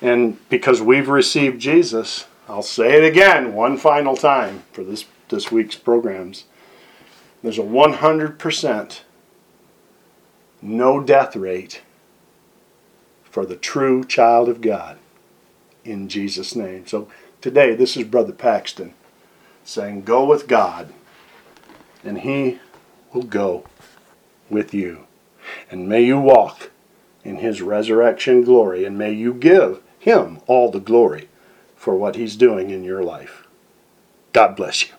And 0.00 0.38
because 0.48 0.80
we've 0.80 1.08
received 1.08 1.60
Jesus, 1.60 2.26
I'll 2.48 2.62
say 2.62 2.96
it 2.96 3.04
again 3.04 3.54
one 3.54 3.76
final 3.76 4.16
time 4.16 4.62
for 4.70 4.84
this, 4.84 5.04
this 5.28 5.50
week's 5.50 5.74
programs. 5.74 6.44
There's 7.42 7.58
a 7.58 7.62
100% 7.62 9.00
no 10.62 11.00
death 11.00 11.34
rate 11.34 11.82
for 13.24 13.44
the 13.44 13.56
true 13.56 14.04
child 14.04 14.48
of 14.48 14.60
God 14.60 14.98
in 15.84 16.08
Jesus' 16.08 16.54
name. 16.54 16.86
So 16.86 17.08
today, 17.40 17.74
this 17.74 17.96
is 17.96 18.04
Brother 18.04 18.32
Paxton 18.32 18.94
saying, 19.64 20.02
Go 20.02 20.24
with 20.24 20.46
God, 20.46 20.92
and 22.04 22.20
He 22.20 22.60
will 23.12 23.24
go 23.24 23.64
with 24.48 24.72
you. 24.72 25.06
And 25.68 25.88
may 25.88 26.02
you 26.02 26.18
walk 26.18 26.70
in 27.24 27.38
His 27.38 27.60
resurrection 27.60 28.44
glory, 28.44 28.84
and 28.84 28.96
may 28.96 29.12
you 29.12 29.34
give 29.34 29.82
Him 29.98 30.38
all 30.46 30.70
the 30.70 30.80
glory 30.80 31.28
for 31.86 31.94
what 31.94 32.16
He's 32.16 32.34
doing 32.34 32.70
in 32.70 32.82
your 32.82 33.04
life. 33.04 33.46
God 34.32 34.56
bless 34.56 34.88
you. 34.88 34.94